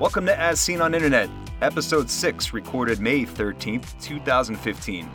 Welcome 0.00 0.24
to 0.26 0.40
As 0.40 0.58
Seen 0.58 0.80
on 0.80 0.94
Internet, 0.94 1.28
episode 1.60 2.08
6, 2.08 2.54
recorded 2.54 3.00
May 3.00 3.26
13th, 3.26 4.00
2015. 4.00 5.10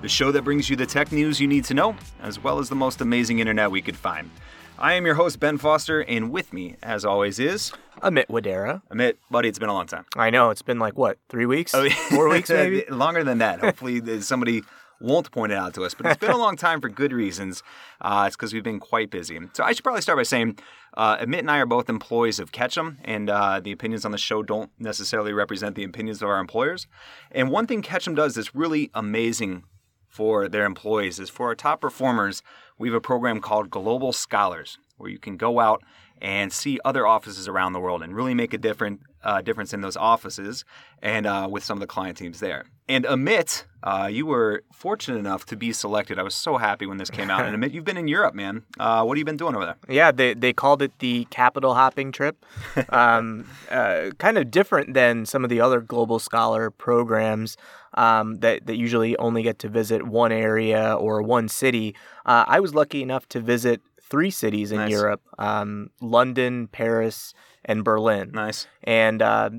The 0.00 0.08
show 0.08 0.32
that 0.32 0.42
brings 0.42 0.70
you 0.70 0.76
the 0.76 0.86
tech 0.86 1.12
news 1.12 1.38
you 1.38 1.46
need 1.46 1.64
to 1.66 1.74
know, 1.74 1.94
as 2.22 2.42
well 2.42 2.58
as 2.58 2.70
the 2.70 2.74
most 2.74 3.02
amazing 3.02 3.40
internet 3.40 3.70
we 3.70 3.82
could 3.82 3.96
find. 3.96 4.30
I 4.78 4.94
am 4.94 5.04
your 5.04 5.14
host, 5.14 5.40
Ben 5.40 5.58
Foster, 5.58 6.00
and 6.00 6.30
with 6.30 6.54
me, 6.54 6.76
as 6.82 7.04
always, 7.04 7.38
is 7.38 7.70
Amit 8.02 8.28
Wadera. 8.28 8.80
Amit. 8.90 9.16
Buddy, 9.30 9.50
it's 9.50 9.58
been 9.58 9.68
a 9.68 9.74
long 9.74 9.86
time. 9.86 10.06
I 10.16 10.30
know 10.30 10.48
it's 10.48 10.62
been 10.62 10.78
like 10.78 10.96
what 10.96 11.18
three 11.28 11.44
weeks, 11.44 11.74
Oh, 11.74 11.82
yeah. 11.82 11.92
four 12.08 12.30
weeks 12.30 12.48
maybe. 12.48 12.84
Longer 12.88 13.22
than 13.22 13.38
that. 13.38 13.60
Hopefully, 13.60 14.22
somebody 14.22 14.62
won't 15.00 15.30
point 15.30 15.52
it 15.52 15.58
out 15.58 15.74
to 15.74 15.84
us, 15.84 15.94
but 15.94 16.06
it's 16.06 16.18
been 16.18 16.30
a 16.30 16.36
long 16.36 16.56
time 16.56 16.80
for 16.80 16.88
good 16.88 17.12
reasons. 17.12 17.62
Uh, 18.00 18.24
it's 18.26 18.36
because 18.36 18.52
we've 18.52 18.62
been 18.62 18.80
quite 18.80 19.10
busy. 19.10 19.38
So 19.54 19.64
I 19.64 19.72
should 19.72 19.82
probably 19.82 20.02
start 20.02 20.18
by 20.18 20.24
saying, 20.24 20.58
uh, 20.94 21.16
Amit 21.18 21.40
and 21.40 21.50
I 21.50 21.58
are 21.58 21.66
both 21.66 21.88
employees 21.88 22.38
of 22.38 22.52
Ketchum, 22.52 22.98
and 23.04 23.30
uh, 23.30 23.60
the 23.60 23.72
opinions 23.72 24.04
on 24.04 24.12
the 24.12 24.18
show 24.18 24.42
don't 24.42 24.70
necessarily 24.78 25.32
represent 25.32 25.74
the 25.74 25.84
opinions 25.84 26.22
of 26.22 26.28
our 26.28 26.38
employers. 26.38 26.86
And 27.30 27.50
one 27.50 27.66
thing 27.66 27.82
Ketchum 27.82 28.14
does 28.14 28.34
that's 28.34 28.54
really 28.54 28.90
amazing 28.94 29.64
for 30.06 30.48
their 30.48 30.64
employees 30.64 31.18
is 31.18 31.30
for 31.30 31.46
our 31.46 31.54
top 31.54 31.80
performers, 31.80 32.42
we 32.78 32.88
have 32.88 32.96
a 32.96 33.00
program 33.00 33.40
called 33.40 33.70
Global 33.70 34.12
Scholars, 34.12 34.78
where 34.96 35.08
you 35.08 35.18
can 35.18 35.36
go 35.36 35.60
out 35.60 35.82
and 36.20 36.52
see 36.52 36.78
other 36.84 37.06
offices 37.06 37.48
around 37.48 37.72
the 37.72 37.80
world 37.80 38.02
and 38.02 38.14
really 38.14 38.34
make 38.34 38.52
a 38.52 38.58
different 38.58 39.00
uh, 39.22 39.42
difference 39.42 39.72
in 39.72 39.80
those 39.80 39.96
offices 39.96 40.64
and 41.02 41.26
uh, 41.26 41.48
with 41.50 41.64
some 41.64 41.76
of 41.76 41.80
the 41.80 41.86
client 41.86 42.16
teams 42.16 42.40
there. 42.40 42.64
And 42.88 43.04
Amit, 43.04 43.64
uh, 43.84 44.08
you 44.10 44.26
were 44.26 44.64
fortunate 44.72 45.18
enough 45.18 45.46
to 45.46 45.56
be 45.56 45.72
selected. 45.72 46.18
I 46.18 46.22
was 46.22 46.34
so 46.34 46.56
happy 46.56 46.86
when 46.86 46.98
this 46.98 47.08
came 47.08 47.30
out. 47.30 47.44
And 47.44 47.56
Amit, 47.62 47.72
you've 47.72 47.84
been 47.84 47.96
in 47.96 48.08
Europe, 48.08 48.34
man. 48.34 48.62
Uh, 48.78 49.04
what 49.04 49.16
have 49.16 49.18
you 49.18 49.24
been 49.24 49.36
doing 49.36 49.54
over 49.54 49.64
there? 49.64 49.76
Yeah, 49.88 50.10
they 50.10 50.34
they 50.34 50.52
called 50.52 50.82
it 50.82 50.98
the 50.98 51.26
capital 51.30 51.74
hopping 51.74 52.12
trip. 52.12 52.44
Um, 52.88 53.46
uh, 53.70 54.10
kind 54.18 54.36
of 54.36 54.50
different 54.50 54.94
than 54.94 55.24
some 55.24 55.44
of 55.44 55.50
the 55.50 55.60
other 55.60 55.80
global 55.80 56.18
scholar 56.18 56.70
programs 56.70 57.56
um, 57.94 58.38
that 58.40 58.66
that 58.66 58.76
usually 58.76 59.16
only 59.18 59.42
get 59.42 59.58
to 59.60 59.68
visit 59.68 60.06
one 60.06 60.32
area 60.32 60.94
or 60.94 61.22
one 61.22 61.48
city. 61.48 61.94
Uh, 62.26 62.44
I 62.48 62.58
was 62.58 62.74
lucky 62.74 63.02
enough 63.02 63.28
to 63.28 63.40
visit 63.40 63.80
three 64.10 64.30
cities 64.30 64.72
in 64.72 64.78
Nice. 64.78 64.90
Europe: 64.90 65.22
um, 65.38 65.90
London, 66.00 66.68
Paris, 66.68 67.32
and 67.64 67.84
Berlin. 67.84 68.30
Nice. 68.34 68.66
And 68.84 69.22
uh, 69.22 69.50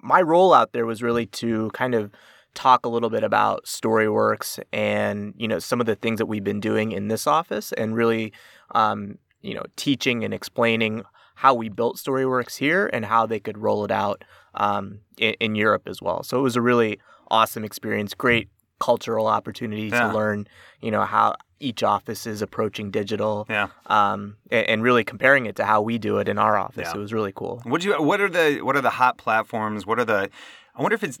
my 0.00 0.20
role 0.22 0.52
out 0.54 0.72
there 0.72 0.86
was 0.86 1.02
really 1.02 1.26
to 1.26 1.70
kind 1.74 1.94
of 1.94 2.10
talk 2.54 2.84
a 2.84 2.88
little 2.88 3.10
bit 3.10 3.22
about 3.22 3.64
StoryWorks 3.66 4.58
and 4.72 5.34
you 5.36 5.46
know 5.46 5.58
some 5.58 5.80
of 5.80 5.86
the 5.86 5.94
things 5.94 6.18
that 6.18 6.26
we've 6.26 6.44
been 6.44 6.60
doing 6.60 6.92
in 6.92 7.08
this 7.08 7.26
office, 7.26 7.72
and 7.72 7.94
really 7.94 8.32
um, 8.74 9.18
you 9.42 9.54
know 9.54 9.64
teaching 9.76 10.24
and 10.24 10.32
explaining 10.34 11.02
how 11.36 11.54
we 11.54 11.68
built 11.68 11.96
StoryWorks 11.98 12.56
here 12.56 12.90
and 12.92 13.04
how 13.04 13.24
they 13.26 13.38
could 13.38 13.58
roll 13.58 13.84
it 13.84 13.92
out 13.92 14.24
um, 14.54 14.98
in, 15.18 15.34
in 15.38 15.54
Europe 15.54 15.82
as 15.86 16.02
well. 16.02 16.24
So 16.24 16.36
it 16.38 16.42
was 16.42 16.56
a 16.56 16.60
really 16.60 16.98
awesome 17.30 17.64
experience, 17.64 18.12
great 18.14 18.48
cultural 18.80 19.26
opportunity 19.26 19.82
Yeah. 19.82 20.08
to 20.08 20.14
learn 20.14 20.46
you 20.80 20.90
know 20.90 21.02
how 21.04 21.34
each 21.60 21.82
office 21.82 22.26
is 22.26 22.42
approaching 22.42 22.90
digital 22.90 23.46
Yeah. 23.48 23.68
um, 23.86 24.36
and, 24.50 24.66
and 24.68 24.82
really 24.82 25.04
comparing 25.04 25.46
it 25.46 25.56
to 25.56 25.64
how 25.64 25.82
we 25.82 25.98
do 25.98 26.18
it 26.18 26.28
in 26.28 26.38
our 26.38 26.56
office. 26.56 26.88
Yeah. 26.88 26.94
It 26.96 26.98
was 26.98 27.12
really 27.12 27.32
cool. 27.34 27.60
What 27.64 27.84
you? 27.84 28.00
What 28.02 28.20
are 28.20 28.28
the? 28.28 28.60
What 28.62 28.76
are 28.76 28.80
the 28.80 28.90
hot 28.90 29.18
platforms? 29.18 29.86
What 29.86 29.98
are 29.98 30.04
the? 30.04 30.30
I 30.74 30.80
wonder 30.82 30.94
if 30.94 31.02
it's 31.02 31.18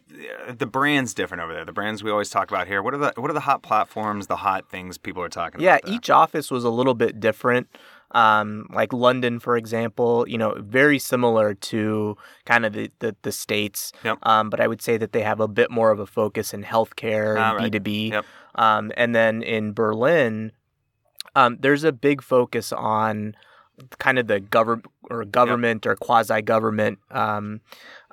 uh, 0.48 0.52
the 0.56 0.66
brands 0.66 1.14
different 1.14 1.42
over 1.42 1.52
there. 1.52 1.64
The 1.64 1.72
brands 1.72 2.04
we 2.04 2.12
always 2.12 2.30
talk 2.30 2.48
about 2.48 2.68
here. 2.68 2.80
What 2.82 2.94
are 2.94 2.98
the? 2.98 3.12
What 3.16 3.30
are 3.30 3.34
the 3.34 3.40
hot 3.40 3.62
platforms? 3.62 4.28
The 4.28 4.36
hot 4.36 4.68
things 4.70 4.98
people 4.98 5.22
are 5.22 5.28
talking 5.28 5.60
Yeah, 5.60 5.76
about? 5.76 5.88
Yeah, 5.88 5.94
each 5.96 6.10
office 6.10 6.50
was 6.50 6.62
a 6.64 6.70
little 6.70 6.94
bit 6.94 7.18
different. 7.18 7.66
Um, 8.12 8.66
like 8.72 8.94
London, 8.94 9.38
for 9.38 9.56
example, 9.58 10.26
you 10.26 10.38
know, 10.38 10.54
very 10.58 10.98
similar 10.98 11.52
to 11.52 12.16
kind 12.46 12.64
of 12.64 12.72
the, 12.72 12.90
the, 13.00 13.14
the 13.20 13.32
states. 13.32 13.92
Yep. 14.02 14.18
Um, 14.22 14.48
but 14.48 14.60
I 14.60 14.66
would 14.66 14.80
say 14.80 14.96
that 14.96 15.12
they 15.12 15.20
have 15.20 15.40
a 15.40 15.48
bit 15.48 15.70
more 15.70 15.90
of 15.90 15.98
a 16.00 16.06
focus 16.06 16.54
in 16.54 16.62
healthcare 16.64 17.36
and. 17.38 17.70
B2B. 17.70 18.10
Yep. 18.12 18.24
Um, 18.58 18.90
and 18.96 19.14
then 19.14 19.42
in 19.42 19.72
Berlin, 19.72 20.52
um, 21.36 21.56
there's 21.60 21.84
a 21.84 21.92
big 21.92 22.22
focus 22.22 22.72
on 22.72 23.34
kind 23.98 24.18
of 24.18 24.26
the 24.26 24.40
government 24.40 24.86
or 25.08 25.24
government 25.24 25.86
or 25.86 25.94
quasi 25.94 26.42
government 26.42 26.98
um, 27.12 27.60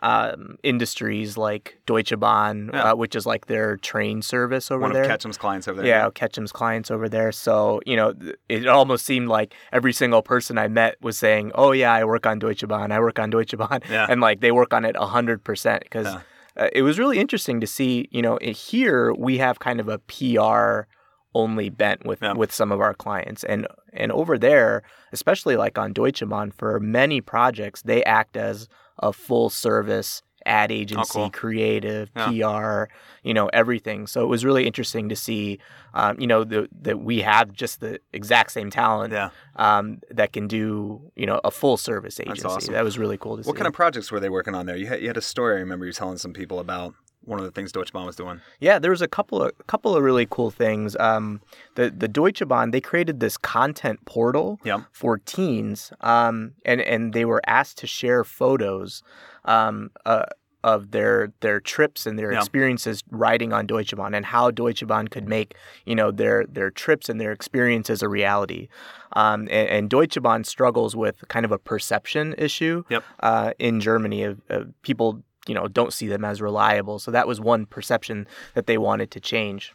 um, 0.04 0.58
industries 0.62 1.36
like 1.38 1.80
Deutsche 1.88 2.14
Bahn, 2.20 2.70
Yeah. 2.72 2.92
uh, 2.92 2.96
which 2.96 3.16
is 3.16 3.26
like 3.26 3.48
their 3.48 3.76
train 3.78 4.22
service 4.22 4.70
over 4.70 4.82
One 4.82 4.94
there. 4.94 5.02
of 5.04 5.10
Ketchum's 5.10 5.38
clients 5.40 5.68
over 5.68 5.82
there. 5.82 5.88
Yeah, 5.90 6.10
Ketchum's 6.14 6.52
clients 6.52 6.92
over 6.92 7.10
there. 7.10 7.32
So, 7.32 7.82
you 7.88 7.96
know, 7.96 8.14
it 8.48 8.68
almost 8.68 9.06
seemed 9.06 9.28
like 9.30 9.56
every 9.72 9.94
single 9.94 10.22
person 10.22 10.60
I 10.60 10.68
met 10.68 10.98
was 11.02 11.18
saying, 11.18 11.52
oh, 11.56 11.72
yeah, 11.72 11.92
I 11.94 12.04
work 12.04 12.28
on 12.28 12.38
Deutsche 12.38 12.68
Bahn. 12.68 12.92
I 12.92 13.00
work 13.00 13.18
on 13.18 13.32
Deutsche 13.32 13.58
Bahn. 13.58 13.80
Yeah. 13.90 14.06
And 14.08 14.22
like 14.22 14.42
they 14.42 14.52
work 14.52 14.72
on 14.74 14.86
it 14.86 14.96
100% 14.96 15.80
because 15.82 16.06
Yeah. 16.06 16.22
Uh, 16.58 16.70
it 16.74 16.82
was 16.84 17.00
really 17.00 17.20
interesting 17.20 17.60
to 17.62 17.68
see, 17.68 18.08
you 18.12 18.22
know, 18.22 18.38
here 18.42 19.14
we 19.14 19.38
have 19.40 19.60
kind 19.60 19.80
of 19.80 19.88
a 19.88 20.00
PR 20.00 20.88
only 21.34 21.70
bent 21.70 22.06
with, 22.06 22.22
Yeah. 22.22 22.34
with 22.34 22.52
some 22.54 22.72
of 22.72 22.80
our 22.80 22.94
clients. 22.94 23.44
And, 23.44 23.68
and 23.94 24.12
over 24.12 24.38
there, 24.38 24.84
especially 25.12 25.58
like 25.58 25.78
on 25.78 25.92
Deutsche 25.92 26.24
Bahn, 26.28 26.52
for 26.52 26.80
many 26.80 27.20
projects, 27.22 27.82
they 27.82 28.04
act 28.06 28.38
as 28.38 28.70
a 29.00 29.12
full 29.12 29.50
service 29.50 30.22
ad 30.46 30.72
agency, 30.72 31.12
Oh, 31.20 31.22
cool. 31.24 31.30
creative, 31.32 32.10
Yeah. 32.16 32.28
PR, 32.88 32.94
you 33.24 33.34
know, 33.34 33.48
everything. 33.48 34.08
So 34.08 34.22
it 34.24 34.28
was 34.28 34.46
really 34.46 34.66
interesting 34.68 35.10
to 35.10 35.16
see, 35.16 35.60
um, 35.94 36.20
you 36.20 36.28
know, 36.28 36.44
the, 36.44 36.70
that 36.82 37.00
we 37.00 37.22
have 37.22 37.52
just 37.54 37.80
the 37.80 38.00
exact 38.14 38.52
same 38.52 38.70
talent 38.70 39.14
Yeah. 39.14 39.30
um, 39.56 40.00
that 40.12 40.34
can 40.34 40.48
do, 40.48 41.02
you 41.16 41.26
know, 41.26 41.40
a 41.44 41.52
full 41.52 41.78
service 41.78 42.20
agency. 42.20 42.46
awesome. 42.46 42.74
That 42.74 42.84
was 42.84 42.98
really 42.98 43.18
cool 43.18 43.38
to 43.38 43.44
see. 43.44 43.48
What 43.48 43.58
kind 43.58 43.68
of 43.68 43.74
projects 43.74 44.12
were 44.12 44.20
they 44.20 44.30
working 44.30 44.56
on 44.56 44.66
there? 44.66 44.76
You 44.76 44.88
had, 44.88 45.02
you 45.02 45.08
had 45.08 45.18
a 45.18 45.22
story. 45.22 45.56
I 45.56 45.60
remember 45.60 45.86
you 45.86 45.92
telling 45.94 46.18
some 46.18 46.34
people 46.34 46.60
about 46.60 46.94
one 47.25 47.40
of 47.40 47.46
the 47.46 47.52
things 47.52 47.72
Deutsche 47.72 47.91
Bahn 47.94 48.06
was 48.06 48.16
doing. 48.16 48.41
Yeah, 48.59 48.80
there 48.80 48.91
was 48.91 49.02
a 49.02 49.08
couple 49.08 49.41
of 49.44 49.52
a 49.59 49.63
couple 49.63 49.96
of 49.96 50.03
really 50.03 50.28
cool 50.30 50.52
things. 50.52 50.96
Um, 51.00 51.41
the 51.75 51.90
the 51.90 52.08
Deutsche 52.08 52.47
Bahn 52.47 52.72
they 52.72 52.81
created 52.81 53.19
this 53.19 53.38
content 53.38 54.03
portal 54.06 54.59
Yep. 54.63 54.81
for 54.91 55.18
teens, 55.18 55.91
um, 56.02 56.53
and 56.66 56.81
and 56.81 57.14
they 57.14 57.25
were 57.25 57.41
asked 57.47 57.78
to 57.80 57.88
share 57.88 58.24
photos 58.24 59.03
um, 59.46 59.91
uh, 60.06 60.25
of 60.64 60.91
their 60.91 61.31
their 61.41 61.59
trips 61.59 62.08
and 62.08 62.18
their 62.18 62.31
Yeah. 62.31 62.40
experiences 62.40 63.03
riding 63.12 63.53
on 63.53 63.68
Deutsche 63.68 63.96
Bahn, 63.96 64.14
and 64.16 64.25
how 64.25 64.50
Deutsche 64.52 64.85
Bahn 64.88 65.08
could 65.08 65.28
make 65.28 65.56
you 65.85 65.94
know 65.96 66.12
their 66.12 66.46
their 66.46 66.72
trips 66.72 67.09
and 67.09 67.22
their 67.22 67.31
experiences 67.31 68.02
a 68.02 68.09
reality. 68.09 68.68
Um, 69.14 69.41
and, 69.44 69.69
and 69.69 69.90
Deutsche 69.90 70.22
Bahn 70.22 70.44
struggles 70.44 70.96
with 70.96 71.24
kind 71.30 71.46
of 71.46 71.52
a 71.52 71.58
perception 71.59 72.34
issue 72.38 72.84
Yep. 72.90 73.03
uh, 73.22 73.52
in 73.59 73.80
Germany 73.80 74.24
of, 74.24 74.41
of 74.50 74.74
people 74.81 75.22
you 75.48 75.56
know 75.56 75.68
don't 75.68 75.94
see 75.94 76.08
them 76.08 76.26
as 76.26 76.42
reliable. 76.42 77.00
So 77.00 77.12
that 77.12 77.28
was 77.28 77.40
one 77.40 77.66
perception 77.66 78.28
that 78.54 78.68
they 78.68 78.78
wanted 78.78 79.12
to 79.12 79.20
change. 79.20 79.74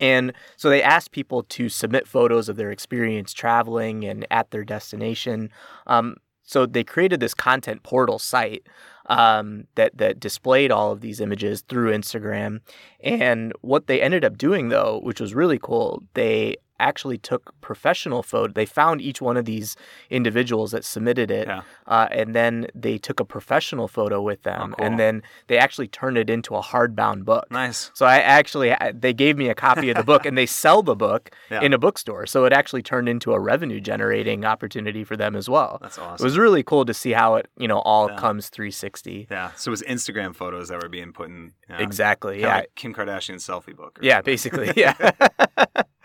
And 0.00 0.32
so 0.56 0.68
they 0.68 0.82
asked 0.82 1.12
people 1.12 1.44
to 1.44 1.68
submit 1.68 2.08
photos 2.08 2.48
of 2.48 2.56
their 2.56 2.70
experience 2.70 3.32
traveling 3.32 4.04
and 4.04 4.26
at 4.30 4.50
their 4.50 4.64
destination. 4.64 5.50
Um, 5.86 6.16
so 6.42 6.66
they 6.66 6.84
created 6.84 7.20
this 7.20 7.34
content 7.34 7.82
portal 7.82 8.18
site 8.18 8.66
um, 9.06 9.64
that 9.74 9.96
that 9.98 10.20
displayed 10.20 10.70
all 10.70 10.92
of 10.92 11.00
these 11.00 11.20
images 11.20 11.62
through 11.62 11.92
Instagram. 11.92 12.60
And 13.00 13.52
what 13.60 13.86
they 13.86 14.00
ended 14.00 14.24
up 14.24 14.38
doing, 14.38 14.68
though, 14.68 15.00
which 15.02 15.20
was 15.20 15.34
really 15.34 15.58
cool, 15.58 16.02
they 16.14 16.56
actually 16.80 17.18
took 17.18 17.54
professional 17.60 18.22
photo. 18.22 18.52
They 18.52 18.66
found 18.66 19.00
each 19.00 19.20
one 19.22 19.36
of 19.36 19.44
these 19.44 19.76
individuals 20.10 20.70
that 20.72 20.84
submitted 20.84 21.30
it, 21.30 21.46
Yeah. 21.48 21.62
uh, 21.86 22.08
and 22.10 22.34
then 22.34 22.66
they 22.74 22.98
took 22.98 23.20
a 23.20 23.24
professional 23.24 23.88
photo 23.88 24.20
with 24.22 24.42
them, 24.42 24.72
Oh, 24.72 24.76
cool. 24.76 24.86
and 24.86 24.98
then 24.98 25.22
they 25.46 25.58
actually 25.58 25.88
turned 25.88 26.18
it 26.18 26.28
into 26.30 26.54
a 26.54 26.62
hardbound 26.62 27.24
book. 27.24 27.46
Nice. 27.50 27.90
So 27.94 28.06
I 28.06 28.18
actually 28.18 28.74
they 28.94 29.12
gave 29.12 29.36
me 29.36 29.48
a 29.48 29.54
copy 29.54 29.90
of 29.90 29.96
the 29.96 30.04
book, 30.04 30.26
and 30.26 30.36
they 30.36 30.46
sell 30.46 30.82
the 30.82 30.96
book 30.96 31.30
Yeah. 31.50 31.60
in 31.62 31.72
a 31.72 31.78
bookstore. 31.78 32.26
So 32.26 32.44
it 32.44 32.52
actually 32.52 32.82
turned 32.82 33.08
into 33.08 33.32
a 33.32 33.40
revenue 33.40 33.80
generating 33.80 34.44
opportunity 34.44 35.04
for 35.04 35.16
them 35.16 35.34
as 35.36 35.48
well. 35.48 35.78
That's 35.80 35.98
awesome. 35.98 36.22
It 36.24 36.26
was 36.26 36.38
really 36.38 36.62
cool 36.62 36.84
to 36.84 36.94
see 36.94 37.12
how 37.12 37.36
it 37.36 37.48
you 37.58 37.68
know 37.68 37.78
all 37.80 38.08
Yeah. 38.10 38.16
comes 38.16 38.48
360. 38.48 39.26
yeah. 39.30 39.50
So 39.56 39.70
it 39.70 39.72
was 39.72 39.82
Instagram 39.82 40.34
photos 40.34 40.68
that 40.68 40.82
were 40.82 40.88
being 40.88 41.12
put 41.12 41.28
in. 41.28 41.52
Exactly. 41.78 42.40
Yeah. 42.40 42.56
like 42.56 42.70
Kim 42.74 42.94
Kardashian's 42.94 43.46
selfie 43.46 43.74
book. 43.76 43.98
or 44.00 44.04
yeah. 44.04 44.16
something. 44.16 44.32
Basically. 44.32 44.72
Yeah. 44.76 44.94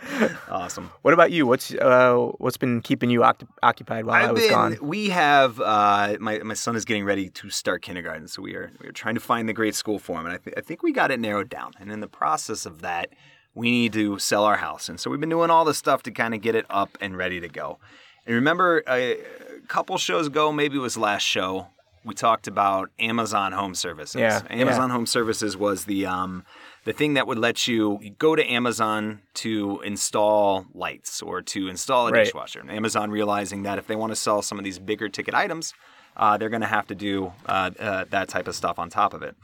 Awesome. 0.49 0.91
what 1.01 1.13
about 1.13 1.31
you? 1.31 1.45
What's 1.47 1.73
uh 1.73 2.15
what's 2.37 2.57
been 2.57 2.81
keeping 2.81 3.09
you 3.09 3.21
oct- 3.21 3.47
occupied 3.63 4.05
while 4.05 4.21
i 4.23 4.27
I've 4.27 4.33
was 4.33 4.41
been, 4.41 4.49
gone? 4.51 4.77
We 4.81 5.09
have 5.09 5.59
uh, 5.59 6.17
my 6.19 6.39
my 6.39 6.53
son 6.53 6.75
is 6.75 6.85
getting 6.85 7.05
ready 7.05 7.29
to 7.29 7.49
start 7.49 7.81
kindergarten, 7.81 8.27
so 8.27 8.41
we 8.41 8.55
are 8.55 8.71
we 8.81 8.87
are 8.87 8.91
trying 8.91 9.15
to 9.15 9.21
find 9.21 9.47
the 9.47 9.53
great 9.53 9.75
school 9.75 9.99
for 9.99 10.19
him, 10.19 10.25
and 10.25 10.35
I, 10.35 10.37
th- 10.37 10.55
I 10.57 10.61
think 10.61 10.83
we 10.83 10.91
got 10.91 11.11
it 11.11 11.19
narrowed 11.19 11.49
down. 11.49 11.73
And 11.79 11.91
in 11.91 11.99
the 11.99 12.07
process 12.07 12.65
of 12.65 12.81
that, 12.81 13.09
we 13.53 13.69
need 13.71 13.93
to 13.93 14.17
sell 14.19 14.43
our 14.43 14.57
house, 14.57 14.89
and 14.89 14.99
so 14.99 15.09
we've 15.09 15.19
been 15.19 15.29
doing 15.29 15.49
all 15.49 15.65
the 15.65 15.73
stuff 15.73 16.03
to 16.03 16.11
kind 16.11 16.33
of 16.33 16.41
get 16.41 16.55
it 16.55 16.65
up 16.69 16.97
and 16.99 17.17
ready 17.17 17.39
to 17.39 17.47
go. 17.47 17.79
And 18.25 18.35
remember, 18.35 18.83
a, 18.87 19.13
a 19.13 19.67
couple 19.67 19.97
shows 19.97 20.27
ago, 20.27 20.51
maybe 20.51 20.77
it 20.77 20.81
was 20.81 20.95
last 20.97 21.23
show, 21.23 21.67
we 22.03 22.13
talked 22.15 22.47
about 22.47 22.89
Amazon 22.99 23.51
Home 23.51 23.75
Services. 23.75 24.19
Yeah, 24.19 24.41
Amazon 24.49 24.89
Home 24.89 25.05
Services 25.05 25.55
was 25.55 25.85
the 25.85 26.05
um, 26.05 26.43
the 26.83 26.93
thing 26.93 27.13
that 27.13 27.27
would 27.27 27.37
let 27.37 27.67
you 27.67 27.99
go 28.17 28.35
to 28.35 28.43
Amazon 28.51 29.21
to 29.35 29.81
install 29.81 30.65
lights 30.73 31.21
or 31.21 31.41
to 31.41 31.67
install 31.67 32.07
a 32.07 32.11
Right. 32.11 32.23
dishwasher. 32.25 32.59
And 32.59 32.71
Amazon 32.71 33.11
realizing 33.11 33.63
that 33.63 33.77
if 33.77 33.87
they 33.87 33.95
want 33.95 34.11
to 34.11 34.15
sell 34.15 34.41
some 34.41 34.57
of 34.57 34.63
these 34.63 34.79
bigger 34.79 35.07
ticket 35.07 35.33
items, 35.33 35.73
uh, 36.17 36.37
they're 36.37 36.49
going 36.49 36.61
to 36.61 36.67
have 36.67 36.87
to 36.87 36.95
do 36.95 37.31
uh, 37.45 37.71
uh, 37.79 38.05
that 38.09 38.27
type 38.29 38.47
of 38.47 38.55
stuff 38.55 38.79
on 38.79 38.89
top 38.89 39.13
of 39.13 39.21
it. 39.21 39.35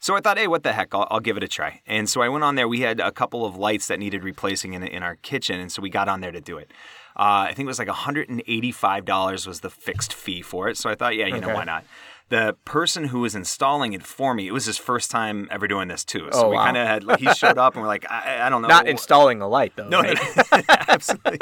So 0.00 0.16
I 0.16 0.20
thought, 0.20 0.38
hey, 0.38 0.46
what 0.46 0.62
the 0.62 0.72
heck? 0.72 0.94
I'll, 0.94 1.06
I'll 1.10 1.20
give 1.20 1.36
it 1.36 1.42
a 1.42 1.48
try. 1.48 1.80
And 1.86 2.08
so 2.08 2.20
I 2.20 2.28
went 2.28 2.44
on 2.44 2.54
there. 2.54 2.66
We 2.68 2.80
had 2.80 2.98
a 3.00 3.12
couple 3.12 3.44
of 3.44 3.56
lights 3.56 3.86
that 3.88 3.98
needed 3.98 4.24
replacing 4.24 4.74
in, 4.74 4.82
in 4.82 5.02
our 5.02 5.16
kitchen, 5.16 5.60
and 5.60 5.70
so 5.70 5.80
we 5.82 5.88
got 5.90 6.08
on 6.08 6.20
there 6.20 6.32
to 6.32 6.40
do 6.40 6.58
it. 6.58 6.70
Uh, 7.18 7.48
I 7.48 7.52
think 7.54 7.64
it 7.66 7.68
was 7.68 7.78
like 7.78 7.88
$185 7.88 9.46
was 9.46 9.60
the 9.60 9.70
fixed 9.70 10.12
fee 10.12 10.42
for 10.42 10.68
it. 10.68 10.76
So 10.76 10.90
I 10.90 10.94
thought, 10.94 11.16
yeah, 11.16 11.26
you 11.26 11.40
know, 11.40 11.54
why 11.54 11.64
not? 11.64 11.84
The 12.28 12.56
person 12.64 13.04
who 13.04 13.20
was 13.20 13.36
installing 13.36 13.92
it 13.92 14.02
for 14.02 14.34
me, 14.34 14.48
it 14.48 14.52
was 14.52 14.64
his 14.64 14.78
first 14.78 15.12
time 15.12 15.46
ever 15.50 15.68
doing 15.68 15.86
this 15.86 16.04
too. 16.04 16.28
So 16.32 16.46
Oh, 16.46 16.48
we 16.50 16.56
wow. 16.56 16.64
kind 16.64 16.76
of 16.76 16.86
had, 16.86 17.04
like, 17.04 17.20
he 17.20 17.32
showed 17.32 17.56
up 17.56 17.74
and 17.74 17.82
we're 17.82 17.88
like, 17.88 18.04
I, 18.10 18.46
I 18.46 18.48
don't 18.48 18.62
know. 18.62 18.68
Not 18.68 18.88
installing 18.88 19.40
a 19.42 19.48
light 19.48 19.74
though. 19.76 19.88
No, 19.88 20.00
right? 20.00 20.18
absolutely. 20.88 21.38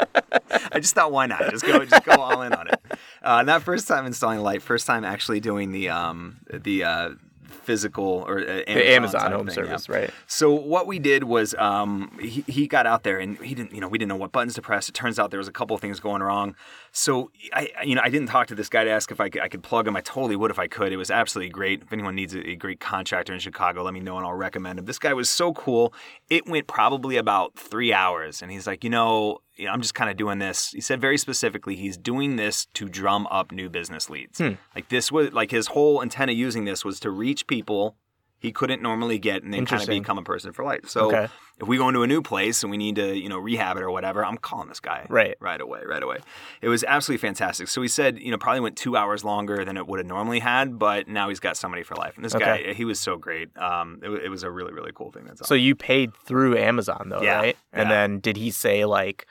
I 0.71 0.79
just 0.79 0.93
thought, 0.93 1.11
why 1.11 1.25
not? 1.25 1.49
Just 1.49 1.65
go, 1.65 1.83
just 1.85 2.05
go 2.05 2.13
all 2.21 2.43
in 2.43 2.53
on 2.53 2.67
it. 2.67 2.79
Uh, 3.23 3.41
not 3.41 3.63
first 3.63 3.87
time 3.87 4.05
installing 4.05 4.39
light. 4.41 4.61
First 4.61 4.85
time 4.85 5.03
actually 5.03 5.39
doing 5.39 5.71
the 5.71 5.89
um 5.89 6.37
the 6.53 6.83
uh, 6.83 7.09
physical 7.55 8.23
or 8.27 8.39
uh, 8.39 8.61
Amazon, 8.67 8.75
The 8.75 8.89
Amazon 8.95 9.31
home 9.31 9.47
thing, 9.47 9.55
yeah. 9.57 9.63
service, 9.77 9.89
right? 9.89 10.09
So 10.27 10.53
what 10.53 10.87
we 10.87 10.99
did 10.99 11.23
was 11.23 11.53
um, 11.55 12.17
he, 12.21 12.43
he 12.47 12.67
got 12.67 12.85
out 12.85 13.03
there 13.03 13.19
and 13.19 13.37
he 13.39 13.55
didn't 13.55 13.73
you 13.73 13.81
know 13.81 13.87
we 13.87 13.97
didn't 13.97 14.09
know 14.09 14.15
what 14.15 14.31
buttons 14.31 14.53
to 14.55 14.61
press. 14.61 14.89
It 14.89 14.93
turns 14.93 15.17
out 15.19 15.31
there 15.31 15.37
was 15.39 15.47
a 15.47 15.51
couple 15.53 15.75
of 15.75 15.81
things 15.81 15.99
going 15.99 16.21
wrong. 16.21 16.55
So 16.91 17.31
I 17.53 17.69
I- 17.79 17.83
you 17.83 17.95
know 17.95 18.01
I 18.03 18.09
didn't 18.09 18.27
talk 18.29 18.47
to 18.47 18.55
this 18.55 18.69
guy 18.69 18.83
to 18.83 18.89
ask 18.89 19.11
if 19.11 19.19
I 19.19 19.29
could, 19.29 19.41
I 19.41 19.47
could 19.47 19.63
plug 19.63 19.87
him. 19.87 19.95
I 19.95 20.01
totally 20.01 20.35
would 20.35 20.51
if 20.51 20.59
I 20.59 20.67
could. 20.67 20.91
It 20.91 20.97
was 20.97 21.11
absolutely 21.11 21.49
great. 21.51 21.81
If 21.83 21.91
anyone 21.93 22.15
needs 22.15 22.33
a, 22.35 22.47
a 22.51 22.55
great 22.55 22.79
contractor 22.79 23.33
in 23.33 23.39
Chicago, 23.39 23.83
let 23.83 23.93
me 23.93 23.99
know 23.99 24.17
and 24.17 24.25
I'll 24.25 24.33
recommend 24.33 24.79
him. 24.79 24.85
This 24.85 24.99
guy 24.99 25.13
was 25.13 25.29
so 25.29 25.53
cool. 25.53 25.93
It 26.29 26.47
went 26.47 26.67
probably 26.67 27.17
about 27.17 27.55
three 27.57 27.91
hours, 27.93 28.41
and 28.41 28.51
he's 28.51 28.67
like, 28.67 28.83
you 28.83 28.89
know. 28.89 29.39
You 29.55 29.65
know, 29.65 29.71
I'm 29.71 29.81
just 29.81 29.95
kind 29.95 30.09
of 30.09 30.17
doing 30.17 30.39
this. 30.39 30.71
He 30.71 30.81
said 30.81 30.99
very 31.01 31.17
specifically, 31.17 31.75
he's 31.75 31.97
doing 31.97 32.35
this 32.35 32.65
to 32.73 32.87
drum 32.89 33.27
up 33.31 33.51
new 33.51 33.69
business 33.69 34.09
leads. 34.09 34.39
Like 34.75 34.89
this 34.89 35.11
was 35.11 35.31
like 35.33 35.51
his 35.51 35.67
whole 35.67 36.01
intent 36.01 36.31
of 36.31 36.37
using 36.37 36.65
this 36.65 36.83
was 36.85 36.99
to 37.01 37.09
reach 37.09 37.47
people 37.47 37.95
he 38.37 38.51
couldn't 38.51 38.79
normally 38.81 39.17
get 39.17 39.41
and 39.41 39.51
then 39.51 39.65
kind 39.65 39.81
of 39.81 39.87
become 39.87 40.19
a 40.19 40.21
person 40.21 40.51
for 40.51 40.63
life. 40.63 40.87
So 40.87 41.07
Okay. 41.07 41.27
if 41.59 41.67
we 41.67 41.77
go 41.77 41.87
into 41.87 42.03
a 42.03 42.07
new 42.07 42.21
place 42.21 42.61
and 42.61 42.69
we 42.69 42.77
need 42.77 42.95
to, 42.97 43.15
you 43.17 43.27
know, 43.27 43.39
rehab 43.39 43.75
it 43.77 43.81
or 43.81 43.89
whatever, 43.89 44.23
I'm 44.23 44.37
calling 44.37 44.67
this 44.67 44.79
guy. 44.81 45.07
Right. 45.09 45.35
Right 45.39 45.59
away, 45.59 45.81
right 45.83 46.03
away. 46.03 46.17
It 46.61 46.67
was 46.67 46.83
absolutely 46.83 47.25
fantastic. 47.27 47.69
So 47.69 47.81
he 47.81 47.87
said, 47.87 48.19
you 48.19 48.29
know, 48.29 48.37
probably 48.37 48.59
went 48.59 48.75
two 48.75 48.95
hours 48.97 49.23
longer 49.23 49.65
than 49.65 49.77
it 49.77 49.87
would 49.87 49.97
have 49.99 50.05
normally 50.05 50.39
had, 50.41 50.77
but 50.77 51.07
now 51.07 51.29
he's 51.29 51.39
got 51.39 51.57
somebody 51.57 51.81
for 51.81 51.95
life. 51.95 52.17
And 52.17 52.25
this 52.25 52.35
Okay. 52.35 52.65
guy, 52.67 52.73
he 52.73 52.85
was 52.85 52.99
so 52.99 53.17
great. 53.17 53.55
Um, 53.57 53.99
it, 54.03 54.09
it 54.25 54.29
was 54.29 54.43
a 54.43 54.51
really, 54.51 54.73
really 54.73 54.91
cool 54.93 55.11
thing. 55.11 55.23
That's 55.25 55.41
all. 55.41 55.47
So 55.47 55.55
you 55.55 55.73
paid 55.73 56.13
through 56.15 56.55
Amazon 56.57 57.07
though, 57.09 57.23
Yeah, 57.23 57.37
right? 57.39 57.57
And 57.73 57.89
yeah. 57.89 57.95
then 57.95 58.19
did 58.19 58.37
he 58.37 58.51
say 58.51 58.85
like, 58.85 59.25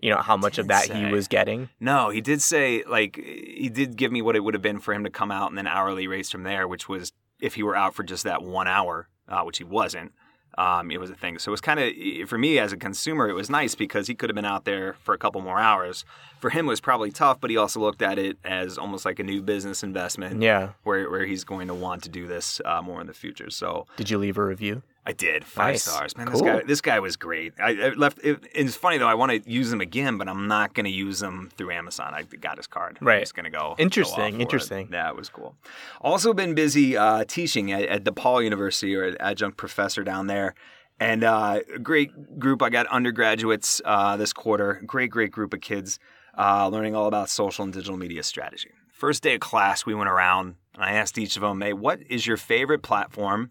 you 0.00 0.10
know, 0.10 0.18
how 0.18 0.36
much 0.36 0.58
of 0.58 0.68
that 0.68 0.86
Didn't 0.88 1.06
he 1.06 1.12
was 1.12 1.28
getting? 1.28 1.68
No, 1.80 2.10
he 2.10 2.20
did 2.20 2.42
say 2.42 2.82
like 2.88 3.16
he 3.16 3.68
did 3.72 3.96
give 3.96 4.12
me 4.12 4.22
what 4.22 4.36
it 4.36 4.40
would 4.40 4.54
have 4.54 4.62
been 4.62 4.78
for 4.80 4.92
him 4.92 5.04
to 5.04 5.10
come 5.10 5.30
out 5.30 5.48
and 5.50 5.56
then 5.58 5.66
hourly 5.66 6.06
rates 6.06 6.30
from 6.30 6.42
there, 6.42 6.68
which 6.68 6.88
was 6.88 7.12
if 7.40 7.54
he 7.54 7.62
were 7.62 7.76
out 7.76 7.94
for 7.94 8.02
just 8.02 8.24
that 8.24 8.42
one 8.42 8.68
hour, 8.68 9.08
uh, 9.28 9.42
which 9.42 9.58
he 9.58 9.64
wasn't. 9.64 10.12
Um, 10.58 10.90
it 10.90 10.98
was 10.98 11.10
a 11.10 11.14
thing. 11.14 11.38
So 11.38 11.50
it 11.50 11.52
was 11.52 11.60
kind 11.60 11.78
of 11.78 12.28
for 12.30 12.38
me 12.38 12.58
as 12.58 12.72
a 12.72 12.78
consumer, 12.78 13.28
it 13.28 13.34
was 13.34 13.50
nice 13.50 13.74
because 13.74 14.06
he 14.06 14.14
could 14.14 14.30
have 14.30 14.34
been 14.34 14.46
out 14.46 14.64
there 14.64 14.94
for 15.02 15.12
a 15.12 15.18
couple 15.18 15.42
more 15.42 15.58
hours. 15.58 16.06
For 16.40 16.48
him, 16.48 16.64
it 16.64 16.68
was 16.70 16.80
probably 16.80 17.10
tough, 17.10 17.40
but 17.42 17.50
he 17.50 17.58
also 17.58 17.78
looked 17.80 18.00
at 18.00 18.18
it 18.18 18.38
as 18.42 18.78
almost 18.78 19.04
like 19.04 19.18
a 19.18 19.22
new 19.22 19.42
business 19.42 19.82
investment, 19.82 20.40
Yeah. 20.40 20.70
where 20.82 21.10
where 21.10 21.26
he's 21.26 21.44
going 21.44 21.68
to 21.68 21.74
want 21.74 22.02
to 22.04 22.08
do 22.08 22.26
this 22.26 22.62
uh, 22.64 22.80
more 22.80 23.02
in 23.02 23.06
the 23.06 23.12
future. 23.12 23.50
So 23.50 23.86
Did 23.96 24.08
you 24.08 24.16
leave 24.16 24.38
a 24.38 24.44
review? 24.44 24.82
I 25.08 25.12
did 25.12 25.44
five 25.44 25.74
Nice. 25.74 25.84
stars, 25.84 26.16
man. 26.16 26.26
Cool. 26.26 26.40
This 26.42 26.42
guy, 26.42 26.62
this 26.66 26.80
guy 26.80 26.98
was 26.98 27.16
great. 27.16 27.52
I, 27.60 27.70
I 27.70 27.88
left. 27.90 28.18
It, 28.24 28.40
it's 28.52 28.74
funny 28.74 28.98
though. 28.98 29.06
I 29.06 29.14
want 29.14 29.30
to 29.44 29.48
use 29.50 29.72
him 29.72 29.80
again, 29.80 30.18
but 30.18 30.28
I'm 30.28 30.48
not 30.48 30.74
going 30.74 30.84
to 30.84 30.90
use 30.90 31.22
him 31.22 31.50
through 31.56 31.70
Amazon. 31.70 32.12
I 32.12 32.22
got 32.22 32.56
his 32.56 32.66
card. 32.66 32.98
I'm 33.00 33.06
Right. 33.06 33.20
just 33.20 33.34
going 33.36 33.44
to 33.44 33.50
go. 33.50 33.76
Interesting, 33.78 34.16
go 34.18 34.24
off 34.24 34.30
for 34.32 34.36
it. 34.36 34.42
interesting. 34.42 34.88
Yeah, 34.92 35.10
was 35.12 35.28
cool. 35.28 35.54
Also 36.00 36.34
been 36.34 36.54
busy 36.54 36.96
uh, 36.96 37.24
teaching 37.28 37.70
at, 37.70 37.84
at 37.84 38.04
DePaul 38.04 38.42
University 38.42 38.96
or 38.96 39.04
an 39.04 39.16
adjunct 39.20 39.56
professor 39.56 40.02
down 40.02 40.26
there. 40.26 40.54
And 40.98 41.22
uh, 41.24 41.60
a 41.74 41.78
great 41.78 42.38
group. 42.40 42.60
I 42.62 42.70
got 42.70 42.86
undergraduates 42.88 43.80
uh, 43.84 44.16
this 44.16 44.32
quarter. 44.32 44.82
Great, 44.86 45.10
great 45.10 45.30
group 45.30 45.52
of 45.54 45.60
kids 45.60 45.98
uh, 46.36 46.68
learning 46.68 46.96
all 46.96 47.06
about 47.06 47.28
social 47.28 47.64
and 47.64 47.72
digital 47.72 47.96
media 47.96 48.22
strategy. 48.22 48.70
First 48.92 49.22
day 49.22 49.34
of 49.34 49.40
class, 49.40 49.84
we 49.86 49.94
went 49.94 50.08
around 50.08 50.56
and 50.74 50.82
I 50.82 50.92
asked 50.92 51.18
each 51.18 51.36
of 51.36 51.42
them, 51.42 51.60
"Hey, 51.60 51.74
what 51.74 52.00
is 52.08 52.26
your 52.26 52.36
favorite 52.38 52.82
platform 52.82 53.50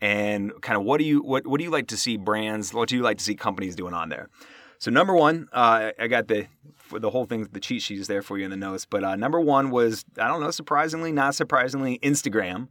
and 0.00 0.52
kind 0.62 0.76
of 0.76 0.84
what 0.84 0.98
do 0.98 1.04
you 1.04 1.20
what 1.22 1.46
what 1.46 1.58
do 1.58 1.64
you 1.64 1.70
like 1.70 1.88
to 1.88 1.96
see 1.96 2.16
brands 2.16 2.72
what 2.72 2.88
do 2.88 2.96
you 2.96 3.02
like 3.02 3.18
to 3.18 3.24
see 3.24 3.34
companies 3.34 3.74
doing 3.76 3.94
on 3.94 4.08
there? 4.08 4.28
So 4.78 4.90
number 4.92 5.14
one 5.14 5.48
uh, 5.52 5.90
i 5.98 6.06
got 6.06 6.28
the 6.28 6.46
for 6.76 6.98
the 7.00 7.10
whole 7.10 7.26
thing 7.26 7.48
the 7.52 7.60
cheat 7.60 7.82
sheet 7.82 7.98
is 7.98 8.06
there 8.06 8.22
for 8.22 8.38
you 8.38 8.44
in 8.44 8.50
the 8.50 8.56
notes 8.56 8.84
but 8.86 9.02
uh, 9.04 9.16
number 9.16 9.40
one 9.40 9.70
was 9.70 10.04
i 10.18 10.28
don't 10.28 10.40
know 10.40 10.50
surprisingly 10.52 11.12
not 11.12 11.34
surprisingly 11.34 11.98
instagram. 12.00 12.68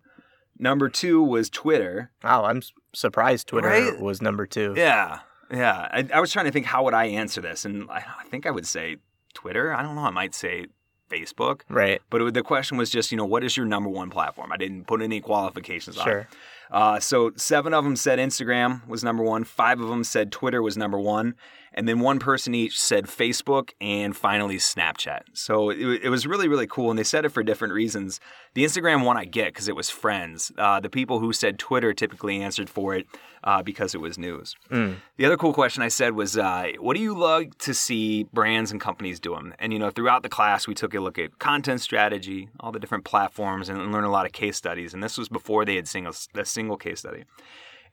Number 0.59 0.89
two 0.89 1.21
was 1.21 1.49
twitter. 1.51 2.11
Wow, 2.23 2.45
I'm 2.45 2.61
surprised 2.93 3.47
Twitter 3.47 3.67
Right? 3.67 3.99
was 3.99 4.21
number 4.21 4.45
two. 4.47 4.73
yeah 4.75 5.19
yeah. 5.51 5.87
I, 5.91 6.09
I 6.13 6.19
was 6.19 6.31
trying 6.31 6.45
to 6.45 6.51
think 6.51 6.65
how 6.65 6.83
would 6.83 6.93
i 6.93 7.05
answer 7.05 7.41
this? 7.41 7.63
And 7.65 7.89
I, 7.91 8.03
I 8.19 8.23
think 8.29 8.45
i 8.45 8.51
would 8.51 8.65
say 8.65 8.97
twitter. 9.33 9.73
I 9.73 9.83
don't 9.83 9.95
know 9.95 10.01
i 10.01 10.09
might 10.09 10.33
say 10.33 10.65
facebook. 11.11 11.61
Right. 11.69 12.01
but 12.09 12.21
it, 12.21 12.33
the 12.33 12.41
question 12.43 12.77
was 12.77 12.89
just 12.89 13.11
you 13.11 13.17
know 13.17 13.25
what 13.25 13.43
is 13.43 13.55
your 13.57 13.65
number 13.65 13.89
one 13.89 14.09
platform? 14.09 14.51
I 14.51 14.57
didn't 14.57 14.87
put 14.87 15.01
any 15.01 15.19
qualifications 15.21 15.97
on 15.97 16.07
it. 16.07 16.11
Sure. 16.11 16.27
Uh, 16.71 16.99
so 16.99 17.31
seven 17.35 17.73
of 17.73 17.83
them 17.83 17.95
said 17.95 18.19
Instagram 18.19 18.85
was 18.87 19.03
number 19.03 19.23
one. 19.23 19.43
Five 19.43 19.79
of 19.79 19.89
them 19.89 20.03
said 20.03 20.31
Twitter 20.31 20.61
was 20.61 20.77
number 20.77 20.99
one, 20.99 21.35
and 21.73 21.87
then 21.87 21.99
one 21.99 22.19
person 22.19 22.53
each 22.53 22.79
said 22.79 23.05
Facebook, 23.05 23.71
and 23.79 24.15
finally 24.15 24.57
Snapchat. 24.57 25.21
So 25.33 25.69
it, 25.69 26.03
it 26.03 26.09
was 26.09 26.25
really 26.25 26.47
really 26.47 26.67
cool, 26.67 26.89
and 26.89 26.97
they 26.97 27.03
said 27.03 27.25
it 27.25 27.29
for 27.29 27.43
different 27.43 27.73
reasons. 27.73 28.19
The 28.53 28.63
Instagram 28.63 29.05
one 29.05 29.17
I 29.17 29.25
get 29.25 29.47
because 29.47 29.67
it 29.67 29.75
was 29.75 29.89
friends. 29.89 30.51
Uh, 30.57 30.79
the 30.79 30.89
people 30.89 31.19
who 31.19 31.33
said 31.33 31.59
Twitter 31.59 31.93
typically 31.93 32.41
answered 32.41 32.69
for 32.69 32.95
it 32.95 33.05
uh, 33.43 33.61
because 33.61 33.93
it 33.93 34.01
was 34.01 34.17
news. 34.17 34.55
Mm. 34.71 34.95
The 35.17 35.25
other 35.25 35.37
cool 35.37 35.53
question 35.53 35.83
I 35.83 35.87
said 35.89 36.13
was, 36.13 36.37
uh, 36.37 36.71
"What 36.79 36.95
do 36.95 37.01
you 37.01 37.17
like 37.17 37.57
to 37.59 37.73
see 37.73 38.23
brands 38.33 38.71
and 38.71 38.81
companies 38.81 39.19
doing?" 39.19 39.53
And 39.59 39.73
you 39.73 39.79
know, 39.79 39.89
throughout 39.89 40.23
the 40.23 40.29
class, 40.29 40.67
we 40.67 40.73
took 40.73 40.93
a 40.93 40.99
look 40.99 41.19
at 41.19 41.39
content 41.39 41.81
strategy, 41.81 42.49
all 42.59 42.71
the 42.71 42.79
different 42.79 43.05
platforms, 43.05 43.69
and 43.69 43.91
learned 43.91 44.05
a 44.05 44.11
lot 44.11 44.25
of 44.25 44.31
case 44.31 44.57
studies. 44.57 44.93
And 44.93 45.03
this 45.03 45.17
was 45.17 45.29
before 45.29 45.65
they 45.65 45.75
had 45.75 45.87
seen 45.87 46.05
a, 46.05 46.13
a 46.35 46.45
single 46.45 46.77
case 46.77 46.99
study. 46.99 47.25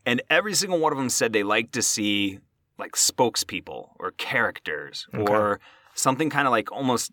And 0.07 0.23
every 0.29 0.55
single 0.55 0.79
one 0.79 0.93
of 0.93 0.99
them 0.99 1.09
said 1.09 1.33
they 1.33 1.43
like 1.43 1.73
to 1.73 1.83
see 1.83 2.41
like 2.79 2.93
spokespeople 2.93 3.91
or 3.99 4.11
characters 4.13 5.07
Okay. 5.15 5.33
or 5.33 5.61
something 5.95 6.29
kind 6.31 6.47
of 6.47 6.51
like 6.51 6.73
almost, 6.73 7.13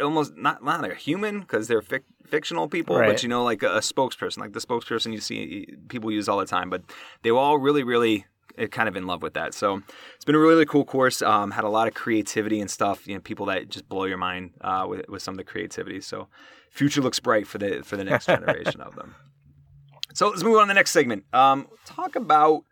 almost 0.00 0.32
not 0.36 0.62
not 0.64 0.88
a 0.90 0.94
human 0.94 1.40
because 1.40 1.68
they're 1.68 1.82
fic- 1.82 2.02
fictional 2.26 2.68
people, 2.68 2.96
Right. 2.96 3.08
but 3.10 3.22
you 3.22 3.28
know, 3.28 3.44
like 3.44 3.62
a, 3.62 3.76
a 3.76 3.80
spokesperson, 3.80 4.38
like 4.38 4.52
the 4.52 4.60
spokesperson 4.60 5.12
you 5.12 5.20
see 5.20 5.66
people 5.88 6.10
use 6.10 6.28
all 6.28 6.38
the 6.38 6.46
time. 6.46 6.68
But 6.70 6.82
they 7.22 7.30
were 7.30 7.38
all 7.38 7.58
really, 7.58 7.84
really 7.84 8.26
uh, 8.58 8.66
kind 8.66 8.88
of 8.88 8.96
in 8.96 9.06
love 9.06 9.22
with 9.22 9.34
that. 9.34 9.54
So 9.54 9.82
it's 10.16 10.24
been 10.24 10.34
a 10.34 10.38
really, 10.38 10.54
really 10.54 10.66
cool 10.66 10.84
course. 10.84 11.22
Um, 11.22 11.52
had 11.52 11.64
a 11.64 11.68
lot 11.68 11.86
of 11.88 11.94
creativity 11.94 12.60
and 12.60 12.70
stuff. 12.70 13.06
You 13.06 13.14
know, 13.14 13.20
people 13.20 13.46
that 13.46 13.68
just 13.68 13.88
blow 13.88 14.04
your 14.04 14.18
mind 14.18 14.50
uh, 14.62 14.86
with 14.88 15.08
with 15.08 15.22
some 15.22 15.34
of 15.34 15.38
the 15.38 15.44
creativity. 15.44 16.00
So 16.00 16.28
future 16.70 17.00
looks 17.02 17.20
bright 17.20 17.46
for 17.46 17.58
the 17.58 17.82
for 17.84 17.96
the 17.96 18.04
next 18.04 18.26
generation 18.34 18.80
of 18.80 18.96
them. 18.96 19.14
So 20.14 20.28
let's 20.28 20.42
move 20.42 20.56
on 20.56 20.64
to 20.64 20.68
the 20.68 20.74
next 20.74 20.90
segment. 20.90 21.24
Um, 21.32 21.68
talk 21.86 22.16
about 22.16 22.64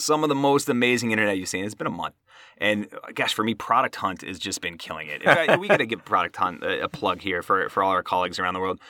some 0.00 0.22
of 0.22 0.28
the 0.28 0.34
most 0.34 0.68
amazing 0.68 1.10
internet 1.12 1.38
you've 1.38 1.48
seen. 1.48 1.64
It's 1.64 1.74
been 1.74 1.86
a 1.86 1.90
month. 1.90 2.14
And 2.58 2.88
uh, 2.92 3.12
gosh, 3.14 3.32
for 3.34 3.42
me, 3.44 3.54
Product 3.54 3.96
Hunt 3.96 4.22
has 4.22 4.38
just 4.38 4.60
been 4.60 4.76
killing 4.78 5.08
it. 5.08 5.22
Fact, 5.22 5.58
we 5.58 5.68
got 5.68 5.78
to 5.78 5.86
give 5.86 6.04
Product 6.04 6.36
Hunt 6.36 6.62
a, 6.62 6.84
a 6.84 6.88
plug 6.88 7.20
here 7.20 7.42
for, 7.42 7.68
for 7.68 7.82
all 7.82 7.90
our 7.90 8.02
colleagues 8.02 8.38
around 8.38 8.54
the 8.54 8.60
world. 8.60 8.80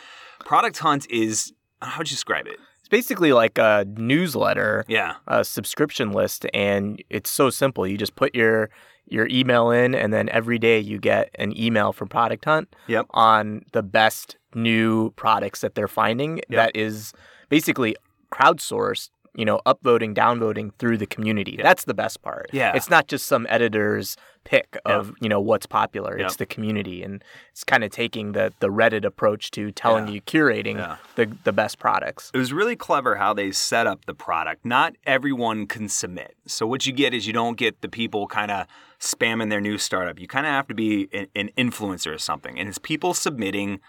Product 0.44 0.76
Hunt 0.78 1.08
is, 1.10 1.52
how 1.80 1.98
would 1.98 2.10
you 2.10 2.14
describe 2.14 2.46
it? 2.46 2.56
It's 2.80 2.88
basically 2.88 3.32
like 3.32 3.58
a 3.58 3.84
newsletter, 3.96 4.84
Yeah. 4.88 5.16
a 5.28 5.44
subscription 5.44 6.12
list, 6.12 6.46
and 6.52 7.02
it's 7.10 7.30
so 7.30 7.50
simple. 7.50 7.86
You 7.86 7.96
just 7.98 8.16
put 8.16 8.34
your 8.34 8.70
your 9.06 9.26
email 9.28 9.72
in, 9.72 9.92
and 9.92 10.12
then 10.12 10.28
every 10.28 10.56
day 10.58 10.78
you 10.78 10.96
get 10.98 11.30
an 11.36 11.56
email 11.58 11.92
from 11.92 12.06
Product 12.08 12.44
Hunt 12.44 12.74
Yep. 12.86 13.06
on 13.10 13.62
the 13.72 13.82
best 13.82 14.36
new 14.54 15.10
products 15.12 15.62
that 15.62 15.74
they're 15.74 15.88
finding. 15.88 16.40
That 16.48 16.76
is 16.76 17.12
basically 17.48 17.96
crowdsourced. 18.32 19.10
You 19.34 19.44
know, 19.44 19.60
upvoting, 19.64 20.14
downvoting 20.14 20.72
through 20.78 20.98
the 20.98 21.06
community. 21.06 21.56
That's 21.62 21.84
the 21.84 21.94
best 21.94 22.20
part. 22.20 22.50
Yeah. 22.52 22.72
It's 22.74 22.90
not 22.90 23.06
just 23.06 23.26
some 23.26 23.46
editor's 23.48 24.16
pick 24.42 24.76
of 24.86 25.12
you 25.20 25.28
know 25.28 25.40
what's 25.40 25.66
popular. 25.66 26.16
It's 26.16 26.36
the 26.36 26.46
community, 26.46 27.02
and 27.02 27.22
it's 27.52 27.62
kind 27.62 27.84
of 27.84 27.90
taking 27.90 28.32
the 28.32 28.52
the 28.58 28.68
Reddit 28.68 29.04
approach 29.04 29.50
to 29.52 29.70
telling 29.70 30.08
Yeah. 30.08 30.14
you 30.14 30.20
curating 30.22 30.76
Yeah. 30.78 30.96
the 31.14 31.26
the 31.44 31.52
best 31.52 31.78
products. 31.78 32.30
It 32.34 32.38
was 32.38 32.52
really 32.52 32.74
clever 32.74 33.16
how 33.16 33.32
they 33.34 33.52
set 33.52 33.86
up 33.86 34.06
the 34.06 34.14
product. 34.14 34.64
Not 34.64 34.94
everyone 35.06 35.66
can 35.66 35.88
submit. 35.88 36.34
So 36.46 36.66
what 36.66 36.86
you 36.86 36.92
get 36.92 37.14
is 37.14 37.26
you 37.26 37.32
don't 37.32 37.56
get 37.58 37.82
the 37.82 37.88
people 37.88 38.26
kind 38.26 38.50
of 38.50 38.66
spamming 38.98 39.48
their 39.50 39.60
new 39.60 39.78
startup. 39.78 40.18
You 40.18 40.26
kind 40.26 40.46
of 40.46 40.50
have 40.52 40.66
to 40.68 40.74
be 40.74 41.08
an, 41.12 41.26
an 41.36 41.50
influencer 41.56 42.12
or 42.14 42.18
something. 42.18 42.58
And 42.58 42.68
it's 42.68 42.78
people 42.78 43.14
submitting 43.14 43.80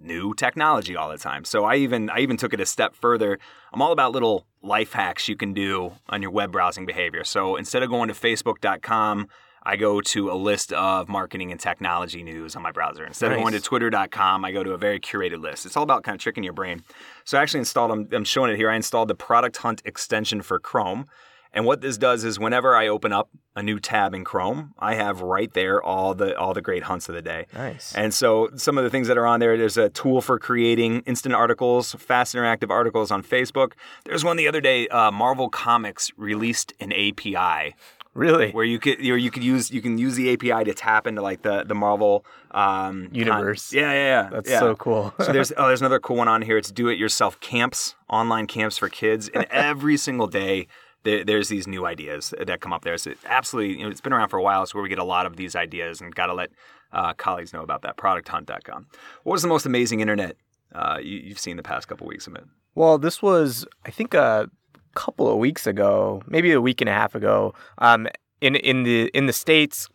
new 0.00 0.34
technology 0.34 0.96
all 0.96 1.10
the 1.10 1.18
time. 1.18 1.44
So 1.44 1.64
I 1.64 1.76
even 1.76 2.10
I 2.10 2.20
even 2.20 2.36
took 2.36 2.52
it 2.54 2.60
a 2.60 2.66
step 2.66 2.94
further. 2.94 3.38
I'm 3.72 3.82
all 3.82 3.92
about 3.92 4.12
little 4.12 4.46
life 4.62 4.92
hacks 4.92 5.28
you 5.28 5.36
can 5.36 5.52
do 5.52 5.92
on 6.08 6.22
your 6.22 6.30
web 6.30 6.52
browsing 6.52 6.86
behavior. 6.86 7.24
So 7.24 7.56
instead 7.56 7.82
of 7.82 7.90
going 7.90 8.08
to 8.08 8.14
facebook.com, 8.14 9.28
I 9.62 9.76
go 9.76 10.00
to 10.00 10.30
a 10.30 10.34
list 10.34 10.72
of 10.72 11.08
marketing 11.08 11.50
and 11.50 11.60
technology 11.60 12.22
news 12.22 12.56
on 12.56 12.62
my 12.62 12.72
browser. 12.72 13.04
Instead 13.04 13.28
Nice. 13.28 13.36
of 13.36 13.42
going 13.42 13.52
to 13.52 13.60
twitter.com, 13.60 14.44
I 14.44 14.52
go 14.52 14.64
to 14.64 14.72
a 14.72 14.78
very 14.78 14.98
curated 14.98 15.40
list. 15.42 15.66
It's 15.66 15.76
all 15.76 15.82
about 15.82 16.02
kind 16.02 16.14
of 16.16 16.20
tricking 16.22 16.44
your 16.44 16.54
brain. 16.54 16.82
So 17.24 17.38
I 17.38 17.42
actually 17.42 17.60
installed 17.60 17.90
I'm, 17.90 18.08
I'm 18.12 18.24
showing 18.24 18.50
it 18.50 18.56
here. 18.56 18.70
I 18.70 18.76
installed 18.76 19.08
the 19.08 19.14
Product 19.14 19.58
Hunt 19.58 19.82
extension 19.84 20.40
for 20.42 20.58
Chrome. 20.58 21.06
And 21.52 21.64
what 21.64 21.80
this 21.80 21.98
does 21.98 22.22
is 22.24 22.38
whenever 22.38 22.76
I 22.76 22.86
open 22.88 23.12
up 23.12 23.28
a 23.56 23.62
new 23.62 23.80
tab 23.80 24.14
in 24.14 24.22
Chrome, 24.24 24.72
I 24.78 24.94
have 24.94 25.20
right 25.20 25.52
there 25.52 25.82
all 25.82 26.14
the 26.14 26.38
all 26.38 26.54
the 26.54 26.62
great 26.62 26.84
hunts 26.84 27.08
of 27.08 27.14
the 27.14 27.22
day. 27.22 27.46
Nice. 27.54 27.92
And 27.94 28.14
so 28.14 28.50
some 28.54 28.78
of 28.78 28.84
the 28.84 28.90
things 28.90 29.08
that 29.08 29.18
are 29.18 29.26
on 29.26 29.40
there, 29.40 29.56
there's 29.58 29.76
a 29.76 29.88
tool 29.90 30.20
for 30.20 30.38
creating 30.38 31.00
instant 31.06 31.34
articles, 31.34 31.92
fast 31.94 32.34
interactive 32.34 32.70
articles 32.70 33.10
on 33.10 33.22
Facebook. 33.24 33.72
There's 34.04 34.24
one 34.24 34.36
the 34.36 34.46
other 34.46 34.60
day, 34.60 34.86
uh, 34.88 35.10
Marvel 35.10 35.48
Comics 35.48 36.12
released 36.16 36.72
an 36.78 36.92
API 36.92 37.74
Really? 38.14 38.50
where 38.50 38.64
you 38.64 38.78
could 38.80 38.98
or 39.00 39.16
you 39.16 39.30
could 39.30 39.44
use 39.44 39.70
you 39.70 39.80
can 39.80 39.96
use 39.96 40.16
the 40.16 40.32
API 40.32 40.64
to 40.64 40.74
tap 40.74 41.06
into 41.06 41.22
like 41.22 41.42
the 41.42 41.64
the 41.64 41.74
Marvel 41.76 42.24
um, 42.50 43.06
con- 43.06 43.14
Universe. 43.14 43.72
yeah, 43.72 43.92
yeah, 43.92 44.22
yeah. 44.22 44.28
That's 44.30 44.50
yeah. 44.50 44.58
so 44.58 44.74
cool. 44.74 45.14
so 45.20 45.32
there's 45.32 45.52
oh 45.56 45.68
there's 45.68 45.80
another 45.80 46.00
cool 46.00 46.16
one 46.16 46.26
on 46.28 46.42
here. 46.42 46.56
It's 46.58 46.72
do 46.72 46.88
it 46.88 46.98
yourself 46.98 47.38
camps, 47.40 47.94
online 48.08 48.46
camps 48.48 48.78
for 48.78 48.88
kids, 48.88 49.28
and 49.28 49.44
every 49.50 49.96
single 49.96 50.26
day. 50.26 50.66
There, 51.02 51.24
there's 51.24 51.48
these 51.48 51.66
new 51.66 51.86
ideas 51.86 52.34
that 52.38 52.60
come 52.60 52.72
up 52.72 52.84
there. 52.84 52.98
So 52.98 53.10
it 53.10 53.18
absolutely, 53.24 53.78
you 53.78 53.84
know, 53.84 53.90
it's 53.90 54.00
been 54.00 54.12
around 54.12 54.28
for 54.28 54.38
a 54.38 54.42
while. 54.42 54.62
It's 54.62 54.74
where 54.74 54.82
we 54.82 54.88
get 54.88 54.98
a 54.98 55.04
lot 55.04 55.26
of 55.26 55.36
these 55.36 55.56
ideas, 55.56 56.00
and 56.00 56.14
got 56.14 56.26
to 56.26 56.34
let 56.34 56.50
uh, 56.92 57.14
colleagues 57.14 57.52
know 57.52 57.62
about 57.62 57.82
that. 57.82 57.96
ProductHunt.com. 57.96 58.86
What 59.22 59.32
was 59.32 59.42
the 59.42 59.48
most 59.48 59.66
amazing 59.66 60.00
internet 60.00 60.36
uh, 60.74 60.98
you, 61.00 61.18
you've 61.18 61.38
seen 61.38 61.56
the 61.56 61.62
past 61.62 61.88
couple 61.88 62.06
weeks, 62.06 62.26
Amit? 62.26 62.44
Well, 62.74 62.98
this 62.98 63.22
was, 63.22 63.66
I 63.84 63.90
think, 63.90 64.14
a 64.14 64.48
couple 64.94 65.30
of 65.30 65.38
weeks 65.38 65.66
ago, 65.66 66.22
maybe 66.26 66.52
a 66.52 66.60
week 66.60 66.80
and 66.80 66.88
a 66.88 66.92
half 66.92 67.14
ago. 67.14 67.54
Um, 67.78 68.08
in 68.40 68.56
in 68.56 68.84
the 68.84 69.10
in 69.14 69.26
the 69.26 69.32
states, 69.32 69.88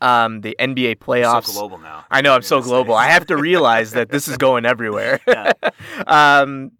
um, 0.00 0.40
the 0.40 0.56
NBA 0.58 0.96
playoffs. 0.96 1.46
So 1.46 1.60
global 1.60 1.78
now. 1.78 2.04
I 2.10 2.20
know 2.20 2.34
I'm 2.34 2.42
so 2.42 2.62
global. 2.62 2.94
I 2.94 3.06
have 3.06 3.26
to 3.26 3.36
realize 3.36 3.92
that 3.92 4.10
this 4.10 4.28
is 4.28 4.36
going 4.36 4.66
everywhere. 4.66 5.20
Yeah. 5.30 5.52
um, 6.06 6.72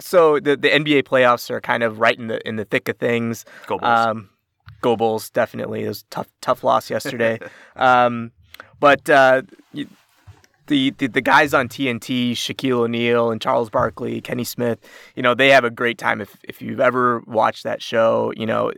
so 0.00 0.38
the 0.40 0.56
the 0.56 0.68
NBA 0.68 1.04
playoffs 1.04 1.50
are 1.50 1.60
kind 1.60 1.82
of 1.82 2.00
right 2.00 2.18
in 2.18 2.28
the 2.28 2.46
in 2.46 2.56
the 2.56 2.64
thick 2.64 2.88
of 2.88 2.96
things. 2.98 3.44
Go 3.66 3.78
Bulls. 3.78 4.06
Um, 4.06 4.30
go 4.80 4.96
Bulls, 4.96 5.30
definitely. 5.30 5.84
It 5.84 5.88
was 5.88 6.02
a 6.02 6.10
tough 6.10 6.28
tough 6.40 6.64
loss 6.64 6.90
yesterday. 6.90 7.38
um, 7.76 8.32
but 8.80 9.08
uh, 9.08 9.42
y- 9.72 9.86
the, 10.66 10.90
the 10.98 11.06
the 11.06 11.20
guys 11.20 11.54
on 11.54 11.68
TNT, 11.68 12.32
Shaquille 12.32 12.80
O'Neal 12.80 13.30
and 13.30 13.40
Charles 13.40 13.70
Barkley, 13.70 14.20
Kenny 14.20 14.44
Smith, 14.44 14.78
you 15.14 15.22
know, 15.22 15.34
they 15.34 15.50
have 15.50 15.64
a 15.64 15.70
great 15.70 15.98
time. 15.98 16.20
If 16.20 16.36
if 16.44 16.60
you've 16.60 16.80
ever 16.80 17.22
watched 17.26 17.64
that 17.64 17.82
show, 17.82 18.32
you 18.36 18.46
know, 18.46 18.72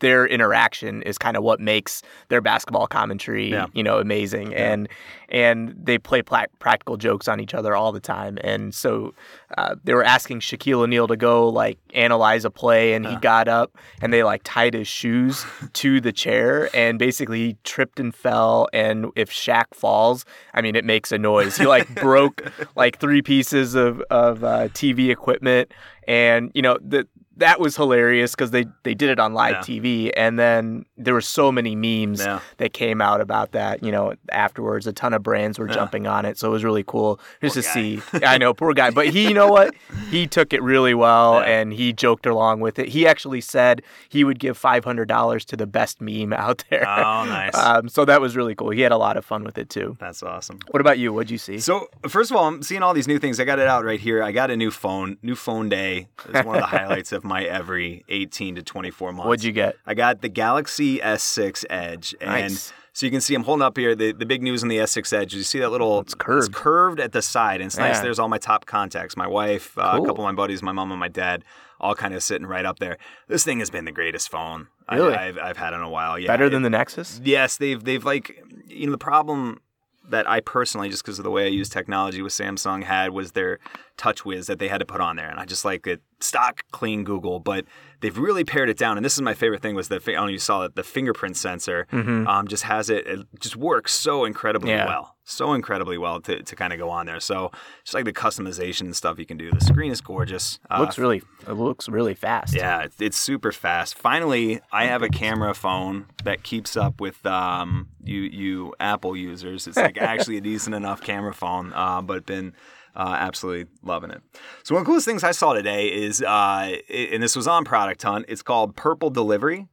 their 0.00 0.26
interaction 0.26 1.02
is 1.02 1.18
kind 1.18 1.36
of 1.36 1.42
what 1.42 1.60
makes 1.60 2.02
their 2.28 2.40
basketball 2.40 2.86
commentary, 2.86 3.50
Yeah. 3.50 3.66
you 3.72 3.82
know, 3.82 3.98
amazing. 3.98 4.54
And 4.54 4.88
and 5.30 5.74
they 5.78 5.98
play 5.98 6.22
pla- 6.22 6.46
practical 6.58 6.96
jokes 6.96 7.28
on 7.28 7.38
each 7.38 7.52
other 7.52 7.76
all 7.76 7.92
the 7.92 8.00
time. 8.00 8.38
And 8.42 8.74
so 8.74 9.12
uh, 9.58 9.74
they 9.84 9.92
were 9.92 10.02
asking 10.04 10.40
Shaquille 10.40 10.78
O'Neal 10.84 11.06
to 11.08 11.16
go 11.18 11.48
like 11.50 11.78
analyze 11.92 12.46
a 12.46 12.50
play, 12.50 12.94
and 12.94 13.04
he 13.06 13.14
Uh. 13.14 13.18
got 13.20 13.46
up 13.48 13.76
and 14.00 14.12
they 14.12 14.22
like 14.22 14.40
tied 14.44 14.72
his 14.74 14.88
shoes 14.88 15.44
to 15.74 16.00
the 16.00 16.12
chair, 16.12 16.70
and 16.74 16.98
basically 16.98 17.38
he 17.48 17.56
tripped 17.64 18.00
and 18.00 18.14
fell. 18.14 18.68
And 18.72 19.06
if 19.16 19.30
Shaq 19.30 19.66
falls, 19.74 20.24
I 20.54 20.62
mean, 20.62 20.76
it 20.76 20.84
makes 20.84 21.12
a 21.12 21.18
noise. 21.18 21.56
He 21.58 21.66
like 21.66 21.94
broke 21.96 22.50
like 22.76 22.98
three 22.98 23.20
pieces 23.22 23.74
of 23.74 24.00
of 24.10 24.42
uh, 24.44 24.68
TV 24.68 25.10
equipment, 25.10 25.72
and 26.06 26.50
you 26.54 26.62
know 26.62 26.78
the. 26.80 27.06
That 27.38 27.58
was 27.60 27.76
hilarious 27.76 28.32
because 28.32 28.50
they, 28.50 28.66
they 28.82 28.94
did 28.94 29.10
it 29.10 29.18
on 29.18 29.32
live 29.34 29.66
Yeah. 29.68 29.80
TV, 29.80 30.10
and 30.16 30.38
then 30.38 30.84
there 30.96 31.14
were 31.14 31.20
so 31.20 31.50
many 31.50 31.74
memes 31.74 32.20
Yeah. 32.24 32.40
that 32.58 32.72
came 32.72 33.00
out 33.00 33.20
about 33.20 33.52
that. 33.52 33.82
You 33.82 33.90
know, 33.92 34.14
afterwards, 34.30 34.86
a 34.86 34.92
ton 34.92 35.14
of 35.14 35.22
brands 35.22 35.58
were 35.58 35.66
Yeah. 35.68 35.74
jumping 35.74 36.06
on 36.06 36.24
it, 36.24 36.38
so 36.38 36.48
it 36.48 36.52
was 36.52 36.64
really 36.64 36.84
cool 36.84 37.18
just 37.40 37.54
Poor 37.54 37.62
to 37.62 37.68
guy. 37.68 37.74
see. 37.74 38.02
I 38.26 38.38
know, 38.38 38.52
poor 38.54 38.74
guy, 38.74 38.90
but 38.90 39.08
he, 39.08 39.28
you 39.28 39.34
know 39.34 39.48
what? 39.48 39.74
He 40.10 40.26
took 40.26 40.52
it 40.52 40.62
really 40.62 40.94
well, 40.94 41.38
and 41.40 41.72
he 41.72 41.92
joked 41.92 42.26
along 42.26 42.60
with 42.60 42.78
it. 42.78 42.88
He 42.88 43.06
actually 43.06 43.40
said 43.40 43.82
he 44.08 44.24
would 44.24 44.38
give 44.38 44.56
five 44.58 44.84
hundred 44.84 45.08
dollars 45.08 45.44
to 45.46 45.56
the 45.56 45.66
best 45.66 46.00
meme 46.00 46.32
out 46.46 46.64
there. 46.70 46.86
Oh, 46.88 47.24
nice. 47.24 47.54
um, 47.56 47.88
so 47.88 48.04
that 48.04 48.20
was 48.20 48.36
really 48.36 48.54
cool. 48.54 48.70
He 48.70 48.80
had 48.80 48.92
a 48.92 48.96
lot 48.98 49.16
of 49.16 49.24
fun 49.24 49.44
with 49.44 49.58
it 49.58 49.70
too. 49.70 49.96
That's 50.00 50.22
awesome. 50.22 50.58
What 50.70 50.80
about 50.80 50.98
you? 50.98 51.12
What'd 51.12 51.30
you 51.30 51.38
see? 51.38 51.58
So 51.60 51.86
first 52.08 52.30
of 52.30 52.36
all, 52.36 52.46
I'm 52.46 52.62
seeing 52.62 52.82
all 52.82 52.94
these 52.94 53.08
new 53.08 53.18
things. 53.18 53.38
I 53.38 53.44
got 53.44 53.58
it 53.58 53.68
out 53.68 53.84
right 53.84 54.00
here. 54.00 54.22
I 54.22 54.32
got 54.32 54.50
a 54.50 54.56
new 54.56 54.70
phone. 54.70 55.18
New 55.22 55.34
phone 55.36 55.68
day 55.68 56.08
is 56.28 56.44
one 56.44 56.56
of 56.56 56.62
the 56.62 56.66
highlights 56.78 57.12
of 57.12 57.24
my 57.28 57.44
every 57.44 58.04
18 58.08 58.56
to 58.56 58.62
24 58.62 59.12
months. 59.12 59.26
What'd 59.28 59.44
you 59.44 59.52
get? 59.52 59.76
I 59.86 59.94
got 59.94 60.20
the 60.22 60.28
Galaxy 60.28 60.98
S6 60.98 61.64
Edge, 61.70 62.14
and 62.20 62.30
Nice. 62.30 62.72
so 62.92 63.06
you 63.06 63.12
can 63.12 63.20
see 63.20 63.34
I'm 63.34 63.44
holding 63.44 63.62
up 63.62 63.76
here. 63.76 63.94
The, 63.94 64.12
the 64.12 64.26
big 64.26 64.42
news 64.42 64.62
on 64.62 64.68
the 64.68 64.78
S6 64.78 65.12
Edge. 65.12 65.34
You 65.34 65.42
see 65.42 65.58
that 65.60 65.70
little? 65.70 66.00
It's 66.00 66.14
curved. 66.14 66.48
It's 66.48 66.58
curved 66.58 67.00
at 67.00 67.12
the 67.12 67.22
side, 67.22 67.60
and 67.60 67.66
it's 67.68 67.78
nice. 67.78 68.00
There's 68.00 68.18
all 68.18 68.28
my 68.28 68.38
top 68.38 68.66
contacts. 68.66 69.16
My 69.16 69.26
wife, 69.28 69.76
uh, 69.78 69.92
Cool. 69.96 70.04
a 70.04 70.06
couple 70.08 70.24
of 70.24 70.28
my 70.28 70.34
buddies, 70.36 70.62
my 70.62 70.72
mom 70.72 70.90
and 70.90 70.98
my 71.00 71.08
dad, 71.08 71.44
all 71.80 71.94
kind 71.94 72.12
of 72.14 72.22
sitting 72.22 72.46
right 72.46 72.64
up 72.64 72.78
there. 72.80 72.98
This 73.28 73.44
thing 73.44 73.60
has 73.60 73.70
been 73.70 73.84
the 73.84 73.92
greatest 73.92 74.30
phone 74.30 74.66
Really? 74.90 75.14
I, 75.14 75.28
I've, 75.28 75.38
I've 75.38 75.56
had 75.58 75.74
in 75.74 75.80
a 75.80 75.88
while. 75.90 76.18
Yeah, 76.18 76.26
Better 76.28 76.46
it- 76.46 76.50
than 76.50 76.62
the 76.62 76.70
Nexus? 76.70 77.20
Yes, 77.22 77.56
they've 77.56 77.82
they've 77.84 78.04
like 78.04 78.42
you 78.66 78.86
know 78.86 78.92
the 78.92 78.98
problem 78.98 79.60
that 80.08 80.28
I 80.28 80.40
personally 80.40 80.88
just 80.88 81.04
because 81.04 81.18
of 81.18 81.22
the 81.24 81.30
way 81.30 81.44
I 81.44 81.48
use 81.48 81.68
technology 81.68 82.22
with 82.22 82.32
Samsung 82.32 82.82
had 82.82 83.10
was 83.10 83.32
their 83.32 83.58
TouchWiz 83.98 84.46
that 84.46 84.58
they 84.58 84.68
had 84.68 84.78
to 84.78 84.86
put 84.86 85.00
on 85.00 85.16
there, 85.16 85.28
and 85.28 85.38
I 85.40 85.44
just 85.44 85.64
like 85.64 85.86
it 85.86 86.00
stock 86.20 86.64
clean 86.72 87.04
Google, 87.04 87.38
but 87.38 87.64
they've 88.00 88.16
really 88.18 88.42
pared 88.44 88.68
it 88.68 88.76
down. 88.76 88.96
And 88.96 89.04
this 89.04 89.14
is 89.14 89.22
my 89.22 89.34
favorite 89.34 89.62
thing 89.62 89.74
was 89.76 89.88
the 89.88 89.96
I 89.96 90.12
don't 90.12 90.14
know 90.16 90.26
you 90.28 90.38
saw 90.38 90.64
it 90.64 90.74
the 90.74 90.82
fingerprint 90.82 91.36
sensor 91.36 91.86
um, 91.92 92.48
just 92.48 92.64
has 92.64 92.90
it 92.90 93.06
it 93.06 93.26
just 93.40 93.56
works 93.56 93.92
so 93.94 94.24
incredibly 94.24 94.70
Mm-hmm. 94.70 94.78
Yeah. 94.78 94.86
well, 94.86 95.16
so 95.24 95.52
incredibly 95.54 95.96
well 95.98 96.20
to, 96.22 96.42
to 96.42 96.56
kind 96.56 96.72
of 96.72 96.78
go 96.78 96.90
on 96.90 97.06
there. 97.06 97.20
So 97.20 97.52
just 97.84 97.94
like 97.94 98.04
the 98.04 98.12
customization 98.12 98.82
and 98.82 98.96
stuff 98.96 99.18
you 99.18 99.26
can 99.26 99.36
do. 99.36 99.50
The 99.50 99.60
screen 99.60 99.92
is 99.92 100.00
gorgeous. 100.00 100.58
Uh, 100.70 100.80
looks 100.80 100.98
really 100.98 101.22
it 101.46 101.52
looks 101.52 101.88
really 101.88 102.14
fast. 102.14 102.54
yeah, 102.54 102.82
it's, 102.82 103.00
it's 103.00 103.16
super 103.16 103.52
fast. 103.52 103.96
Finally, 103.96 104.60
I 104.72 104.86
have 104.86 105.02
a 105.02 105.08
camera 105.08 105.54
phone 105.54 106.06
that 106.24 106.42
keeps 106.42 106.76
up 106.76 107.00
with 107.00 107.24
um, 107.26 107.88
you 108.02 108.22
you 108.22 108.74
Apple 108.80 109.16
users. 109.16 109.66
It's 109.66 109.76
like 109.76 109.98
actually 109.98 110.36
a 110.38 110.40
decent 110.40 110.74
enough 110.74 111.00
camera 111.00 111.34
phone, 111.34 111.72
uh, 111.74 112.02
but 112.02 112.26
been 112.26 112.54
uh, 112.96 113.16
absolutely 113.18 113.70
loving 113.82 114.10
it. 114.10 114.20
So 114.64 114.74
one 114.74 114.82
of 114.82 114.86
the 114.86 114.90
coolest 114.90 115.06
things 115.06 115.24
I 115.24 115.32
saw 115.32 115.52
today 115.52 115.86
is, 115.92 116.22
uh, 116.22 116.76
and 116.90 117.22
this 117.22 117.36
was 117.36 117.46
on 117.46 117.64
Product 117.64 118.02
Hunt. 118.02 118.26
It's 118.28 118.42
called 118.42 118.76
Purple 118.76 119.10
Delivery. 119.10 119.68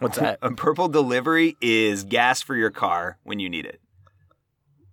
What's 0.00 0.18
that? 0.18 0.38
A 0.42 0.50
Purple 0.50 0.88
Delivery 0.88 1.56
is 1.60 2.04
gas 2.04 2.42
for 2.42 2.56
your 2.56 2.70
car 2.70 3.18
when 3.22 3.38
you 3.38 3.48
need 3.48 3.64
it. 3.66 3.80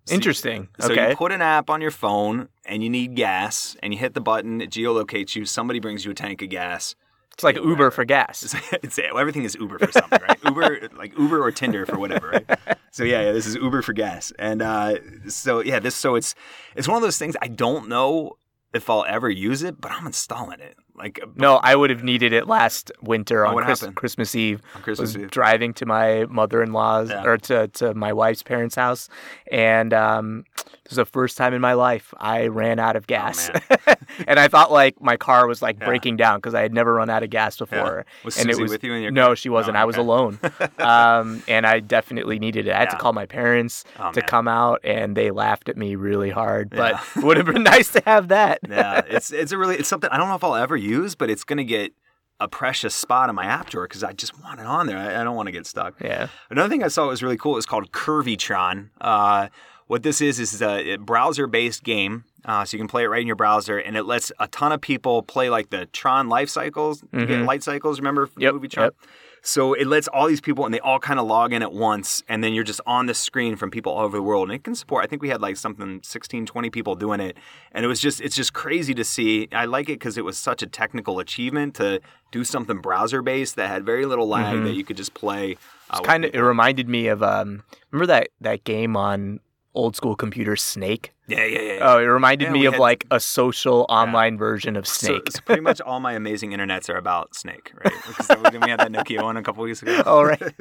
So 0.05 0.13
you- 0.13 0.15
Interesting. 0.15 0.67
so 0.79 0.91
okay. 0.91 1.11
you 1.11 1.15
put 1.15 1.31
an 1.31 1.41
app 1.41 1.69
on 1.69 1.81
your 1.81 1.91
phone 1.91 2.49
and 2.65 2.83
you 2.83 2.89
need 2.89 3.15
gas, 3.15 3.75
and 3.81 3.93
you 3.93 3.99
hit 3.99 4.13
the 4.13 4.21
button, 4.21 4.61
it 4.61 4.69
geolocates 4.69 5.35
you. 5.35 5.45
Somebody 5.45 5.79
brings 5.79 6.05
you 6.05 6.11
a 6.11 6.13
tank 6.13 6.41
of 6.41 6.49
gas. 6.49 6.95
It's 7.41 7.57
like 7.57 7.63
Uber 7.63 7.89
for 7.89 8.05
gas. 8.05 8.55
it's 8.83 8.99
everything 8.99 9.43
is 9.43 9.55
Uber 9.55 9.79
for 9.79 9.91
something, 9.91 10.19
right? 10.21 10.37
Uber 10.45 10.89
like 10.95 11.17
Uber 11.17 11.43
or 11.43 11.51
Tinder 11.51 11.87
for 11.87 11.97
whatever, 11.97 12.29
right? 12.29 12.77
So 12.91 13.03
yeah, 13.03 13.21
yeah, 13.23 13.31
this 13.31 13.47
is 13.47 13.55
Uber 13.55 13.81
for 13.81 13.93
gas, 13.93 14.31
and 14.37 14.61
uh, 14.61 14.95
so 15.27 15.61
yeah, 15.61 15.79
this 15.79 15.95
so 15.95 16.13
it's 16.15 16.35
it's 16.75 16.87
one 16.87 16.97
of 16.97 17.01
those 17.01 17.17
things 17.17 17.35
I 17.41 17.47
don't 17.47 17.89
know 17.89 18.33
if 18.73 18.89
I'll 18.91 19.05
ever 19.07 19.29
use 19.29 19.63
it, 19.63 19.81
but 19.81 19.91
I'm 19.91 20.05
installing 20.05 20.59
it. 20.59 20.75
Like 21.01 21.19
No, 21.35 21.55
I 21.57 21.75
would 21.75 21.89
have 21.89 22.03
needed 22.03 22.31
it 22.31 22.47
last 22.47 22.91
winter 23.01 23.45
on 23.45 23.55
what 23.55 23.65
Chris- 23.65 23.85
Christmas 23.95 24.35
Eve. 24.35 24.61
On 24.75 24.81
Christmas 24.83 25.15
was 25.15 25.23
Eve. 25.23 25.31
driving 25.31 25.73
to 25.75 25.85
my 25.85 26.25
mother-in-law's 26.29 27.09
Yeah. 27.09 27.23
or 27.25 27.37
to, 27.37 27.67
to 27.69 27.93
my 27.95 28.13
wife's 28.13 28.43
parents' 28.43 28.75
house, 28.75 29.09
and 29.51 29.93
um, 29.93 30.43
this 30.55 30.91
was 30.91 30.95
the 30.97 31.05
first 31.05 31.37
time 31.37 31.53
in 31.53 31.61
my 31.61 31.73
life 31.73 32.13
I 32.19 32.47
ran 32.47 32.77
out 32.79 32.95
of 32.95 33.07
gas, 33.07 33.49
and 34.27 34.39
I 34.39 34.47
thought 34.47 34.71
like 34.71 35.01
my 35.01 35.17
car 35.17 35.47
was 35.47 35.61
like 35.61 35.77
Oh, 35.77 35.83
Yeah. 35.83 35.87
breaking 35.87 36.17
down 36.17 36.37
because 36.37 36.53
I 36.53 36.61
had 36.61 36.73
never 36.73 36.93
run 36.93 37.09
out 37.09 37.23
of 37.23 37.29
gas 37.29 37.57
before. 37.57 38.05
Was 38.23 38.37
and 38.37 38.45
Susie 38.49 38.59
it 38.59 38.63
was 38.63 38.71
with 38.71 38.83
you 38.83 38.93
in 38.93 39.01
your 39.01 39.11
no, 39.11 39.33
she 39.35 39.49
wasn't. 39.49 39.77
Oh, 39.77 39.81
I 39.81 39.85
was 39.85 39.97
alone, 39.97 40.37
um, 40.79 41.41
and 41.47 41.65
I 41.65 41.79
definitely 41.79 42.37
needed 42.39 42.67
it. 42.67 42.73
I 42.73 42.79
had 42.79 42.89
to 42.91 42.97
call 42.97 43.13
my 43.13 43.25
parents 43.25 43.83
Oh, 43.99 44.11
to 44.11 44.19
man. 44.21 44.27
come 44.27 44.47
out, 44.47 44.81
and 44.83 45.15
they 45.17 45.31
laughed 45.31 45.69
at 45.69 45.77
me 45.77 45.95
really 45.95 46.29
hard. 46.29 46.69
But 46.69 46.93
Yeah. 46.93 47.01
it 47.21 47.23
would 47.25 47.37
have 47.37 47.45
been 47.47 47.63
nice 47.63 47.89
to 47.93 48.01
have 48.05 48.27
that. 48.27 48.59
yeah, 48.69 49.01
it's 49.07 49.31
it's 49.31 49.51
a 49.51 49.57
really 49.57 49.75
it's 49.77 49.89
something 49.89 50.09
I 50.11 50.17
don't 50.17 50.27
know 50.29 50.35
if 50.35 50.43
I'll 50.43 50.55
ever 50.55 50.75
use, 50.77 50.90
but 51.17 51.29
it's 51.29 51.43
gonna 51.43 51.63
get 51.63 51.93
a 52.39 52.47
precious 52.47 52.95
spot 52.95 53.29
in 53.29 53.35
my 53.35 53.45
app 53.45 53.69
drawer 53.69 53.87
because 53.87 54.03
I 54.03 54.13
just 54.13 54.41
want 54.43 54.59
it 54.59 54.65
on 54.65 54.87
there. 54.87 54.97
I, 54.97 55.21
I 55.21 55.23
don't 55.23 55.35
want 55.35 55.45
to 55.47 55.51
get 55.51 55.67
stuck. 55.67 55.93
Yeah. 56.01 56.27
Another 56.49 56.69
thing 56.69 56.83
I 56.83 56.87
saw 56.87 57.07
was 57.07 57.21
really 57.21 57.37
cool. 57.37 57.55
It's 57.57 57.67
called 57.67 57.91
Curvytron. 57.91 58.89
Uh, 58.99 59.49
what 59.87 60.01
this 60.03 60.21
is 60.21 60.39
is 60.39 60.61
a 60.61 60.95
browser-based 60.97 61.83
game, 61.83 62.23
uh, 62.45 62.63
so 62.65 62.75
you 62.77 62.79
can 62.81 62.87
play 62.87 63.03
it 63.03 63.07
right 63.07 63.21
in 63.21 63.27
your 63.27 63.35
browser, 63.35 63.77
and 63.77 63.95
it 63.97 64.03
lets 64.05 64.31
a 64.39 64.47
ton 64.47 64.71
of 64.71 64.81
people 64.81 65.21
play 65.21 65.49
like 65.49 65.69
the 65.69 65.85
Tron 65.87 66.29
life 66.29 66.49
cycles, 66.49 67.03
get 67.13 67.41
light 67.41 67.61
cycles. 67.61 67.99
Remember 67.99 68.25
from 68.25 68.31
Mm-hmm. 68.35 68.41
Yep, 68.41 68.49
the 68.49 68.53
movie 68.55 68.67
Tron? 68.69 68.83
yep. 68.85 68.95
So 69.43 69.73
it 69.73 69.87
lets 69.87 70.07
all 70.07 70.27
these 70.27 70.39
people, 70.41 70.65
and 70.65 70.73
they 70.73 70.79
all 70.79 70.99
kind 70.99 71.19
of 71.19 71.25
log 71.25 71.51
in 71.51 71.63
at 71.63 71.73
once, 71.73 72.21
and 72.29 72.43
then 72.43 72.53
you're 72.53 72.63
just 72.63 72.81
on 72.85 73.07
the 73.07 73.13
screen 73.15 73.55
from 73.55 73.71
people 73.71 73.91
all 73.91 74.05
over 74.05 74.17
the 74.17 74.23
world. 74.23 74.49
And 74.49 74.55
it 74.55 74.63
can 74.63 74.75
support, 74.75 75.03
I 75.03 75.07
think 75.07 75.21
we 75.23 75.29
had 75.29 75.41
like 75.41 75.57
something 75.57 75.99
16, 76.03 76.45
20 76.45 76.69
people 76.69 76.95
doing 76.95 77.19
it. 77.19 77.35
And 77.71 77.83
it 77.83 77.87
was 77.87 77.99
just, 77.99 78.21
it's 78.21 78.35
just 78.35 78.53
crazy 78.53 78.93
to 78.93 79.03
see. 79.03 79.47
I 79.51 79.65
like 79.65 79.89
it 79.89 79.93
because 79.93 80.17
it 80.17 80.23
was 80.25 80.37
such 80.37 80.61
a 80.61 80.67
technical 80.67 81.17
achievement 81.19 81.73
to 81.75 82.01
do 82.31 82.43
something 82.43 82.77
browser 82.77 83.21
based 83.23 83.55
that 83.55 83.67
had 83.67 83.83
very 83.85 84.05
little 84.05 84.27
lag 84.27 84.55
Mm-hmm. 84.55 84.65
that 84.65 84.73
you 84.73 84.83
could 84.83 84.97
just 84.97 85.13
play. 85.15 85.57
Uh, 85.89 86.01
Kind 86.01 86.23
of, 86.25 86.35
it 86.35 86.39
reminded 86.39 86.87
me 86.87 87.07
of 87.07 87.23
um, 87.23 87.63
remember 87.89 88.05
that 88.07 88.29
that 88.41 88.63
game 88.63 88.95
on 88.95 89.39
old 89.73 89.95
school 89.95 90.15
computers, 90.15 90.61
Snake. 90.61 91.13
Yeah, 91.31 91.45
yeah, 91.45 91.59
yeah. 91.61 91.73
yeah. 91.73 91.79
Oh, 91.93 91.97
it 91.99 92.03
reminded 92.03 92.45
Yeah, 92.45 92.51
me 92.51 92.65
of 92.65 92.73
had- 92.73 92.79
like 92.79 93.05
a 93.11 93.19
social 93.19 93.85
online 93.89 94.37
version 94.37 94.75
of 94.75 94.87
Snake. 94.87 95.31
so 95.31 95.39
pretty 95.45 95.61
much 95.61 95.81
all 95.81 95.99
my 95.99 96.13
amazing 96.13 96.51
internets 96.51 96.89
are 96.89 96.97
about 96.97 97.35
Snake, 97.35 97.71
right? 97.83 97.93
Because 98.07 98.27
we 98.61 98.69
had 98.69 98.79
that 98.79 98.91
Nokia 98.91 99.23
one 99.23 99.37
a 99.37 99.43
couple 99.43 99.63
weeks 99.63 99.81
ago. 99.81 100.01
All 100.05 100.25
right. 100.25 100.41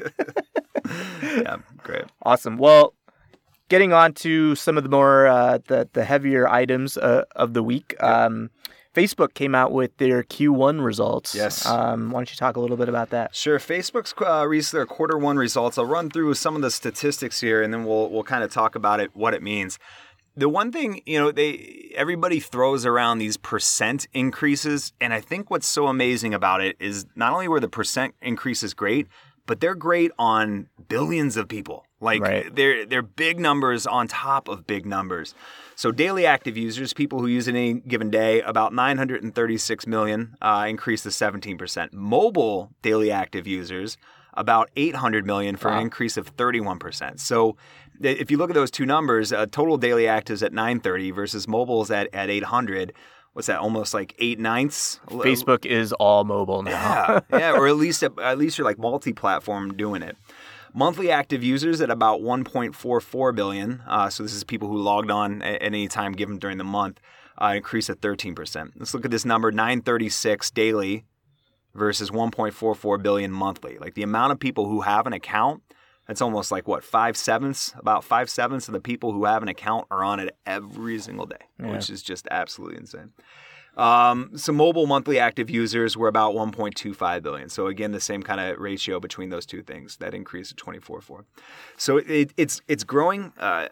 yeah, 1.23 1.57
great. 1.79 2.05
Awesome. 2.23 2.57
Well, 2.59 2.95
getting 3.69 3.93
on 3.93 4.13
to 4.15 4.55
some 4.55 4.77
of 4.77 4.83
the 4.83 4.89
more 4.91 5.27
uh, 5.27 5.59
the 5.67 5.89
the 5.93 6.05
heavier 6.05 6.49
items 6.49 6.97
uh, 6.97 7.25
of 7.37 7.55
the 7.55 7.63
week. 7.63 7.95
Um, 8.03 8.51
Facebook 8.93 9.35
came 9.35 9.55
out 9.55 9.71
with 9.71 9.97
their 9.99 10.25
Q1 10.25 10.85
results. 10.85 11.33
Yes. 11.33 11.65
Um, 11.65 12.11
why 12.11 12.19
don't 12.19 12.31
you 12.31 12.37
talk 12.37 12.57
a 12.57 12.61
little 12.61 12.77
bit 12.77 12.89
about 12.89 13.11
that? 13.11 13.37
Sure. 13.37 13.61
Facebook's 13.61 14.13
uh, 14.21 14.45
released 14.45 14.73
their 14.73 14.85
quarter 14.85 15.17
one 15.17 15.37
results. 15.37 15.79
I'll 15.79 15.87
run 15.87 16.11
through 16.11 16.35
some 16.35 16.57
of 16.57 16.63
the 16.63 16.73
statistics 16.73 17.41
here, 17.41 17.63
and 17.63 17.73
then 17.73 17.85
we'll 17.85 18.11
we'll 18.11 18.25
kind 18.25 18.43
of 18.43 18.53
talk 18.53 18.75
about 18.75 18.99
it, 19.01 19.11
what 19.15 19.33
it 19.35 19.43
means. 19.43 19.79
The 20.41 20.49
one 20.49 20.73
thing 20.73 21.03
you 21.05 21.19
know, 21.19 21.31
they 21.31 21.93
everybody 21.95 22.41
throws 22.41 22.87
around 22.87 23.19
these 23.19 23.37
percent 23.37 24.07
increases, 24.15 24.93
and 24.99 25.13
I 25.13 25.21
think 25.21 25.51
what's 25.51 25.67
so 25.67 25.87
amazing 25.87 26.33
about 26.33 26.63
it 26.63 26.77
is 26.81 27.05
not 27.15 27.35
only 27.35 27.47
were 27.47 27.61
the 27.61 27.69
percent 27.69 28.15
increases 28.23 28.73
great, 28.73 29.07
but 29.45 29.61
they're 29.61 29.75
great 29.75 30.13
on 30.19 30.69
billions 30.89 31.37
of 31.37 31.47
people. 31.47 31.85
Like 32.01 32.23
Right. 32.23 32.55
they're 32.55 32.87
they're 32.87 33.03
big 33.03 33.39
numbers 33.39 33.87
on 33.87 34.09
top 34.09 34.49
of 34.49 34.67
big 34.67 34.87
numbers. 34.87 35.35
So 35.77 35.93
daily 35.93 36.25
active 36.25 36.57
users, 36.57 36.95
people 36.95 37.21
who 37.21 37.27
use 37.27 37.47
it 37.47 37.55
any 37.55 37.75
given 37.75 38.11
day, 38.11 38.41
about 38.41 38.73
936 38.73 39.87
million, 39.87 40.37
uh, 40.41 40.65
increased 40.69 41.03
to 41.03 41.11
17%. 41.11 41.93
Mobile 41.93 42.71
daily 42.81 43.11
active 43.11 43.47
users, 43.47 43.99
about 44.35 44.71
800 44.77 45.27
million 45.27 45.57
for 45.57 45.71
an 45.71 45.81
increase 45.81 46.17
of 46.17 46.35
31%. 46.37 47.19
So 47.21 47.57
if 48.01 48.31
you 48.31 48.39
look 48.39 48.51
at 48.51 48.55
those 48.55 48.71
two 48.71 48.87
numbers, 48.87 49.33
uh, 49.33 49.47
total 49.47 49.77
daily 49.77 50.05
actives 50.05 50.43
at 50.43 50.53
930 50.53 51.11
versus 51.11 51.47
mobiles 51.47 51.91
at, 51.91 52.09
at 52.13 52.31
800. 52.31 52.93
What's 53.33 53.47
that? 53.47 53.61
Almost 53.61 53.95
like 53.95 54.15
eight 54.19 54.41
ninths. 54.41 54.99
Facebook 55.07 55.65
is 55.65 55.93
all 55.95 56.25
mobile 56.25 56.63
now. 56.63 56.73
Yeah, 56.73 57.21
yeah, 57.39 57.53
or 57.53 57.69
at 57.69 57.77
least 57.77 58.03
at 58.03 58.39
least 58.39 58.59
you're 58.59 58.65
like 58.65 58.79
multi-platform 58.79 59.75
doing 59.77 60.03
it. 60.03 60.17
Monthly 60.75 61.11
active 61.11 61.43
users 61.43 61.81
at 61.81 61.91
about 61.91 62.21
1.44 62.21 63.35
billion. 63.35 63.83
Uh, 63.87 64.09
so 64.09 64.23
this 64.23 64.35
is 64.35 64.45
people 64.45 64.69
who 64.69 64.79
logged 64.79 65.11
on 65.11 65.43
at 65.43 65.63
any 65.63 65.89
time 65.89 66.13
given 66.13 66.39
during 66.39 66.59
the 66.59 66.65
month. 66.65 67.01
Uh, 67.41 67.55
increase 67.57 67.89
at 67.89 68.01
13%. 68.01 68.73
Let's 68.77 68.93
look 68.95 69.05
at 69.05 69.11
this 69.11 69.25
number: 69.25 69.53
936 69.53 70.51
daily 70.51 71.05
versus 71.75 72.11
1.44 72.11 73.03
billion 73.03 73.31
monthly. 73.31 73.79
Like 73.79 73.95
the 73.95 74.03
amount 74.03 74.33
of 74.33 74.41
people 74.41 74.69
who 74.69 74.81
have 74.81 75.07
an 75.07 75.13
account. 75.13 75.63
That's 76.11 76.21
almost 76.23 76.51
like 76.51 76.67
what 76.67 76.83
five 76.83 77.17
sevenths. 77.17 77.73
About 77.79 78.03
five 78.03 78.29
sevenths 78.29 78.67
of 78.67 78.73
the 78.73 78.81
people 78.81 79.13
who 79.13 79.27
have 79.27 79.45
an 79.45 79.49
account 79.49 79.87
are 79.93 80.03
on 80.03 80.19
it 80.19 80.37
every 80.45 80.99
single 80.99 81.25
day, 81.25 81.37
Yeah. 81.61 81.71
which 81.71 81.89
is 81.89 82.03
just 82.03 82.27
absolutely 82.33 82.79
insane. 82.79 83.13
Um, 83.77 84.37
so 84.37 84.53
mobile 84.53 84.87
monthly 84.87 85.19
active 85.19 85.49
users 85.49 85.97
were 85.97 86.09
about 86.09 86.35
1.25 86.35 87.23
billion. 87.23 87.49
So 87.49 87.67
again, 87.67 87.93
the 87.93 88.01
same 88.01 88.23
kind 88.23 88.41
of 88.41 88.59
ratio 88.59 89.01
between 89.01 89.31
those 89.31 89.47
two 89.47 89.63
things. 89.63 89.97
That 89.99 90.13
increased 90.15 90.53
of 90.53 90.57
24.4. 90.59 91.25
So 91.77 91.99
it, 91.99 92.33
it's 92.37 92.61
it's 92.69 92.85
growing. 92.85 93.33
Uh, 93.39 93.69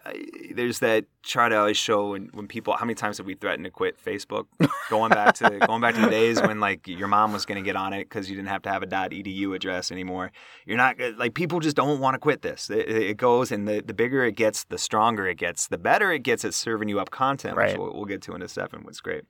there's 0.53 0.79
that 0.79 1.05
chart 1.21 1.51
I 1.51 1.57
always 1.57 1.77
show 1.77 2.11
when, 2.11 2.29
when 2.33 2.47
people. 2.47 2.75
How 2.75 2.85
many 2.85 2.95
times 2.95 3.17
have 3.17 3.27
we 3.27 3.35
threatened 3.35 3.65
to 3.65 3.71
quit 3.71 4.03
Facebook? 4.03 4.45
Going 4.89 5.09
back 5.09 5.35
to 5.35 5.59
going 5.67 5.81
back 5.81 5.95
to 5.95 6.01
the 6.01 6.09
days 6.09 6.41
when 6.41 6.59
like 6.59 6.87
your 6.87 7.07
mom 7.07 7.33
was 7.33 7.45
going 7.45 7.61
to 7.61 7.65
get 7.65 7.75
on 7.75 7.93
it 7.93 8.05
because 8.05 8.29
you 8.29 8.35
didn't 8.35 8.49
have 8.49 8.61
to 8.63 8.69
have 8.69 8.83
a 8.83 8.87
.edu 8.87 9.55
address 9.55 9.91
anymore. 9.91 10.31
You're 10.65 10.77
not 10.77 10.95
like 11.17 11.33
people 11.33 11.59
just 11.59 11.75
don't 11.75 11.99
want 11.99 12.15
to 12.15 12.19
quit 12.19 12.41
this. 12.41 12.69
It, 12.69 12.89
it 12.89 13.17
goes 13.17 13.51
and 13.51 13.67
the, 13.67 13.81
the 13.81 13.93
bigger 13.93 14.23
it 14.23 14.35
gets, 14.35 14.63
the 14.63 14.77
stronger 14.77 15.27
it 15.27 15.35
gets, 15.37 15.67
the 15.67 15.77
better 15.77 16.11
it 16.11 16.23
gets 16.23 16.45
at 16.45 16.53
serving 16.53 16.89
you 16.89 16.99
up 16.99 17.11
content, 17.11 17.57
which 17.57 17.77
we'll, 17.77 17.93
we'll 17.93 18.05
get 18.05 18.21
to 18.23 18.33
in 18.33 18.41
a 18.41 18.47
second. 18.47 18.83
What's 18.83 19.01
great. 19.01 19.23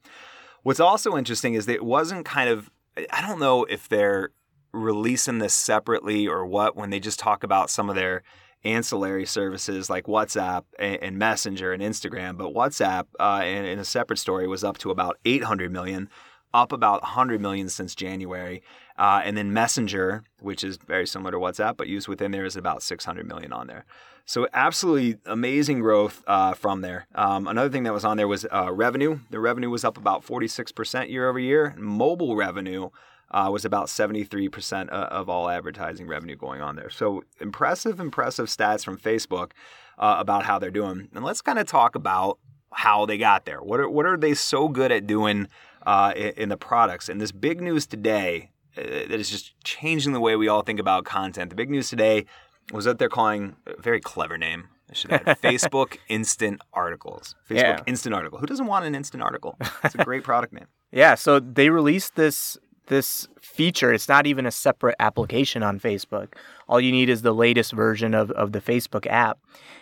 What's 0.63 0.79
also 0.79 1.17
interesting 1.17 1.53
is 1.53 1.65
that 1.65 1.75
it 1.75 1.85
wasn't 1.85 2.25
kind 2.25 2.49
of, 2.49 2.69
I 3.11 3.21
don't 3.21 3.39
know 3.39 3.63
if 3.65 3.87
they're 3.87 4.31
releasing 4.71 5.39
this 5.39 5.53
separately 5.53 6.27
or 6.27 6.45
what 6.45 6.75
when 6.75 6.89
they 6.89 6.99
just 6.99 7.19
talk 7.19 7.43
about 7.43 7.69
some 7.69 7.89
of 7.89 7.95
their 7.95 8.23
ancillary 8.63 9.25
services 9.25 9.89
like 9.89 10.05
WhatsApp 10.05 10.63
and, 10.77 11.17
Messenger 11.17 11.71
and 11.73 11.81
Instagram. 11.81 12.37
But 12.37 12.53
WhatsApp, 12.53 13.05
uh, 13.19 13.43
in, 13.45 13.65
in 13.65 13.79
a 13.79 13.85
separate 13.85 14.19
story, 14.19 14.47
was 14.47 14.63
up 14.63 14.77
to 14.79 14.91
about 14.91 15.17
800 15.25 15.71
million, 15.71 16.09
up 16.53 16.71
about 16.71 17.01
100 17.01 17.39
million 17.39 17.69
since 17.69 17.95
January. 17.95 18.61
Uh, 18.99 19.21
and 19.23 19.38
then 19.38 19.53
Messenger, 19.53 20.25
which 20.41 20.62
is 20.62 20.75
very 20.75 21.07
similar 21.07 21.31
to 21.31 21.38
WhatsApp, 21.38 21.77
but 21.77 21.88
used 21.88 22.09
within 22.09 22.31
there, 22.31 22.43
is 22.43 22.57
about 22.57 22.83
600 22.83 23.25
million 23.25 23.53
on 23.53 23.67
there. 23.67 23.85
So 24.25 24.47
absolutely 24.53 25.17
amazing 25.25 25.79
growth 25.79 26.21
uh, 26.27 26.53
from 26.53 26.81
there. 26.81 27.07
Um, 27.15 27.47
another 27.47 27.69
thing 27.69 27.83
that 27.83 27.93
was 27.93 28.03
on 28.03 28.17
there 28.17 28.27
was 28.27 28.45
uh, 28.53 28.71
revenue. 28.73 29.21
The 29.29 29.39
revenue 29.39 29.69
was 29.69 29.85
up 29.85 29.97
about 29.97 30.25
46% 30.25 31.09
year 31.09 31.29
over 31.29 31.39
year. 31.39 31.73
Mobile 31.77 32.35
revenue 32.35 32.89
uh, 33.31 33.49
was 33.51 33.63
about 33.63 33.88
73% 33.88 34.89
of, 34.89 34.89
of 34.89 35.29
all 35.29 35.49
advertising 35.49 36.05
revenue 36.05 36.35
going 36.35 36.62
on 36.62 36.75
there. 36.75 36.89
So 36.89 37.23
impressive, 37.39 38.01
impressive 38.01 38.47
stats 38.47 38.83
from 38.83 38.97
Facebook 38.97 39.51
uh, 39.97 40.17
about 40.19 40.43
how 40.43 40.59
they're 40.59 40.71
doing. 40.71 41.07
And 41.15 41.23
let's 41.23 41.41
kind 41.41 41.57
of 41.57 41.67
talk 41.67 41.95
about 41.95 42.38
how 42.73 43.05
they 43.05 43.17
got 43.17 43.45
there. 43.45 43.62
What 43.62 43.79
are, 43.79 43.89
what 43.89 44.05
are 44.05 44.17
they 44.17 44.33
so 44.33 44.67
good 44.67 44.91
at 44.91 45.07
doing 45.07 45.47
uh, 45.85 46.13
in, 46.15 46.49
the 46.49 46.57
products? 46.57 47.07
And 47.07 47.21
this 47.21 47.31
big 47.31 47.62
news 47.62 47.88
today 47.88 48.51
uh, 48.51 48.58
that 48.83 49.19
is 49.19 49.29
just 49.29 49.53
changing 49.63 50.13
the 50.13 50.19
way 50.19 50.35
we 50.35 50.47
all 50.47 50.61
think 50.61 50.79
about 50.79 51.05
content. 51.05 51.49
The 51.49 51.55
big 51.55 51.69
news 51.69 51.89
today 51.89 52.25
was 52.71 52.85
that 52.85 52.99
they're 52.99 53.09
calling 53.09 53.55
a 53.65 53.81
very 53.81 53.99
clever 53.99 54.37
name. 54.37 54.69
I 54.89 54.93
should 54.93 55.11
add 55.11 55.25
Facebook 55.43 55.97
Instant 56.07 56.61
Articles. 56.73 57.35
Facebook 57.49 57.57
Yeah. 57.57 57.81
Instant 57.85 58.15
Article. 58.15 58.39
Who 58.39 58.45
doesn't 58.45 58.65
want 58.65 58.85
an 58.85 58.95
instant 58.95 59.23
article? 59.23 59.57
It's 59.83 59.95
a 59.95 60.03
great 60.03 60.23
product 60.23 60.53
name. 60.53 60.65
Yeah, 60.91 61.15
so 61.15 61.39
they 61.39 61.69
released 61.69 62.15
this 62.15 62.57
this 62.87 63.27
feature. 63.39 63.93
It's 63.93 64.09
not 64.09 64.25
even 64.25 64.47
a 64.47 64.51
separate 64.51 64.95
application 64.99 65.61
on 65.61 65.79
Facebook. 65.79 66.33
All 66.67 66.81
you 66.81 66.91
need 66.91 67.07
is 67.07 67.21
the 67.21 67.33
latest 67.33 67.71
version 67.71 68.15
of, 68.15 68.31
of 68.31 68.51
the 68.51 68.59
Facebook 68.59 69.05
app. 69.05 69.37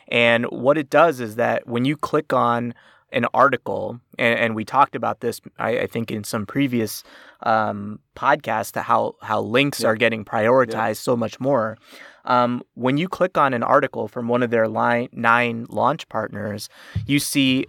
And 0.10 0.45
what 0.47 0.77
it 0.77 0.89
does 0.89 1.21
is 1.21 1.38
that 1.38 1.67
when 1.67 1.86
you 1.86 1.95
click 1.95 2.33
on 2.33 2.73
an 3.12 3.26
article, 3.34 4.00
and, 4.20 4.39
and 4.39 4.56
we 4.56 4.65
talked 4.65 4.96
about 4.96 5.22
this, 5.22 5.39
I, 5.58 5.80
I 5.80 5.88
think, 5.88 6.12
in 6.12 6.24
some 6.24 6.46
previous 6.46 7.04
um, 7.43 8.00
podcasts, 8.15 8.72
to 8.74 8.82
how 8.82 9.15
how 9.22 9.41
links 9.41 9.84
are 9.84 9.96
getting 9.96 10.26
prioritized 10.26 10.98
so 10.98 11.15
much 11.15 11.39
more. 11.39 11.78
Um, 12.26 12.62
when 12.74 12.98
you 12.98 13.08
click 13.08 13.38
on 13.38 13.54
an 13.54 13.63
article 13.63 14.08
from 14.08 14.28
one 14.28 14.43
of 14.43 14.50
their 14.50 14.67
line, 14.67 15.08
nine 15.13 15.65
launch 15.70 16.10
partners, 16.10 16.70
you 17.06 17.20
see 17.20 17.65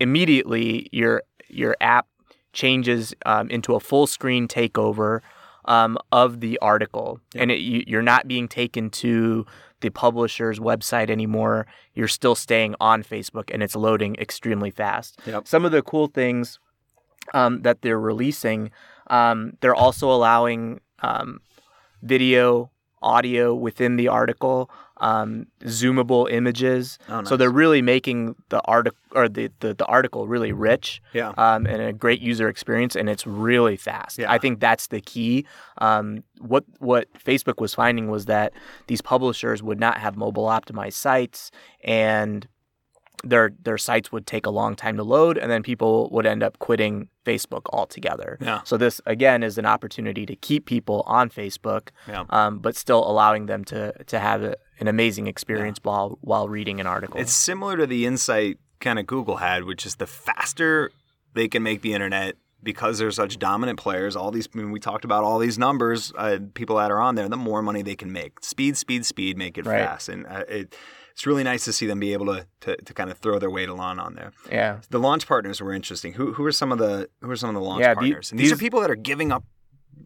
immediately 0.00 0.88
your 0.92 1.22
your 1.48 1.76
app 1.80 2.06
changes 2.52 3.14
um, 3.24 3.48
into 3.50 3.74
a 3.74 3.80
full 3.80 4.06
screen 4.06 4.48
takeover 4.48 5.20
um, 5.64 5.98
of 6.12 6.40
the 6.40 6.58
article, 6.60 7.20
and 7.34 7.50
it, 7.50 7.60
you, 7.60 7.82
you're 7.86 8.02
not 8.02 8.28
being 8.28 8.48
taken 8.48 8.90
to 8.90 9.46
the 9.86 9.90
publisher's 9.90 10.58
website 10.58 11.10
anymore. 11.10 11.66
You're 11.94 12.08
still 12.08 12.34
staying 12.34 12.74
on 12.80 13.04
Facebook, 13.04 13.50
and 13.52 13.62
it's 13.62 13.76
loading 13.76 14.16
extremely 14.16 14.72
fast. 14.72 15.20
Yep. 15.26 15.46
Some 15.46 15.64
of 15.64 15.70
the 15.70 15.82
cool 15.82 16.08
things 16.08 16.58
um, 17.34 17.62
that 17.62 17.82
they're 17.82 18.00
releasing, 18.00 18.70
um, 19.08 19.56
they're 19.60 19.74
also 19.74 20.10
allowing 20.10 20.80
um, 21.00 21.40
video, 22.02 22.70
audio 23.00 23.54
within 23.54 23.96
the 23.96 24.08
article, 24.08 24.70
um, 24.98 25.46
zoomable 25.64 26.30
images. 26.30 26.98
Oh, 27.08 27.22
So 27.24 27.36
they're 27.36 27.50
really 27.50 27.82
making 27.82 28.34
the 28.48 28.60
article 28.62 28.98
or 29.14 29.28
the, 29.28 29.50
the, 29.60 29.72
the 29.74 29.84
article 29.86 30.26
really 30.28 30.52
rich 30.52 31.00
Yeah. 31.14 31.32
um, 31.38 31.66
and 31.66 31.80
a 31.82 31.92
great 31.92 32.20
user 32.20 32.48
experience, 32.48 32.94
and 32.96 33.08
it's 33.08 33.26
really 33.26 33.76
fast. 33.76 34.18
Yeah. 34.18 34.30
I 34.32 34.38
think 34.38 34.60
that's 34.60 34.88
the 34.88 35.00
key. 35.00 35.46
Um, 35.78 36.22
what 36.38 36.64
what 36.78 37.12
Facebook 37.14 37.60
was 37.60 37.74
finding 37.74 38.10
was 38.10 38.26
that 38.26 38.52
these 38.86 39.00
publishers 39.02 39.62
would 39.62 39.80
not 39.80 39.98
have 39.98 40.16
mobile 40.16 40.46
optimized 40.46 40.94
sites, 40.94 41.50
and 41.84 42.46
their 43.24 43.52
their 43.62 43.78
sites 43.78 44.12
would 44.12 44.26
take 44.26 44.44
a 44.46 44.50
long 44.50 44.76
time 44.76 44.96
to 44.98 45.02
load, 45.02 45.38
and 45.38 45.50
then 45.50 45.62
people 45.62 46.08
would 46.12 46.26
end 46.26 46.42
up 46.42 46.58
quitting 46.58 47.08
Facebook 47.24 47.62
altogether. 47.72 48.36
Yeah. 48.40 48.60
So 48.64 48.76
this 48.76 49.00
again 49.06 49.42
is 49.42 49.56
an 49.58 49.64
opportunity 49.66 50.26
to 50.26 50.36
keep 50.36 50.66
people 50.66 51.02
on 51.06 51.30
Facebook, 51.30 51.88
Yeah. 52.06 52.24
um, 52.30 52.58
but 52.58 52.76
still 52.76 53.08
allowing 53.10 53.46
them 53.46 53.64
to 53.64 53.92
to 54.04 54.18
have 54.18 54.42
a, 54.42 54.56
an 54.80 54.88
amazing 54.88 55.26
experience 55.26 55.78
while 55.82 56.18
while 56.20 56.48
reading 56.48 56.80
an 56.80 56.86
article. 56.86 57.20
It's 57.20 57.32
similar 57.32 57.76
to 57.76 57.86
the 57.86 58.06
insight 58.06 58.58
kind 58.80 58.98
of 58.98 59.06
Google 59.06 59.36
had, 59.36 59.64
which 59.64 59.86
is 59.86 59.96
the 59.96 60.06
faster 60.06 60.90
they 61.34 61.48
can 61.48 61.62
make 61.62 61.82
the 61.82 61.92
internet, 61.94 62.36
because 62.62 62.98
they're 62.98 63.10
such 63.10 63.38
dominant 63.38 63.78
players, 63.78 64.16
all 64.16 64.30
these 64.30 64.48
I 64.54 64.58
mean, 64.58 64.70
we 64.70 64.80
talked 64.80 65.04
about 65.04 65.22
all 65.24 65.38
these 65.38 65.58
numbers, 65.58 66.12
uh, 66.16 66.38
people 66.54 66.76
that 66.76 66.90
are 66.90 67.00
on 67.00 67.14
there, 67.14 67.28
the 67.28 67.36
more 67.36 67.62
money 67.62 67.82
they 67.82 67.96
can 67.96 68.10
make. 68.12 68.42
Speed, 68.42 68.76
speed, 68.76 69.04
speed, 69.06 69.36
make 69.38 69.56
it 69.58 69.66
Right. 69.66 69.84
fast, 69.84 70.08
and 70.08 70.26
uh, 70.26 70.44
it, 70.48 70.74
it's 71.12 71.26
really 71.26 71.44
nice 71.44 71.64
to 71.64 71.72
see 71.72 71.86
them 71.86 71.98
be 72.00 72.12
able 72.12 72.26
to, 72.26 72.46
to 72.60 72.76
to 72.76 72.92
kind 72.94 73.10
of 73.10 73.16
throw 73.18 73.38
their 73.38 73.50
weight 73.50 73.68
along 73.70 73.98
on 73.98 74.14
there. 74.14 74.32
Yeah. 74.50 74.80
The 74.90 74.98
launch 74.98 75.26
partners 75.26 75.60
were 75.62 75.72
interesting. 75.72 76.14
Who 76.14 76.32
who 76.34 76.44
are 76.44 76.52
some 76.52 76.72
of 76.72 76.78
the 76.78 77.08
who 77.22 77.30
are 77.30 77.36
some 77.36 77.48
of 77.48 77.54
the 77.54 77.60
launch 77.62 77.80
Yeah, 77.82 77.90
the- 77.94 78.00
partners? 78.00 78.30
and 78.30 78.38
these, 78.40 78.52
are 78.52 78.56
people 78.56 78.80
that 78.80 78.90
are 78.90 78.94
giving 78.96 79.32
up. 79.32 79.44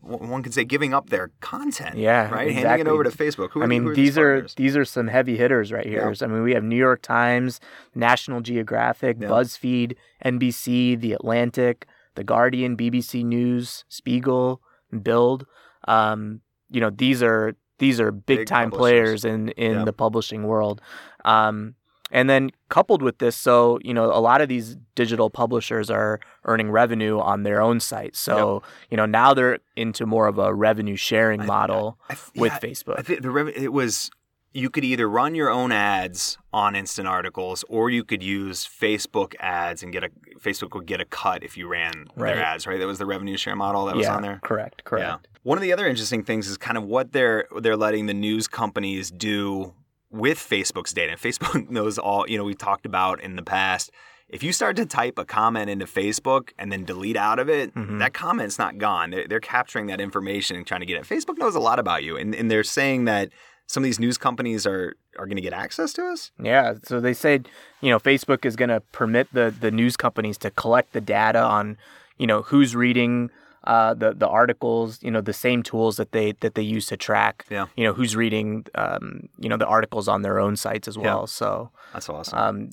One 0.00 0.42
could 0.42 0.54
say 0.54 0.64
giving 0.64 0.94
up 0.94 1.10
their 1.10 1.30
content. 1.40 1.96
Yeah, 1.96 2.30
right. 2.30 2.50
Handing 2.52 2.86
it 2.86 2.88
over 2.88 3.04
to 3.04 3.10
Facebook. 3.10 3.50
Who 3.50 3.62
I 3.62 3.66
mean, 3.66 3.88
are 3.88 3.94
these 3.94 4.16
are 4.16 4.46
these 4.56 4.76
are 4.76 4.84
some 4.84 5.08
heavy 5.08 5.36
hitters 5.36 5.72
right 5.72 5.86
here. 5.86 6.12
I 6.22 6.26
mean, 6.26 6.42
we 6.42 6.54
have 6.54 6.64
New 6.64 6.76
York 6.76 7.02
Times, 7.02 7.60
National 7.94 8.40
Geographic, 8.40 9.18
Yeah. 9.20 9.28
BuzzFeed, 9.28 9.96
NBC, 10.24 10.98
The 11.00 11.12
Atlantic, 11.12 11.86
The 12.14 12.24
Guardian, 12.24 12.76
BBC 12.76 13.24
News, 13.24 13.84
Spiegel, 13.88 14.60
Bild. 14.92 15.46
Um, 15.86 16.40
you 16.70 16.80
know, 16.80 16.90
these 16.90 17.22
are 17.22 17.54
these 17.78 18.00
are 18.00 18.10
big, 18.12 18.38
Big 18.38 18.46
time 18.46 18.70
players 18.70 19.24
in 19.24 19.48
in 19.50 19.72
Yeah. 19.72 19.84
the 19.84 19.92
publishing 19.92 20.44
world. 20.44 20.80
Um, 21.24 21.74
and 22.10 22.28
then 22.28 22.50
coupled 22.68 23.02
with 23.02 23.18
this, 23.18 23.36
so 23.36 23.78
you 23.82 23.94
know, 23.94 24.06
a 24.06 24.20
lot 24.20 24.40
of 24.40 24.48
these 24.48 24.76
digital 24.94 25.30
publishers 25.30 25.90
are 25.90 26.20
earning 26.44 26.70
revenue 26.70 27.18
on 27.18 27.42
their 27.42 27.60
own 27.60 27.80
site. 27.80 28.16
So 28.16 28.62
you 28.90 28.96
know, 28.96 29.06
now 29.06 29.34
they're 29.34 29.58
into 29.76 30.06
more 30.06 30.26
of 30.26 30.38
a 30.38 30.52
revenue 30.54 30.96
sharing 30.96 31.40
I- 31.42 31.46
model 31.46 31.98
I 32.08 32.14
th- 32.14 32.26
with 32.36 32.52
yeah, 32.52 32.58
Facebook. 32.70 32.98
I 32.98 33.02
think 33.02 33.22
the 33.22 33.30
rev- 33.30 33.48
it 33.48 33.72
was 33.72 34.10
you 34.52 34.68
could 34.68 34.82
either 34.82 35.08
run 35.08 35.36
your 35.36 35.48
own 35.48 35.70
ads 35.70 36.36
on 36.52 36.74
instant 36.74 37.06
articles 37.06 37.64
or 37.68 37.88
you 37.88 38.02
could 38.02 38.20
use 38.20 38.66
Facebook 38.66 39.34
ads 39.38 39.84
and 39.84 39.92
get 39.92 40.02
a 40.02 40.10
Facebook 40.40 40.74
would 40.74 40.86
get 40.86 41.00
a 41.00 41.04
cut 41.04 41.44
if 41.44 41.56
you 41.56 41.68
ran 41.68 42.06
Right. 42.16 42.34
their 42.34 42.42
ads, 42.42 42.66
right? 42.66 42.76
That 42.80 42.86
was 42.88 42.98
the 42.98 43.06
revenue 43.06 43.36
share 43.36 43.54
model 43.54 43.84
that 43.86 43.94
was 43.94 44.08
on 44.08 44.22
there. 44.22 44.40
correct, 44.42 44.82
correct. 44.82 45.06
Yeah. 45.06 45.16
One 45.44 45.56
of 45.56 45.62
the 45.62 45.72
other 45.72 45.86
interesting 45.86 46.24
things 46.24 46.48
is 46.48 46.58
kind 46.58 46.76
of 46.76 46.82
what 46.84 47.12
they're 47.12 47.46
they're 47.60 47.76
letting 47.76 48.06
the 48.06 48.14
news 48.14 48.48
companies 48.48 49.12
do 49.12 49.72
with 50.10 50.38
Facebook's 50.38 50.92
data. 50.92 51.12
And 51.12 51.20
Facebook 51.20 51.68
knows 51.76 51.98
all, 51.98 52.28
you 52.28 52.36
know, 52.38 52.44
we 52.44 52.54
talked 52.54 52.86
about 52.86 53.20
in 53.22 53.36
the 53.36 53.42
past. 53.42 53.90
If 54.28 54.42
you 54.44 54.52
start 54.52 54.76
to 54.76 54.86
type 54.86 55.18
a 55.18 55.24
comment 55.24 55.68
into 55.70 55.86
Facebook 55.86 56.50
and 56.58 56.70
then 56.70 56.84
delete 56.84 57.16
out 57.16 57.38
of 57.40 57.48
it, 57.48 57.74
Mhm. 57.74 57.98
that 57.98 58.12
comment's 58.14 58.58
not 58.58 58.78
gone. 58.78 59.10
They're, 59.10 59.26
they're 59.26 59.40
capturing 59.40 59.86
that 59.88 60.00
information 60.00 60.56
and 60.56 60.64
trying 60.66 60.80
to 60.80 60.86
get 60.86 60.96
it. 61.00 61.04
Facebook 61.04 61.36
knows 61.38 61.56
a 61.56 61.60
lot 61.60 61.78
about 61.80 62.04
you, 62.04 62.16
and, 62.16 62.34
and 62.34 62.48
they're 62.50 62.62
saying 62.62 63.06
that 63.06 63.30
some 63.66 63.82
of 63.82 63.84
these 63.84 63.98
news 64.00 64.18
companies 64.18 64.66
are 64.66 64.94
are 65.18 65.26
going 65.26 65.36
to 65.36 65.42
get 65.42 65.52
access 65.52 65.92
to 65.92 66.06
us. 66.06 66.30
Yeah, 66.42 66.74
so 66.84 67.00
they 67.00 67.12
said, 67.14 67.48
you 67.80 67.90
know, 67.90 67.98
Facebook 67.98 68.44
is 68.44 68.54
going 68.56 68.68
to 68.68 68.80
permit 68.92 69.28
the 69.32 69.52
the 69.60 69.70
news 69.72 69.96
companies 69.96 70.38
to 70.38 70.50
collect 70.52 70.92
the 70.92 71.00
data 71.00 71.40
on, 71.40 71.76
you 72.16 72.26
know, 72.28 72.42
who's 72.42 72.74
reading 72.76 73.30
uh, 73.64 73.94
the 73.94 74.14
the 74.14 74.26
articles, 74.28 74.98
you 75.02 75.10
know, 75.10 75.20
the 75.20 75.32
same 75.32 75.62
tools 75.62 75.96
that 75.96 76.12
they 76.12 76.32
that 76.40 76.54
they 76.54 76.62
use 76.62 76.86
to 76.86 76.96
track, 76.96 77.44
Yeah. 77.50 77.66
you 77.76 77.84
know, 77.84 77.92
who's 77.92 78.16
reading, 78.16 78.66
um, 78.74 79.28
you 79.38 79.48
know, 79.48 79.56
the 79.56 79.66
articles 79.66 80.08
on 80.08 80.22
their 80.22 80.38
own 80.38 80.56
sites 80.56 80.88
as 80.88 80.96
well. 80.96 81.26
So, 81.26 81.70
That's 81.92 82.08
awesome. 82.08 82.38
um, 82.38 82.70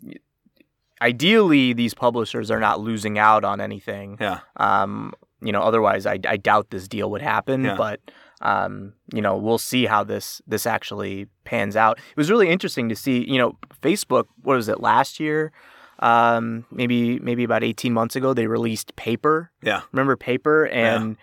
ideally, 1.02 1.73
these 1.73 1.93
publishers 1.93 2.50
are 2.52 2.60
not 2.60 2.80
losing 2.80 3.17
out 3.19 3.43
on 3.43 3.62
anything. 3.62 4.17
yeah, 4.19 4.39
Um, 4.58 5.13
you 5.41 5.52
know, 5.52 5.62
otherwise, 5.62 6.06
I, 6.06 6.19
I 6.28 6.38
doubt 6.38 6.71
this 6.71 6.88
deal 6.88 7.12
would 7.12 7.21
happen. 7.21 7.63
Yeah. 7.63 7.76
But 7.76 8.00
um, 8.41 8.93
you 9.13 9.21
know, 9.21 9.36
we'll 9.36 9.58
see 9.58 9.86
how 9.88 10.04
this 10.04 10.41
this 10.47 10.65
actually 10.67 11.28
pans 11.43 11.76
out. 11.76 11.97
It 11.97 12.17
was 12.17 12.30
really 12.30 12.50
interesting 12.50 12.88
to 12.89 12.95
see. 12.95 13.26
You 13.30 13.39
know, 13.39 13.58
Facebook. 13.82 14.26
What 14.43 14.56
was 14.56 14.67
it 14.69 14.80
last 14.80 15.19
year? 15.19 15.52
Um, 16.00 16.66
maybe 16.72 17.20
maybe 17.20 17.44
about 17.44 17.64
eighteen 17.64 17.94
months 17.94 18.16
ago, 18.16 18.34
they 18.34 18.48
released 18.48 18.96
Paper. 18.96 19.52
yeah. 19.64 19.82
Remember 19.92 20.16
Paper? 20.16 20.68
And 20.68 21.18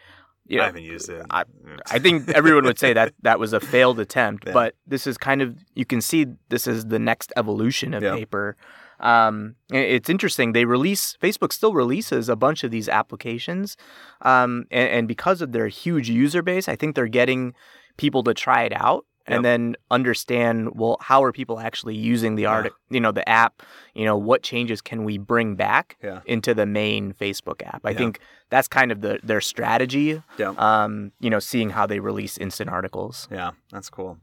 you 0.46 0.60
I 0.60 0.66
haven't 0.66 0.82
used 0.82 1.08
it. 1.08 1.24
I- 1.30 1.44
I 1.90 1.98
think 1.98 2.28
everyone 2.30 2.64
would 2.64 2.78
say 2.78 2.92
that 2.92 3.14
that 3.22 3.38
was 3.38 3.52
a 3.52 3.60
failed 3.60 3.98
attempt, 4.00 4.44
Yeah. 4.46 4.52
but 4.52 4.74
this 4.86 5.06
is 5.06 5.16
kind 5.16 5.40
of 5.42 5.56
you 5.74 5.84
can 5.84 6.00
see 6.00 6.26
this 6.48 6.66
is 6.66 6.86
the 6.86 6.98
next 6.98 7.32
evolution 7.36 7.94
of 7.94 8.02
Yeah. 8.02 8.14
paper. 8.14 8.56
Um, 9.00 9.56
it's 9.70 10.08
interesting. 10.08 10.52
They 10.52 10.64
release 10.64 11.16
Facebook 11.20 11.52
still 11.52 11.74
releases 11.74 12.28
a 12.28 12.36
bunch 12.36 12.62
of 12.64 12.70
these 12.70 12.88
applications, 12.88 13.76
um, 14.22 14.66
and, 14.70 14.88
and 14.90 15.08
because 15.08 15.40
of 15.42 15.52
their 15.52 15.68
huge 15.68 16.08
user 16.08 16.42
base, 16.42 16.68
I 16.68 16.76
think 16.76 16.94
they're 16.94 17.06
getting 17.08 17.54
people 17.96 18.22
to 18.24 18.34
try 18.34 18.62
it 18.62 18.72
out 18.72 19.04
Yep. 19.28 19.36
and 19.36 19.44
then 19.44 19.76
understand 19.90 20.70
well 20.74 20.98
how 21.00 21.22
are 21.24 21.32
people 21.32 21.58
actually 21.58 21.96
using 21.96 22.34
the 22.36 22.42
Yeah. 22.42 22.68
you 22.90 23.00
know, 23.00 23.10
the 23.12 23.26
app. 23.28 23.62
You 23.94 24.04
know, 24.04 24.16
what 24.18 24.42
changes 24.42 24.80
can 24.82 25.04
we 25.04 25.16
bring 25.18 25.54
back 25.56 25.96
Yeah. 26.02 26.20
into 26.26 26.52
the 26.54 26.66
main 26.66 27.12
Facebook 27.14 27.62
app? 27.66 27.80
I 27.84 27.90
Yeah. 27.90 27.96
think 27.98 28.20
that's 28.50 28.68
kind 28.68 28.92
of 28.92 29.00
the 29.00 29.20
their 29.22 29.40
strategy 29.40 30.22
yeah. 30.38 30.52
um, 30.58 31.12
you 31.20 31.30
know, 31.30 31.38
seeing 31.40 31.70
how 31.70 31.86
they 31.86 32.00
release 32.00 32.36
instant 32.38 32.68
articles. 32.70 33.26
Yeah, 33.30 33.52
that's 33.72 33.88
cool. 33.90 34.18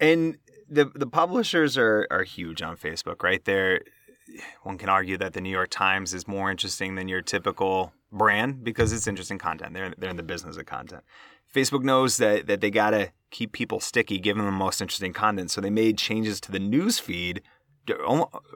And 0.00 0.38
the 0.68 0.86
the 0.86 1.06
publishers 1.06 1.78
are 1.78 2.06
are 2.10 2.24
huge 2.24 2.62
on 2.62 2.76
Facebook, 2.76 3.22
right? 3.22 3.44
They're 3.44 3.80
one 4.62 4.78
can 4.78 4.88
argue 4.88 5.16
that 5.18 5.32
the 5.34 5.40
New 5.40 5.50
York 5.50 5.68
Times 5.70 6.14
is 6.14 6.26
more 6.26 6.50
interesting 6.50 6.94
than 6.94 7.06
your 7.08 7.22
typical 7.22 7.92
brand 8.10 8.64
because 8.64 8.92
it's 8.92 9.06
interesting 9.06 9.38
content. 9.38 9.74
They're 9.74 9.94
they're 9.98 10.10
in 10.10 10.16
the 10.16 10.22
business 10.22 10.56
of 10.56 10.66
content. 10.66 11.02
Facebook 11.54 11.82
knows 11.82 12.16
that 12.16 12.46
that 12.46 12.60
they 12.60 12.70
got 12.70 12.90
to 12.90 13.12
keep 13.30 13.52
people 13.52 13.80
sticky, 13.80 14.18
give 14.18 14.36
them 14.36 14.46
the 14.46 14.52
most 14.52 14.80
interesting 14.80 15.12
content. 15.12 15.50
So 15.50 15.60
they 15.60 15.70
made 15.70 15.98
changes 15.98 16.40
to 16.42 16.52
the 16.52 16.58
news 16.58 16.98
feed 16.98 17.42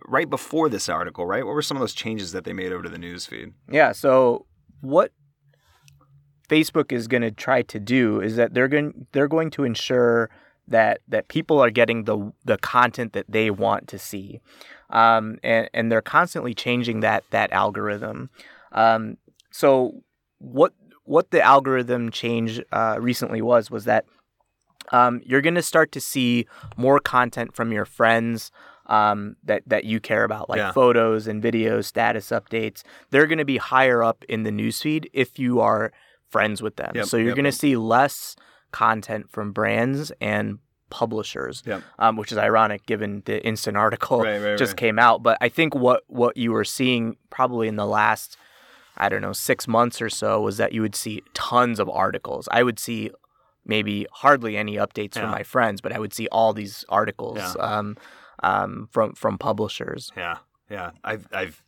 right 0.06 0.30
before 0.30 0.68
this 0.68 0.88
article, 0.88 1.26
right? 1.26 1.44
What 1.44 1.54
were 1.54 1.62
some 1.62 1.76
of 1.76 1.80
those 1.80 1.94
changes 1.94 2.32
that 2.32 2.44
they 2.44 2.52
made 2.52 2.72
over 2.72 2.84
to 2.84 2.88
the 2.88 2.98
news 2.98 3.26
feed? 3.26 3.54
Yeah. 3.70 3.92
So 3.92 4.46
what 4.80 5.12
Facebook 6.48 6.92
is 6.92 7.08
going 7.08 7.22
to 7.22 7.30
try 7.30 7.62
to 7.62 7.80
do 7.80 8.20
is 8.20 8.36
that 8.36 8.54
they're 8.54 8.68
going 8.68 9.06
they're 9.12 9.28
going 9.28 9.50
to 9.50 9.64
ensure 9.64 10.30
that 10.68 11.00
that 11.08 11.28
people 11.28 11.58
are 11.60 11.70
getting 11.70 12.04
the 12.04 12.32
the 12.44 12.58
content 12.58 13.12
that 13.14 13.26
they 13.28 13.50
want 13.50 13.88
to 13.88 13.98
see, 13.98 14.40
um, 14.90 15.38
and 15.42 15.68
and 15.74 15.90
they're 15.90 16.02
constantly 16.02 16.54
changing 16.54 17.00
that 17.00 17.24
that 17.30 17.52
algorithm. 17.52 18.30
Um, 18.72 19.16
so 19.50 20.02
what 20.38 20.72
what 21.06 21.30
the 21.30 21.40
algorithm 21.42 22.10
change 22.10 22.60
uh, 22.72 22.96
recently 23.00 23.40
was 23.42 23.70
was 23.70 23.84
that 23.84 24.04
um, 24.92 25.20
you're 25.24 25.40
going 25.40 25.54
to 25.54 25.62
start 25.62 25.92
to 25.92 26.00
see 26.00 26.46
more 26.76 27.00
content 27.00 27.54
from 27.54 27.72
your 27.72 27.84
friends 27.84 28.52
um, 28.86 29.36
that 29.42 29.62
that 29.66 29.84
you 29.84 29.98
care 29.98 30.22
about, 30.22 30.48
like 30.48 30.58
Yeah. 30.58 30.72
photos 30.72 31.26
and 31.26 31.42
videos, 31.42 31.86
status 31.86 32.30
updates. 32.30 32.82
They're 33.10 33.26
going 33.26 33.38
to 33.38 33.44
be 33.44 33.56
higher 33.56 34.02
up 34.02 34.24
in 34.28 34.44
the 34.44 34.50
newsfeed 34.50 35.06
if 35.12 35.38
you 35.38 35.60
are 35.60 35.92
friends 36.28 36.62
with 36.62 36.76
them. 36.76 36.92
Yep, 36.94 37.06
so 37.06 37.16
you're 37.16 37.28
yep, 37.28 37.36
going 37.36 37.44
to 37.44 37.48
yep. 37.48 37.54
see 37.54 37.76
less 37.76 38.36
content 38.70 39.30
from 39.30 39.52
brands 39.52 40.12
and 40.20 40.58
publishers, 40.88 41.64
um, 41.98 42.16
which 42.16 42.30
is 42.30 42.38
ironic 42.38 42.86
given 42.86 43.22
the 43.24 43.44
instant 43.44 43.76
article 43.76 44.20
Right, 44.20 44.38
right, 44.38 44.56
just 44.58 44.70
right. 44.72 44.76
came 44.76 44.98
out. 45.00 45.20
But 45.22 45.38
I 45.40 45.48
think 45.48 45.74
what 45.74 46.04
what 46.06 46.36
you 46.36 46.52
were 46.52 46.64
seeing 46.64 47.16
probably 47.30 47.66
in 47.66 47.74
the 47.74 47.86
last 47.86 48.36
I 48.96 49.08
don't 49.08 49.20
know 49.20 49.32
six 49.32 49.68
months 49.68 50.00
or 50.00 50.08
so 50.10 50.40
was 50.40 50.56
that 50.56 50.72
you 50.72 50.80
would 50.82 50.94
see 50.94 51.22
tons 51.34 51.78
of 51.78 51.88
articles. 51.88 52.48
I 52.50 52.62
would 52.62 52.78
see 52.78 53.10
maybe 53.64 54.06
hardly 54.12 54.56
any 54.56 54.76
updates 54.76 55.16
Yeah. 55.16 55.22
from 55.22 55.30
my 55.30 55.42
friends, 55.42 55.80
but 55.80 55.92
I 55.92 55.98
would 55.98 56.14
see 56.14 56.28
all 56.32 56.52
these 56.52 56.84
articles 56.88 57.38
Yeah. 57.38 57.52
um, 57.60 57.96
um, 58.42 58.88
from 58.92 59.14
from 59.14 59.38
publishers. 59.38 60.12
Yeah, 60.16 60.38
yeah. 60.70 60.90
I've 61.04 61.26
I've 61.32 61.62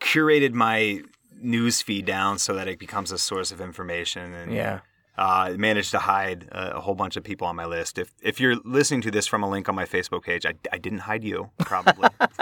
curated 0.00 0.52
my 0.52 1.02
news 1.42 1.82
feed 1.82 2.04
down 2.04 2.38
so 2.38 2.54
that 2.54 2.68
it 2.68 2.78
becomes 2.78 3.12
a 3.12 3.18
source 3.18 3.50
of 3.52 3.60
information 3.60 4.34
and 4.34 4.52
Yeah. 4.52 4.80
Uh, 5.20 5.54
managed 5.58 5.90
to 5.90 5.98
hide 5.98 6.48
a, 6.50 6.78
a 6.78 6.80
whole 6.80 6.94
bunch 6.94 7.14
of 7.14 7.22
people 7.22 7.46
on 7.46 7.54
my 7.54 7.66
list. 7.66 7.98
If 7.98 8.14
if 8.22 8.40
you're 8.40 8.56
listening 8.64 9.02
to 9.02 9.10
this 9.10 9.26
from 9.26 9.42
a 9.42 9.50
link 9.50 9.68
on 9.68 9.74
my 9.74 9.84
Facebook 9.84 10.22
page, 10.22 10.46
I, 10.46 10.54
I 10.72 10.78
didn't 10.78 11.00
hide 11.00 11.22
you 11.22 11.50
probably, 11.58 12.08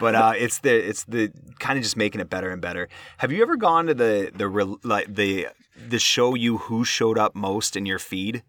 but 0.00 0.14
uh, 0.14 0.32
it's 0.34 0.60
the 0.60 0.74
it's 0.74 1.04
the 1.04 1.30
kind 1.58 1.78
of 1.78 1.82
just 1.82 1.98
making 1.98 2.22
it 2.22 2.30
better 2.30 2.50
and 2.50 2.62
better. 2.62 2.88
Have 3.18 3.32
you 3.32 3.42
ever 3.42 3.56
gone 3.56 3.86
to 3.86 3.94
the 3.94 4.32
the 4.34 4.48
like 4.82 5.14
the 5.14 5.48
the 5.76 5.98
show 5.98 6.34
you 6.34 6.56
who 6.56 6.86
showed 6.86 7.18
up 7.18 7.34
most 7.34 7.76
in 7.76 7.84
your 7.84 7.98
feed? 7.98 8.42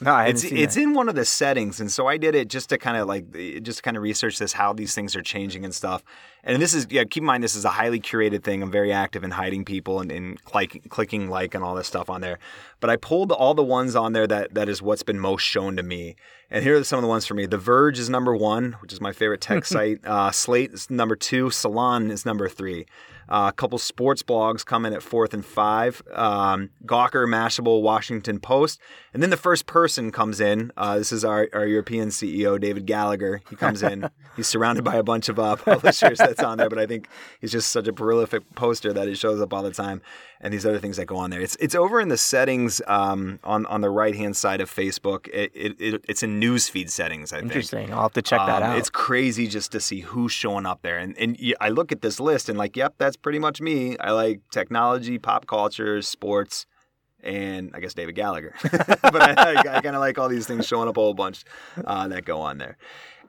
No, 0.00 0.12
I 0.12 0.26
it's 0.26 0.44
it's 0.44 0.76
that. 0.76 0.80
in 0.80 0.94
one 0.94 1.08
of 1.08 1.16
the 1.16 1.24
settings, 1.24 1.80
and 1.80 1.90
so 1.90 2.06
I 2.06 2.18
did 2.18 2.36
it 2.36 2.48
just 2.48 2.68
to 2.68 2.78
kind 2.78 2.96
of 2.96 3.08
like 3.08 3.32
just 3.62 3.78
to 3.78 3.82
kind 3.82 3.96
of 3.96 4.02
research 4.02 4.38
this 4.38 4.52
how 4.52 4.72
these 4.72 4.94
things 4.94 5.16
are 5.16 5.22
changing 5.22 5.64
and 5.64 5.74
stuff. 5.74 6.04
And 6.44 6.62
this 6.62 6.72
is 6.72 6.86
yeah, 6.88 7.02
keep 7.02 7.22
in 7.22 7.26
mind 7.26 7.42
this 7.42 7.56
is 7.56 7.64
a 7.64 7.70
highly 7.70 7.98
curated 7.98 8.44
thing. 8.44 8.62
I'm 8.62 8.70
very 8.70 8.92
active 8.92 9.24
in 9.24 9.32
hiding 9.32 9.64
people 9.64 10.00
and, 10.00 10.12
and 10.12 10.42
clicking, 10.44 10.82
clicking 10.88 11.28
like 11.28 11.54
and 11.54 11.64
all 11.64 11.74
this 11.74 11.88
stuff 11.88 12.08
on 12.08 12.20
there. 12.20 12.38
But 12.78 12.90
I 12.90 12.96
pulled 12.96 13.32
all 13.32 13.54
the 13.54 13.64
ones 13.64 13.96
on 13.96 14.12
there 14.12 14.28
that 14.28 14.54
that 14.54 14.68
is 14.68 14.80
what's 14.80 15.02
been 15.02 15.18
most 15.18 15.42
shown 15.42 15.76
to 15.76 15.82
me, 15.82 16.14
And 16.48 16.62
here 16.62 16.76
are 16.76 16.84
some 16.84 16.98
of 16.98 17.02
the 17.02 17.08
ones 17.08 17.26
for 17.26 17.34
me. 17.34 17.46
The 17.46 17.58
Verge 17.58 17.98
is 17.98 18.08
number 18.08 18.36
one, 18.36 18.74
which 18.80 18.92
is 18.92 19.00
my 19.00 19.12
favorite 19.12 19.40
tech 19.40 19.64
site. 19.74 20.04
Uh, 20.04 20.30
Slate 20.30 20.72
is 20.72 20.88
number 20.90 21.16
two. 21.16 21.50
Salon 21.50 22.12
is 22.12 22.24
number 22.24 22.48
three. 22.48 22.86
Uh, 23.28 23.50
a 23.50 23.52
couple 23.52 23.78
sports 23.78 24.22
blogs 24.22 24.64
come 24.64 24.86
in 24.86 24.92
at 24.92 25.02
fourth 25.02 25.34
and 25.34 25.44
five. 25.44 26.02
Um, 26.12 26.70
Gawker, 26.86 27.26
Mashable, 27.28 27.82
Washington 27.82 28.40
Post. 28.40 28.80
And 29.12 29.22
then 29.22 29.30
the 29.30 29.36
first 29.36 29.66
person 29.66 30.10
comes 30.10 30.40
in. 30.40 30.72
Uh, 30.76 30.98
this 30.98 31.12
is 31.12 31.24
our, 31.24 31.48
our 31.52 31.66
European 31.66 32.08
CEO, 32.08 32.60
David 32.60 32.86
Gallagher. 32.86 33.42
He 33.50 33.56
comes 33.56 33.82
in. 33.82 34.08
he's 34.36 34.46
surrounded 34.46 34.84
by 34.84 34.96
a 34.96 35.02
bunch 35.02 35.28
of 35.28 35.38
uh, 35.38 35.56
publishers 35.64 36.18
that's 36.18 36.42
on 36.42 36.58
there, 36.58 36.70
but 36.70 36.78
I 36.78 36.86
think 36.86 37.08
he's 37.40 37.52
just 37.52 37.70
such 37.70 37.86
a 37.88 37.92
prolific 37.92 38.42
poster 38.54 38.92
that 38.92 39.08
he 39.08 39.14
shows 39.14 39.40
up 39.40 39.52
all 39.52 39.62
the 39.62 39.72
time. 39.72 40.00
And 40.40 40.54
these 40.54 40.64
other 40.64 40.78
things 40.78 40.98
that 40.98 41.06
go 41.06 41.16
on 41.16 41.30
there. 41.30 41.40
It's 41.40 41.56
it's 41.58 41.74
over 41.74 42.00
in 42.00 42.08
the 42.08 42.16
settings 42.16 42.80
um, 42.86 43.40
on 43.42 43.66
on 43.66 43.80
the 43.80 43.90
right 43.90 44.14
hand 44.14 44.36
side 44.36 44.60
of 44.60 44.70
Facebook. 44.72 45.26
It, 45.32 45.50
it, 45.52 45.80
it, 45.80 46.04
it's 46.08 46.22
in 46.22 46.40
newsfeed 46.40 46.90
settings. 46.90 47.32
I 47.32 47.40
think. 47.40 47.46
Interesting. 47.50 47.92
I'll 47.92 48.02
have 48.02 48.12
to 48.12 48.22
check 48.22 48.38
that 48.46 48.62
Um, 48.62 48.70
out. 48.70 48.78
It's 48.78 48.88
crazy 48.88 49.48
just 49.48 49.72
to 49.72 49.80
see 49.80 50.00
who's 50.00 50.30
showing 50.30 50.64
up 50.64 50.82
there. 50.82 50.96
And, 50.98 51.18
and 51.18 51.36
I 51.60 51.70
look 51.70 51.90
at 51.90 52.02
this 52.02 52.20
list 52.20 52.48
and, 52.48 52.56
like, 52.56 52.76
yep, 52.76 52.94
that's 52.98 53.16
pretty 53.16 53.40
much 53.40 53.60
me. 53.60 53.98
I 53.98 54.12
like 54.12 54.40
technology, 54.52 55.18
pop 55.18 55.48
culture, 55.48 56.00
sports, 56.02 56.66
and 57.20 57.72
I 57.74 57.80
guess 57.80 57.94
David 57.94 58.14
Gallagher. 58.14 58.54
but 58.62 59.20
I, 59.20 59.32
I, 59.54 59.76
I 59.78 59.80
kind 59.80 59.96
of 59.96 60.00
like 60.00 60.18
all 60.18 60.28
these 60.28 60.46
things 60.46 60.68
showing 60.68 60.88
up 60.88 60.96
a 60.96 61.00
whole 61.00 61.14
bunch 61.14 61.44
uh, 61.84 62.06
that 62.08 62.24
go 62.24 62.40
on 62.40 62.58
there. 62.58 62.76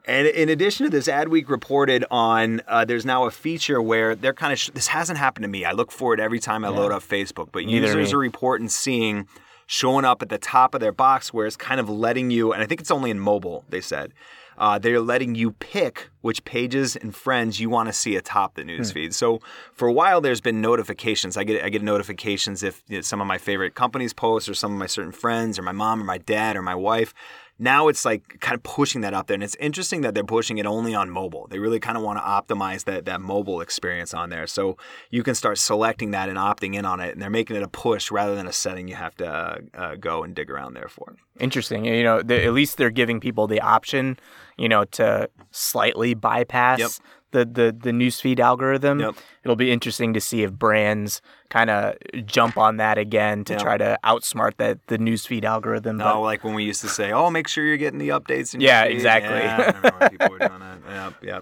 And 0.06 0.26
in 0.26 0.48
addition 0.48 0.84
to 0.86 0.90
this, 0.90 1.08
Adweek 1.08 1.48
reported 1.48 2.04
on 2.10 2.62
uh, 2.66 2.84
there's 2.84 3.04
now 3.04 3.26
a 3.26 3.30
feature 3.30 3.80
where 3.82 4.14
they're 4.14 4.32
kind 4.32 4.52
of 4.52 4.58
sh- 4.58 4.70
this 4.72 4.88
hasn't 4.88 5.18
happened 5.18 5.44
to 5.44 5.48
me. 5.48 5.64
I 5.64 5.72
look 5.72 5.92
for 5.92 6.14
it 6.14 6.20
every 6.20 6.40
time 6.40 6.64
I 6.64 6.68
load 6.68 6.90
up 6.92 7.02
Facebook, 7.02 7.50
but 7.52 7.64
Neither 7.64 7.86
users 7.86 8.12
are 8.12 8.18
reporting 8.18 8.68
seeing 8.68 9.28
showing 9.66 10.04
up 10.04 10.20
at 10.20 10.28
the 10.28 10.38
top 10.38 10.74
of 10.74 10.80
their 10.80 10.90
box 10.90 11.32
where 11.32 11.46
it's 11.46 11.56
kind 11.56 11.78
of 11.78 11.88
letting 11.88 12.30
you, 12.30 12.52
and 12.52 12.60
I 12.60 12.66
think 12.66 12.80
it's 12.80 12.90
only 12.90 13.10
in 13.10 13.20
mobile. 13.20 13.64
They 13.68 13.80
said 13.80 14.12
uh, 14.58 14.78
they're 14.78 15.00
letting 15.00 15.34
you 15.34 15.52
pick 15.52 16.10
which 16.20 16.44
pages 16.44 16.94
and 16.94 17.14
friends 17.14 17.60
you 17.60 17.70
want 17.70 17.88
to 17.88 17.92
see 17.94 18.14
atop 18.14 18.56
the 18.56 18.62
newsfeed. 18.62 19.14
So 19.14 19.40
for 19.72 19.88
a 19.88 19.92
while, 19.92 20.20
there's 20.20 20.42
been 20.42 20.60
notifications. 20.60 21.36
I 21.36 21.44
get 21.44 21.64
I 21.64 21.70
get 21.70 21.82
notifications 21.82 22.62
if 22.62 22.82
you 22.88 22.96
know, 22.96 23.00
some 23.02 23.20
of 23.20 23.26
my 23.26 23.38
favorite 23.38 23.74
companies 23.74 24.12
post, 24.12 24.48
or 24.48 24.54
some 24.54 24.72
of 24.72 24.78
my 24.78 24.86
certain 24.86 25.12
friends, 25.12 25.58
or 25.58 25.62
my 25.62 25.72
mom, 25.72 26.00
or 26.00 26.04
my 26.04 26.18
dad, 26.18 26.56
or 26.56 26.62
my 26.62 26.74
wife. 26.74 27.14
Now 27.60 27.88
it's 27.88 28.06
like 28.06 28.40
kind 28.40 28.54
of 28.54 28.62
pushing 28.62 29.02
that 29.02 29.12
up 29.12 29.26
there, 29.26 29.34
and 29.34 29.42
it's 29.42 29.54
interesting 29.56 30.00
that 30.00 30.14
they're 30.14 30.24
pushing 30.24 30.56
it 30.56 30.64
only 30.64 30.94
on 30.94 31.10
mobile. 31.10 31.46
They 31.50 31.58
really 31.58 31.78
kind 31.78 31.98
of 31.98 32.02
want 32.02 32.18
to 32.18 32.22
optimize 32.22 32.84
that 32.84 33.04
that 33.04 33.20
mobile 33.20 33.60
experience 33.60 34.14
on 34.14 34.30
there, 34.30 34.46
so 34.46 34.78
you 35.10 35.22
can 35.22 35.34
start 35.34 35.58
selecting 35.58 36.12
that 36.12 36.30
and 36.30 36.38
opting 36.38 36.74
in 36.74 36.86
on 36.86 37.00
it, 37.00 37.12
and 37.12 37.20
they're 37.20 37.28
making 37.28 37.56
it 37.56 37.62
a 37.62 37.68
push 37.68 38.10
rather 38.10 38.34
than 38.34 38.46
a 38.46 38.52
setting 38.52 38.88
you 38.88 38.94
have 38.94 39.14
to 39.16 39.60
uh, 39.74 39.94
go 39.96 40.24
and 40.24 40.34
dig 40.34 40.50
around 40.50 40.72
there 40.72 40.88
for. 40.88 41.16
Interesting. 41.38 41.84
You 41.84 42.02
know, 42.02 42.18
at 42.18 42.52
least 42.52 42.78
they're 42.78 42.90
giving 42.90 43.20
people 43.20 43.46
the 43.46 43.60
option, 43.60 44.18
you 44.60 44.68
know, 44.68 44.84
to 44.84 45.28
slightly 45.50 46.14
bypass 46.14 46.78
Yep. 46.78 46.90
the, 47.32 47.44
the 47.44 47.76
the 47.86 47.90
newsfeed 47.90 48.38
algorithm. 48.40 49.00
Yep. 49.00 49.14
It'll 49.44 49.56
be 49.56 49.70
interesting 49.72 50.12
to 50.14 50.20
see 50.20 50.42
if 50.42 50.52
brands 50.52 51.22
kind 51.48 51.70
of 51.70 51.94
jump 52.26 52.56
on 52.58 52.76
that 52.76 52.98
again 52.98 53.44
to 53.44 53.54
Yep. 53.54 53.62
try 53.62 53.76
to 53.78 53.98
outsmart 54.04 54.56
that 54.58 54.86
the 54.88 54.98
newsfeed 54.98 55.44
algorithm. 55.44 55.96
No, 55.96 56.04
But 56.04 56.20
like 56.20 56.44
when 56.44 56.54
we 56.54 56.64
used 56.64 56.82
to 56.82 56.88
say, 56.88 57.10
"Oh, 57.12 57.30
make 57.30 57.48
sure 57.48 57.64
you're 57.64 57.76
getting 57.86 57.98
the 57.98 58.10
updates." 58.10 58.54
Yeah, 58.58 58.84
feed." 58.84 58.92
exactly. 58.94 59.38
Yeah, 59.38 59.56
I 59.56 59.66
remember 59.66 59.92
when 59.98 60.10
people 60.10 60.28
were 60.30 60.38
doing 60.38 60.60
that. 60.60 60.78
Yeah, 60.88 61.10
yeah. 61.22 61.40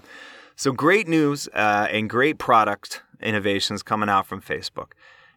So 0.56 0.72
great 0.72 1.06
news 1.08 1.48
uh, 1.54 1.86
and 1.90 2.08
great 2.10 2.38
product 2.38 3.02
innovations 3.20 3.82
coming 3.82 4.08
out 4.08 4.26
from 4.26 4.40
Facebook. 4.40 4.92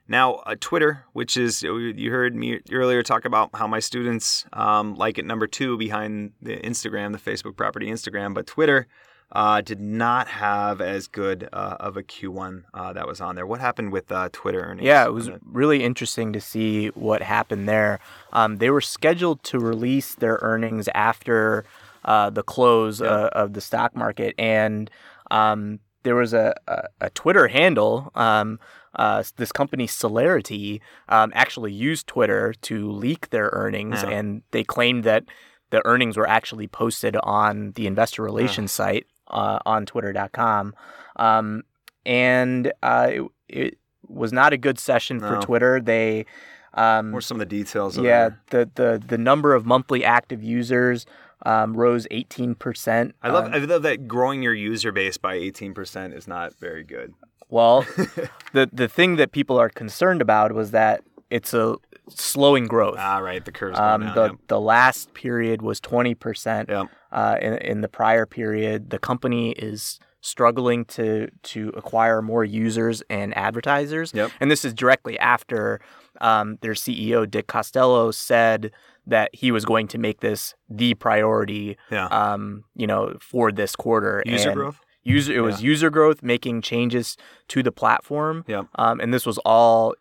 Now, 0.07 0.35
uh, 0.35 0.55
Twitter, 0.59 1.05
which 1.13 1.37
is 1.37 1.63
you 1.63 2.11
heard 2.11 2.35
me 2.35 2.59
earlier 2.71 3.01
talk 3.03 3.25
about 3.25 3.49
how 3.53 3.67
my 3.67 3.79
students 3.79 4.45
um, 4.53 4.95
like 4.95 5.17
it 5.17 5.25
number 5.25 5.47
two 5.47 5.77
behind 5.77 6.33
the 6.41 6.57
Instagram, 6.57 7.11
the 7.11 7.31
Facebook 7.31 7.55
property 7.55 7.87
Instagram, 7.87 8.33
but 8.33 8.47
Twitter 8.47 8.87
uh, 9.31 9.61
did 9.61 9.79
not 9.79 10.27
have 10.27 10.81
as 10.81 11.07
good 11.07 11.47
uh, 11.53 11.77
of 11.79 11.95
a 11.95 12.03
Q1 12.03 12.63
uh, 12.73 12.93
that 12.93 13.07
was 13.07 13.21
on 13.21 13.35
there. 13.35 13.45
What 13.45 13.61
happened 13.61 13.91
with 13.91 14.11
uh, 14.11 14.29
Twitter 14.31 14.61
earnings? 14.61 14.85
yeah, 14.85 15.05
it 15.05 15.13
was 15.13 15.29
really 15.45 15.83
interesting 15.83 16.33
to 16.33 16.41
see 16.41 16.87
what 16.89 17.21
happened 17.21 17.69
there. 17.69 17.99
Um, 18.33 18.57
they 18.57 18.69
were 18.69 18.81
scheduled 18.81 19.43
to 19.43 19.59
release 19.59 20.15
their 20.15 20.39
earnings 20.41 20.89
after 20.93 21.63
uh, 22.03 22.29
the 22.29 22.43
close 22.43 23.01
uh, 23.01 23.29
of 23.31 23.53
the 23.53 23.61
stock 23.61 23.95
market, 23.95 24.35
and 24.37 24.89
um, 25.29 25.79
there 26.03 26.15
was 26.15 26.33
a, 26.33 26.53
a, 26.67 26.83
a 27.01 27.09
Twitter 27.11 27.47
handle. 27.47 28.11
Um, 28.15 28.59
uh, 28.95 29.23
this 29.37 29.51
company 29.51 29.87
Selerity 29.87 30.81
um, 31.09 31.31
actually 31.33 31.71
used 31.71 32.07
Twitter 32.07 32.53
to 32.61 32.91
leak 32.91 33.29
their 33.29 33.49
earnings, 33.53 34.03
Yeah. 34.03 34.09
and 34.09 34.41
they 34.51 34.63
claimed 34.63 35.03
that 35.05 35.23
the 35.69 35.81
earnings 35.85 36.17
were 36.17 36.27
actually 36.27 36.67
posted 36.67 37.15
on 37.23 37.71
the 37.73 37.87
investor 37.87 38.21
relations 38.23 38.71
site 38.71 39.05
uh, 39.27 39.59
on 39.65 39.85
Twitter.com. 39.85 40.75
Um, 41.15 41.63
and 42.05 42.73
uh, 42.83 43.09
it, 43.11 43.23
it 43.47 43.77
was 44.07 44.33
not 44.33 44.51
a 44.51 44.57
good 44.57 44.77
session 44.79 45.19
for 45.19 45.39
Twitter. 45.39 45.79
They 45.79 46.25
um, 46.73 47.11
were 47.11 47.21
some 47.21 47.35
of 47.35 47.39
the 47.39 47.45
details? 47.57 47.97
Of 47.97 48.05
yeah, 48.05 48.31
the, 48.49 48.69
the 48.75 49.01
the 49.05 49.17
number 49.17 49.53
of 49.53 49.65
monthly 49.65 50.03
active 50.03 50.43
users 50.43 51.05
um, 51.45 51.75
rose 51.75 52.07
18%. 52.11 53.11
I 53.21 53.29
love 53.29 53.45
Um, 53.45 53.53
I 53.53 53.57
love 53.59 53.81
that 53.83 54.07
growing 54.07 54.41
your 54.43 54.53
user 54.53 54.91
base 54.91 55.17
by 55.17 55.37
18% 55.37 56.15
is 56.15 56.27
not 56.27 56.53
very 56.59 56.83
good. 56.83 57.13
well, 57.49 57.81
the 58.53 58.69
the 58.71 58.87
thing 58.87 59.15
that 59.17 59.31
people 59.31 59.57
are 59.59 59.69
concerned 59.69 60.21
about 60.21 60.53
was 60.53 60.71
that 60.71 61.03
it's 61.29 61.53
a 61.53 61.75
slowing 62.09 62.67
growth. 62.67 62.97
Ah, 62.99 63.19
right, 63.19 63.43
the 63.43 63.51
curve's 63.51 63.77
going 63.77 63.89
Um, 63.91 64.01
down. 64.01 64.15
the 64.15 64.23
yeah. 64.25 64.31
the 64.47 64.59
last 64.59 65.13
period 65.13 65.61
was 65.61 65.79
20%. 65.79 66.69
Yeah. 66.69 66.85
Uh, 67.11 67.37
in, 67.41 67.53
in 67.57 67.81
the 67.81 67.87
prior 67.89 68.25
period, 68.25 68.89
the 68.89 68.99
company 68.99 69.51
is 69.53 69.99
struggling 70.23 70.85
to 70.85 71.27
to 71.43 71.69
acquire 71.75 72.21
more 72.21 72.43
users 72.45 73.01
and 73.09 73.35
advertisers. 73.37 74.13
Yep. 74.13 74.31
And 74.39 74.51
this 74.51 74.63
is 74.63 74.73
directly 74.73 75.17
after 75.19 75.81
um, 76.21 76.57
their 76.61 76.73
CEO 76.73 77.29
Dick 77.29 77.47
Costolo 77.47 78.13
said 78.13 78.71
that 79.11 79.29
he 79.33 79.51
was 79.51 79.63
going 79.65 79.87
to 79.89 79.97
make 79.97 80.19
this 80.21 80.55
the 80.69 80.93
priority. 80.95 81.77
Yeah. 81.91 82.07
Um, 82.07 82.63
you 82.75 82.87
know, 82.87 83.15
for 83.21 83.51
this 83.51 83.75
quarter. 83.75 84.23
User 84.25 84.49
And 84.49 84.55
growth? 84.57 84.79
User, 85.03 85.33
it 85.33 85.41
was 85.41 85.63
user 85.63 85.89
growth, 85.89 86.21
making 86.21 86.61
changes 86.61 87.17
to 87.47 87.63
the 87.63 87.71
platform. 87.71 88.43
Yep. 88.47 88.65
Um, 88.75 88.99
and 88.99 89.13
this 89.13 89.25
was 89.25 89.37
all 89.39 89.95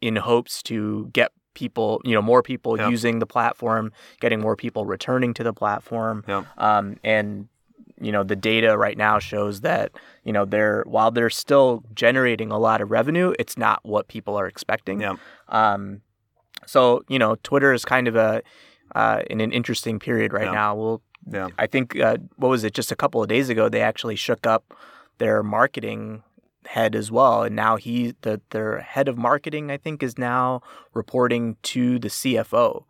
in 0.00 0.16
hopes 0.16 0.62
to 0.64 1.08
get 1.12 1.32
people, 1.54 2.00
you 2.04 2.12
know, 2.14 2.22
more 2.22 2.42
people 2.42 2.76
Yep. 2.78 2.90
using 2.90 3.18
the 3.18 3.26
platform, 3.26 3.92
getting 4.20 4.40
more 4.40 4.54
people 4.56 4.84
returning 4.84 5.34
to 5.34 5.42
the 5.42 5.52
platform. 5.52 6.22
Yep. 6.28 6.44
Um, 6.58 6.96
and 7.02 7.48
you 7.98 8.12
know, 8.12 8.22
the 8.22 8.36
data 8.36 8.76
right 8.76 8.98
now 8.98 9.18
shows 9.18 9.62
that 9.62 9.90
you 10.22 10.32
know 10.32 10.44
they're 10.44 10.84
while 10.86 11.10
they're 11.10 11.30
still 11.30 11.82
generating 11.94 12.50
a 12.52 12.58
lot 12.58 12.80
of 12.82 12.90
revenue, 12.90 13.32
it's 13.38 13.56
not 13.56 13.80
what 13.84 14.06
people 14.06 14.36
are 14.38 14.46
expecting. 14.46 15.00
Yep. 15.00 15.16
Um, 15.48 16.02
so 16.64 17.02
you 17.08 17.18
know, 17.18 17.36
Twitter 17.42 17.72
is 17.72 17.84
kind 17.84 18.08
of 18.08 18.16
a 18.16 18.42
uh, 18.94 19.22
in 19.28 19.40
an 19.40 19.52
interesting 19.52 19.98
period 19.98 20.32
right 20.32 20.44
Yeah. 20.46 20.52
now. 20.52 20.74
We'll 20.76 21.02
Yeah. 21.30 21.48
I 21.58 21.66
think 21.66 21.98
uh, 21.98 22.18
what 22.36 22.48
was 22.48 22.62
it? 22.64 22.72
Just 22.72 22.92
a 22.92 22.96
couple 22.96 23.20
of 23.22 23.28
days 23.28 23.48
ago, 23.48 23.68
they 23.68 23.82
actually 23.82 24.16
shook 24.16 24.46
up 24.46 24.62
their 25.18 25.42
marketing 25.42 26.22
head 26.66 26.94
as 26.96 27.10
well, 27.12 27.42
and 27.44 27.54
now 27.56 27.76
he, 27.76 28.14
the 28.22 28.40
their 28.50 28.80
head 28.80 29.08
of 29.08 29.16
marketing, 29.16 29.70
I 29.70 29.76
think, 29.76 30.02
is 30.02 30.18
now 30.18 30.62
reporting 30.94 31.56
to 31.64 31.98
the 31.98 32.08
CFO. 32.08 32.84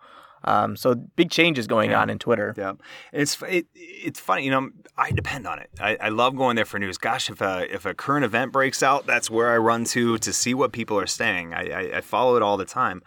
Um, 0.45 0.77
so 0.77 0.95
big 0.95 1.31
changes 1.31 1.67
going 1.67 1.91
Yeah. 1.91 2.01
on 2.03 2.09
in 2.11 2.19
Twitter. 2.19 2.55
Yeah, 2.57 2.75
it's 3.13 3.41
it, 3.43 3.67
it's 3.75 4.21
funny. 4.21 4.45
You 4.45 4.51
know, 4.51 4.71
I 4.97 5.11
depend 5.11 5.47
on 5.47 5.59
it. 5.59 5.71
I, 5.81 5.97
I 6.01 6.09
love 6.11 6.37
going 6.37 6.57
there 6.57 6.65
for 6.65 6.79
news. 6.79 6.99
Gosh, 6.99 7.29
if 7.31 7.41
a 7.41 7.67
if 7.75 7.85
a 7.85 7.95
current 7.95 8.25
event 8.25 8.53
breaks 8.53 8.83
out, 8.83 9.07
that's 9.07 9.29
where 9.31 9.51
I 9.53 9.57
run 9.57 9.85
to 9.87 10.19
to 10.19 10.33
see 10.33 10.55
what 10.55 10.73
people 10.73 10.99
are 11.01 11.07
saying. 11.07 11.53
I 11.55 11.63
I, 11.71 11.97
I 11.99 12.01
follow 12.01 12.37
it 12.37 12.43
all 12.43 12.57
the 12.57 12.65
time. 12.67 13.03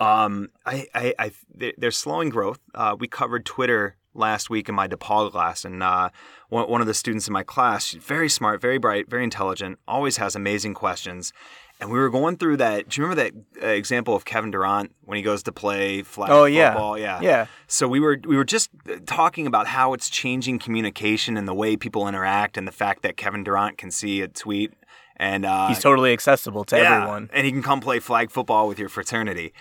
Um, 0.00 0.48
I 0.64 0.86
I, 0.94 1.14
I 1.18 1.30
they- 1.54 1.74
they're 1.76 1.90
slowing 1.90 2.28
growth. 2.28 2.60
Uh, 2.74 2.96
we 2.98 3.08
covered 3.08 3.44
Twitter 3.44 3.96
last 4.14 4.50
week 4.50 4.68
in 4.68 4.74
my 4.74 4.88
DePaul 4.88 5.30
class, 5.30 5.64
and 5.64 5.82
uh, 5.82 6.10
one 6.48 6.68
one 6.70 6.80
of 6.80 6.86
the 6.86 6.94
students 6.94 7.26
in 7.26 7.32
my 7.32 7.42
class, 7.42 7.92
very 7.92 8.28
smart, 8.28 8.60
very 8.60 8.78
bright, 8.78 9.08
very 9.08 9.24
intelligent, 9.24 9.78
always 9.88 10.16
has 10.18 10.34
amazing 10.36 10.74
questions. 10.74 11.32
And 11.80 11.90
we 11.92 11.98
were 12.00 12.10
going 12.10 12.36
through 12.38 12.56
that. 12.56 12.88
Do 12.88 13.00
you 13.00 13.06
remember 13.06 13.22
that 13.60 13.64
uh, 13.64 13.70
example 13.70 14.16
of 14.16 14.24
Kevin 14.24 14.50
Durant 14.50 14.90
when 15.04 15.14
he 15.16 15.22
goes 15.22 15.44
to 15.44 15.52
play 15.52 16.02
flag 16.02 16.28
Oh, 16.28 16.44
yeah. 16.44 16.72
football? 16.72 16.98
Yeah, 16.98 17.20
Yeah. 17.20 17.46
so 17.68 17.86
we 17.86 18.00
were 18.00 18.18
we 18.26 18.36
were 18.36 18.44
just 18.44 18.70
talking 19.06 19.46
about 19.46 19.68
how 19.68 19.92
it's 19.94 20.10
changing 20.10 20.58
communication 20.58 21.36
and 21.36 21.46
the 21.46 21.54
way 21.54 21.76
people 21.76 22.08
interact, 22.08 22.56
and 22.56 22.66
the 22.66 22.72
fact 22.72 23.02
that 23.02 23.16
Kevin 23.16 23.44
Durant 23.44 23.78
can 23.78 23.92
see 23.92 24.22
a 24.22 24.28
tweet 24.28 24.72
and 25.20 25.44
uh, 25.46 25.68
He's 25.68 25.78
totally 25.80 26.12
accessible 26.12 26.64
to 26.64 26.76
yeah, 26.76 26.96
everyone. 26.96 27.30
and 27.32 27.46
he 27.46 27.52
can 27.52 27.62
come 27.62 27.80
play 27.80 28.00
flag 28.00 28.30
football 28.32 28.66
with 28.66 28.78
your 28.80 28.88
fraternity. 28.88 29.52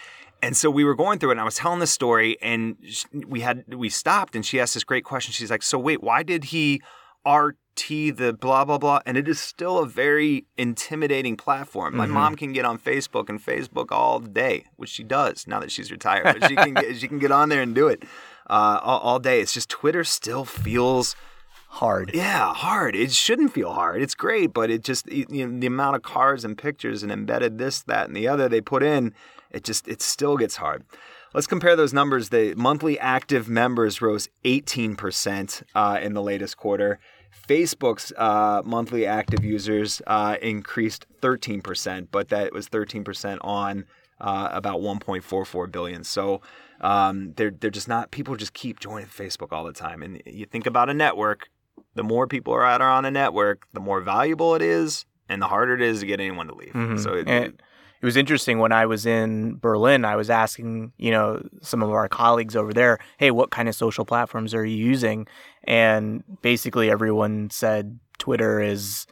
And 0.42 0.56
so 0.56 0.70
we 0.70 0.84
were 0.84 0.96
going 0.96 1.20
through 1.20 1.30
it, 1.32 1.34
and 1.34 1.42
I 1.42 1.46
was 1.46 1.56
telling 1.56 1.80
the 1.80 1.88
story, 1.88 2.38
and 2.42 2.78
we 3.28 3.42
had 3.42 3.64
we 3.74 3.90
stopped, 3.90 4.36
and 4.36 4.46
she 4.46 4.60
asked 4.60 4.74
this 4.76 4.84
great 4.84 5.04
question. 5.04 5.32
She's 5.34 5.50
like, 5.52 5.64
"So 5.64 5.78
wait, 5.80 6.02
why 6.04 6.24
did 6.24 6.46
he 6.46 6.82
RT 7.26 8.16
the 8.16 8.38
blah 8.40 8.64
blah 8.66 8.78
blah?" 8.78 9.00
And 9.06 9.18
it 9.18 9.28
is 9.28 9.40
still 9.40 9.80
a 9.80 9.88
very 9.88 10.46
intimidating 10.58 11.38
platform. 11.38 11.94
Mm-hmm. 11.94 11.98
My 11.98 12.06
mom 12.06 12.36
can 12.36 12.54
get 12.54 12.66
on 12.66 12.78
Facebook 12.78 13.30
and 13.30 13.44
Facebook 13.44 13.92
all 13.92 14.20
day, 14.20 14.66
which 14.76 14.90
she 14.90 15.04
does 15.04 15.48
now 15.48 15.60
that 15.60 15.72
she's 15.72 15.92
retired. 15.92 16.40
But 16.40 16.50
she 16.50 16.56
can 16.56 16.74
get, 16.74 16.96
she 16.98 17.08
can 17.08 17.20
get 17.20 17.32
on 17.32 17.50
there 17.50 17.62
and 17.62 17.74
do 17.74 17.88
it. 17.88 18.04
uh, 18.50 18.80
all, 18.82 19.00
all 19.00 19.20
day. 19.20 19.42
It's 19.42 19.54
just 19.54 19.70
Twitter 19.70 20.04
still 20.04 20.46
feels 20.46 21.16
Hard. 21.70 22.12
yeah 22.14 22.54
hard. 22.54 22.96
It 22.96 23.12
shouldn't 23.12 23.54
feel 23.54 23.74
hard. 23.74 24.02
It's 24.02 24.16
great, 24.16 24.54
but 24.54 24.70
it 24.70 24.84
just 24.84 25.12
you 25.12 25.26
know, 25.48 25.60
the 25.60 25.68
amount 25.68 25.98
of 25.98 26.02
cards 26.02 26.46
and 26.46 26.58
pictures 26.58 27.04
and 27.04 27.12
embedded 27.12 27.58
this, 27.58 27.82
that, 27.84 28.08
and 28.08 28.16
the 28.16 28.28
other 28.28 28.48
they 28.48 28.62
put 28.62 28.84
in, 28.84 29.14
it 29.52 29.64
just 29.64 29.88
it 29.88 30.02
still 30.02 30.38
gets 30.38 30.58
hard. 30.58 30.84
Let's 31.34 31.48
compare 31.48 31.76
those 31.76 31.94
numbers. 31.94 32.30
The 32.30 32.54
monthly 32.56 32.98
active 33.00 33.50
members 33.50 34.02
rose 34.02 34.30
18% 34.46 35.64
uh, 35.76 36.00
in 36.02 36.14
the 36.14 36.22
latest 36.22 36.58
quarter. 36.58 37.00
Facebook's 37.48 38.12
uh, 38.18 38.62
monthly 38.66 39.06
active 39.06 39.44
users 39.44 40.02
uh, 40.08 40.38
increased 40.42 41.06
13%, 41.22 42.08
but 42.12 42.30
that 42.30 42.54
was 42.54 42.68
13% 42.70 43.38
on 43.42 43.86
uh, 44.20 44.50
about 44.52 44.80
1.44 44.80 45.72
billion. 45.72 46.04
So 46.04 46.42
um, 46.82 47.34
they're 47.36 47.52
they're 47.52 47.70
just 47.70 47.88
not 47.88 48.12
people 48.12 48.36
just 48.36 48.54
keep 48.54 48.80
joining 48.80 49.08
Facebook 49.08 49.52
all 49.52 49.64
the 49.64 49.74
time. 49.74 50.02
And 50.02 50.22
you 50.26 50.46
think 50.46 50.66
about 50.66 50.90
a 50.90 50.94
network, 50.94 51.50
the 51.96 52.04
more 52.04 52.28
people 52.28 52.54
are 52.54 52.64
out 52.66 52.82
on 52.82 53.06
a 53.06 53.12
network, 53.12 53.68
the 53.74 53.80
more 53.80 54.02
valuable 54.02 54.56
it 54.56 54.62
is, 54.62 55.06
and 55.30 55.42
the 55.42 55.48
harder 55.48 55.76
it 55.76 55.82
is 55.82 56.00
to 56.02 56.06
get 56.06 56.20
anyone 56.20 56.48
to 56.48 56.56
leave. 56.56 56.74
Mhm. 56.74 57.00
So 57.00 57.14
it, 57.14 57.28
And 57.28 57.62
was 58.08 58.18
interesting 58.18 58.58
when 58.60 58.72
I 58.72 58.86
was 58.88 59.06
in 59.06 59.58
Berlin. 59.58 60.06
I 60.06 60.16
was 60.16 60.30
asking, 60.30 60.94
you 60.98 61.12
know, 61.12 61.46
some 61.62 61.84
of 61.84 61.90
our 61.92 62.08
colleagues 62.08 62.56
over 62.56 62.74
there, 62.74 62.98
"Hey, 63.18 63.30
what 63.32 63.52
kind 63.52 63.68
of 63.70 63.76
social 63.76 64.06
platforms 64.06 64.54
are 64.56 64.66
you 64.66 64.76
using?" 64.78 65.28
And 65.66 66.24
basically, 66.42 66.90
everyone 66.90 67.50
said 67.52 68.00
Twitter 68.18 68.60
is 68.62 69.06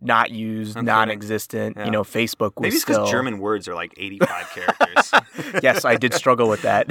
not 0.00 0.30
used, 0.30 0.76
Okay. 0.76 0.86
non-existent. 0.86 1.76
Yeah. 1.76 1.86
You 1.86 1.90
know, 1.90 2.04
Facebook 2.04 2.52
was 2.54 2.60
maybe 2.62 2.74
it's 2.76 2.82
still. 2.84 2.98
because 3.00 3.10
German 3.10 3.40
words 3.40 3.66
are 3.66 3.74
like 3.74 3.92
85 3.96 4.50
characters. 4.54 5.12
yes, 5.62 5.84
I 5.84 5.96
did 5.96 6.14
struggle 6.14 6.48
with 6.48 6.62
that. 6.62 6.86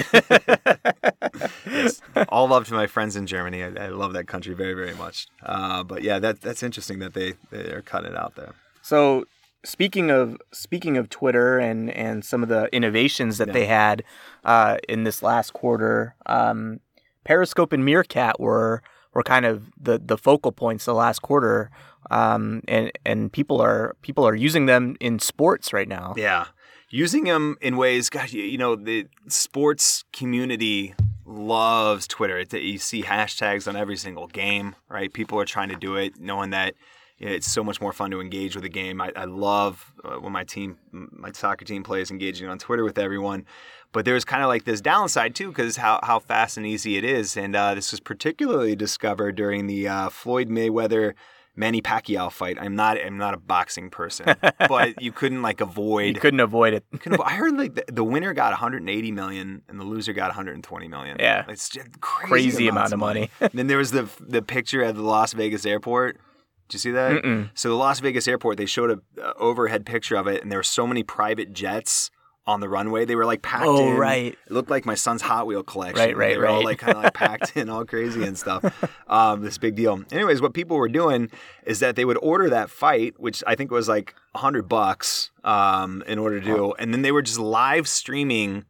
yes. 1.66 2.02
All 2.30 2.48
love 2.48 2.68
to 2.68 2.74
my 2.74 2.88
friends 2.88 3.16
in 3.16 3.26
Germany. 3.26 3.64
I, 3.64 3.86
I 3.86 3.88
love 3.90 4.14
that 4.14 4.28
country 4.28 4.54
very, 4.54 4.74
very 4.74 4.94
much. 4.96 5.28
Uh, 5.42 5.84
but 5.84 6.04
yeah, 6.04 6.20
that 6.20 6.42
that's 6.42 6.64
interesting 6.64 7.00
that 7.00 7.14
they 7.14 7.34
they're 7.50 7.82
cutting 7.82 8.12
it 8.12 8.18
out 8.18 8.36
there. 8.36 8.54
So 8.82 9.26
speaking 9.66 10.10
of 10.12 10.38
speaking 10.54 10.98
of 10.98 11.10
Twitter 11.10 11.60
and 11.60 11.90
and 11.92 12.24
some 12.24 12.44
of 12.44 12.50
the 12.50 12.70
innovations 12.74 13.38
that 13.38 13.48
Yeah. 13.50 13.54
they 13.54 13.66
had 13.66 14.04
uh, 14.44 14.78
in 14.88 15.04
this 15.04 15.22
last 15.24 15.54
quarter, 15.54 16.16
um, 16.26 16.80
Periscope 17.24 17.74
and 17.74 17.84
Meerkat 17.84 18.40
were 18.40 18.82
were 19.14 19.24
kind 19.24 19.46
of 19.46 19.70
the 19.82 20.00
the 20.00 20.18
focal 20.18 20.52
points 20.52 20.86
the 20.86 20.94
last 20.94 21.22
quarter, 21.22 21.70
um, 22.12 22.62
and 22.68 22.92
and 23.06 23.32
people 23.32 23.60
are 23.62 23.96
people 24.02 24.26
are 24.28 24.36
using 24.36 24.66
them 24.68 24.96
in 25.00 25.20
sports 25.20 25.74
right 25.74 25.88
now. 25.88 26.14
Yeah. 26.18 26.46
Using 26.90 27.26
them 27.26 27.58
in 27.60 27.76
ways, 27.76 28.10
gosh, 28.10 28.32
you, 28.32 28.44
you 28.44 28.58
know, 28.58 28.78
the 28.78 29.08
sports 29.28 30.06
community 30.14 30.96
loves 31.26 32.08
Twitter. 32.08 32.38
It, 32.38 32.54
you 32.54 32.78
see 32.78 33.04
hashtags 33.04 33.68
on 33.68 33.76
every 33.76 33.98
single 33.98 34.28
game, 34.28 34.74
right? 34.90 35.12
People 35.12 35.38
are 35.42 35.46
trying 35.46 35.68
to 35.68 35.76
do 35.76 35.98
it, 35.98 36.18
knowing 36.18 36.52
that 36.52 36.76
it's 37.20 37.50
so 37.52 37.64
much 37.64 37.82
more 37.82 37.94
fun 37.94 38.12
to 38.12 38.22
engage 38.22 38.56
with 38.56 38.64
a 38.66 38.70
game. 38.70 39.02
I, 39.02 39.12
I 39.16 39.26
love 39.26 39.94
uh, 40.04 40.16
when 40.16 40.32
my 40.32 40.44
team, 40.44 40.78
my 40.92 41.32
soccer 41.32 41.66
team 41.66 41.84
plays 41.84 42.12
engaging 42.12 42.48
on 42.48 42.60
Twitter 42.60 42.84
with 42.84 42.98
everyone. 42.98 43.46
But 43.92 44.06
there's 44.06 44.26
kind 44.26 44.44
of 44.44 44.50
like 44.50 44.66
this 44.66 44.82
downside 44.82 45.34
too, 45.34 45.48
because 45.50 45.78
how, 45.78 46.00
how 46.04 46.20
fast 46.20 46.58
and 46.58 46.66
easy 46.66 46.98
it 46.98 47.04
is. 47.04 47.36
And 47.38 47.56
uh, 47.56 47.74
this 47.74 47.92
was 47.92 48.00
particularly 48.00 48.76
discovered 48.76 49.36
during 49.36 49.68
the 49.68 49.88
uh, 49.88 50.10
Floyd 50.10 50.50
Mayweather 50.50 51.14
Manny 51.58 51.82
Pacquiao 51.82 52.32
fight. 52.32 52.58
I'm 52.62 52.76
not 52.76 52.98
I'm 53.04 53.18
not 53.18 53.34
a 53.34 53.38
boxing 53.38 53.90
person, 53.90 54.36
but 54.70 55.02
you 55.02 55.12
couldn't 55.12 55.42
like 55.42 55.60
avoid. 55.60 56.14
You 56.16 56.22
couldn't 56.22 56.40
avoid 56.40 56.76
it. 56.76 56.86
couldn't 57.00 57.20
I 57.20 57.32
heard 57.32 57.58
like 57.58 57.74
the, 57.74 57.84
the 57.92 58.04
winner 58.04 58.34
got 58.34 58.52
180 58.52 59.12
million 59.12 59.64
and 59.68 59.80
the 59.80 59.84
loser 59.84 60.14
got 60.14 60.28
120 60.28 60.88
million. 60.88 61.18
Yeah. 61.20 61.46
it's 61.50 61.70
just 61.70 62.00
crazy, 62.00 62.30
Crazy 62.30 62.68
amount 62.68 62.94
of 62.94 63.00
money. 63.00 63.32
and 63.42 63.52
then 63.54 63.66
there 63.66 63.80
was 63.80 63.90
the 63.90 64.08
the 64.20 64.44
picture 64.44 64.84
at 64.84 64.94
the 64.94 65.02
Las 65.02 65.34
Vegas 65.34 65.66
airport. 65.66 66.20
Did 66.68 66.74
you 66.74 66.80
see 66.80 66.92
that? 66.92 67.24
Mm-mm. 67.24 67.50
So 67.54 67.70
the 67.70 67.76
Las 67.76 68.00
Vegas 68.00 68.28
airport, 68.28 68.58
they 68.58 68.66
showed 68.66 68.92
a 68.92 69.24
uh, 69.24 69.34
overhead 69.38 69.86
picture 69.86 70.16
of 70.16 70.28
it, 70.28 70.42
and 70.42 70.52
there 70.52 70.60
were 70.60 70.64
so 70.64 70.86
many 70.88 71.04
private 71.04 71.54
jets 71.54 72.12
on 72.46 72.62
the 72.62 72.70
runway. 72.70 73.04
They 73.04 73.16
were 73.16 73.26
like 73.26 73.42
packed 73.42 73.66
Oh, 73.66 73.92
in. 73.92 73.98
right. 73.98 74.34
It 74.46 74.52
looked 74.52 74.70
like 74.70 74.86
my 74.86 74.96
son's 74.96 75.22
Hot 75.22 75.48
Wheel 75.48 75.64
collection. 75.64 76.00
Right, 76.06 76.16
right, 76.16 76.30
They 76.34 76.38
were 76.38 76.48
all 76.48 76.58
right. 76.58 76.66
like 76.66 76.80
kind 76.80 76.96
of 76.98 77.04
like 77.04 77.14
packed 77.26 77.58
in, 77.58 77.68
all 77.70 77.84
crazy 77.84 78.24
and 78.24 78.38
stuff. 78.38 78.64
Um, 79.08 79.42
this 79.42 79.58
big 79.58 79.76
deal. 79.76 80.02
Anyways, 80.12 80.42
what 80.42 80.54
people 80.54 80.78
were 80.78 80.88
doing 80.88 81.30
is 81.66 81.80
that 81.80 81.96
they 81.98 82.06
would 82.06 82.18
order 82.22 82.50
that 82.50 82.70
fight, 82.70 83.16
which 83.20 83.44
I 83.46 83.56
think 83.56 83.70
was 83.72 83.90
like 83.90 84.16
a 84.34 84.38
hundred 84.38 84.70
bucks 84.70 85.30
um, 85.44 86.04
in 86.08 86.20
order 86.20 86.40
to 86.40 86.46
do, 86.46 86.74
and 86.80 86.94
then 86.94 87.02
they 87.02 87.12
were 87.12 87.22
just 87.22 87.40
live 87.40 87.86
streaming 87.88 88.64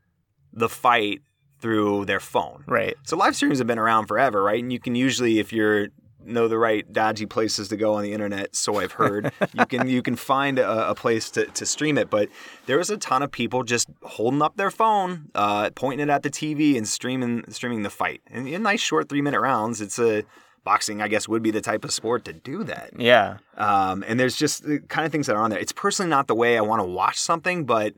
the 0.52 0.70
fight 0.70 1.22
through 1.60 2.06
their 2.06 2.20
phone. 2.20 2.64
Right. 2.68 2.96
So 3.04 3.16
live 3.18 3.36
streams 3.36 3.60
have 3.60 3.68
been 3.68 3.80
around 3.80 4.08
forever, 4.08 4.42
right? 4.44 4.62
And 4.62 4.72
you 4.74 4.80
can 4.80 4.96
usually, 4.96 5.38
if 5.40 5.54
you're 5.54 5.90
know 6.28 6.48
the 6.48 6.58
right 6.58 6.92
dodgy 6.92 7.26
places 7.26 7.68
to 7.70 7.78
go 7.78 7.94
on 7.96 8.04
the 8.04 8.13
internet, 8.13 8.56
so 8.56 8.78
I've 8.80 8.94
heard, 8.94 9.32
you 9.54 9.66
can 9.66 9.88
you 9.88 10.02
can 10.02 10.16
find 10.16 10.60
a, 10.60 10.90
a 10.90 10.96
place 10.96 11.30
to, 11.32 11.46
to 11.46 11.66
stream 11.66 11.98
it. 11.98 12.10
But 12.10 12.30
there 12.66 12.78
was 12.78 12.90
a 12.90 12.98
ton 12.98 13.24
of 13.24 13.32
people 13.32 13.63
just 13.63 13.88
holding 14.04 14.42
up 14.42 14.58
their 14.58 14.72
phone, 14.72 15.30
uh, 15.36 15.70
pointing 15.76 16.08
it 16.08 16.12
at 16.12 16.24
the 16.24 16.30
TV, 16.30 16.78
and 16.78 16.88
streaming 16.88 17.44
streaming 17.50 17.84
the 17.84 17.90
fight. 17.90 18.22
And 18.28 18.48
in 18.48 18.63
nice 18.63 18.82
short 18.82 19.10
three 19.10 19.22
minute 19.22 19.40
rounds, 19.40 19.82
it's 19.82 19.98
a 20.00 20.24
boxing. 20.63 21.02
I 21.02 21.08
guess 21.08 21.28
would 21.28 21.42
be 21.44 21.52
the 21.52 21.62
type 21.62 21.84
of 21.86 21.92
sport 21.92 22.26
to 22.26 22.34
do 22.34 22.63
that. 22.66 22.92
Yeah. 22.98 23.38
Um, 23.56 24.04
and 24.08 24.20
there's 24.20 24.36
just 24.36 24.63
the 24.68 24.80
kind 24.80 25.06
of 25.06 25.12
things 25.12 25.28
that 25.28 25.36
are 25.36 25.42
on 25.42 25.50
there. 25.50 25.60
It's 25.60 25.72
personally 25.72 26.10
not 26.10 26.28
the 26.28 26.36
way 26.36 26.58
I 26.58 26.62
want 26.62 26.82
to 26.82 26.86
watch 26.88 27.18
something, 27.18 27.66
but 27.66 27.94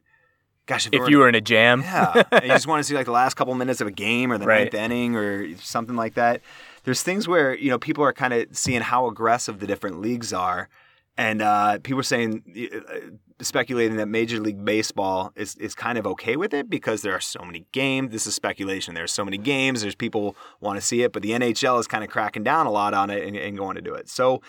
gosh, 0.67 0.85
if, 0.85 0.93
If 0.93 0.99
were- 1.01 1.09
you 1.09 1.17
were 1.17 1.27
in 1.29 1.33
a 1.35 1.41
jam, 1.41 1.81
yeah, 1.81 2.23
you 2.43 2.47
just 2.49 2.67
want 2.67 2.79
to 2.79 2.83
see 2.83 2.93
like 2.93 3.05
the 3.07 3.11
last 3.11 3.33
couple 3.33 3.55
minutes 3.55 3.81
of 3.81 3.87
a 3.87 3.91
game 3.91 4.31
or 4.31 4.37
the 4.37 4.45
Right. 4.45 4.71
ninth 4.71 4.75
inning 4.75 5.15
or 5.15 5.55
something 5.57 5.95
like 5.95 6.13
that. 6.13 6.41
There's 6.89 7.03
things 7.03 7.27
where 7.27 7.55
you 7.55 7.69
know 7.69 7.77
people 7.77 8.03
are 8.03 8.11
kind 8.11 8.33
of 8.33 8.47
seeing 8.57 8.81
how 8.81 9.07
aggressive 9.07 9.59
the 9.59 9.67
different 9.67 10.01
leagues 10.01 10.33
are, 10.33 10.69
and 11.17 11.39
uh, 11.39 11.77
people 11.83 11.99
are 11.99 12.01
saying, 12.01 12.41
uh, 12.89 13.43
speculating 13.43 13.97
that 13.97 14.07
Major 14.07 14.39
League 14.39 14.65
Baseball 14.65 15.31
is 15.35 15.53
is 15.57 15.75
kind 15.75 15.99
of 15.99 16.07
okay 16.07 16.35
with 16.35 16.51
it 16.51 16.67
because 16.67 17.03
there 17.03 17.13
are 17.13 17.19
so 17.19 17.43
many 17.43 17.67
games. 17.73 18.11
This 18.11 18.25
is 18.25 18.33
speculation. 18.33 18.95
There's 18.95 19.13
so 19.13 19.23
many 19.23 19.37
games. 19.37 19.83
There's 19.83 19.93
people 19.93 20.35
want 20.61 20.79
to 20.79 20.81
see 20.81 21.03
it, 21.03 21.13
but 21.13 21.21
the 21.21 21.29
NHL 21.29 21.79
is 21.79 21.85
kind 21.85 22.03
of 22.03 22.09
cracking 22.09 22.43
down 22.43 22.65
a 22.65 22.71
lot 22.71 22.95
on 22.95 23.11
it 23.11 23.23
and, 23.23 23.37
and 23.37 23.55
going 23.55 23.75
to 23.75 23.83
do 23.83 23.93
it. 23.93 24.09
So 24.09 24.41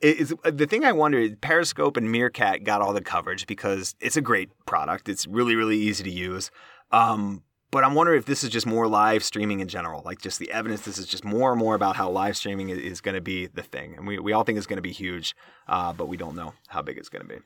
it's, 0.00 0.32
the 0.44 0.66
thing 0.66 0.86
I 0.86 0.92
wonder 0.92 1.18
is 1.18 1.32
Periscope 1.42 1.98
and 1.98 2.10
Meerkat 2.10 2.64
got 2.64 2.80
all 2.80 2.94
the 2.94 3.02
coverage 3.02 3.46
because 3.46 3.96
it's 4.00 4.16
a 4.16 4.22
great 4.22 4.48
product. 4.64 5.10
It's 5.10 5.26
really, 5.26 5.56
really 5.56 5.76
easy 5.76 6.04
to 6.04 6.10
use. 6.10 6.50
Um, 6.90 7.42
but 7.72 7.82
I'm 7.82 7.94
wondering 7.94 8.18
if 8.18 8.26
this 8.26 8.44
is 8.44 8.50
just 8.50 8.66
more 8.66 8.86
live 8.86 9.24
streaming 9.24 9.60
in 9.60 9.66
general, 9.66 10.02
like 10.04 10.20
just 10.20 10.38
the 10.38 10.52
evidence. 10.52 10.82
This 10.82 10.98
is 10.98 11.06
just 11.06 11.24
more 11.24 11.50
and 11.50 11.58
more 11.58 11.74
about 11.74 11.96
how 11.96 12.08
live 12.10 12.36
streaming 12.36 12.68
is, 12.68 13.00
going 13.00 13.14
to 13.16 13.20
be 13.20 13.46
the 13.46 13.62
thing, 13.62 13.94
and 13.96 14.06
we, 14.06 14.18
we 14.20 14.32
all 14.32 14.44
think 14.44 14.58
it's 14.58 14.66
going 14.66 14.76
to 14.76 14.82
be 14.82 14.92
huge, 14.92 15.34
uh, 15.66 15.92
but 15.92 16.06
we 16.06 16.16
don't 16.16 16.36
know 16.36 16.52
how 16.68 16.82
big 16.82 16.98
it's 16.98 17.08
going 17.08 17.26
to 17.26 17.28
be. 17.28 17.40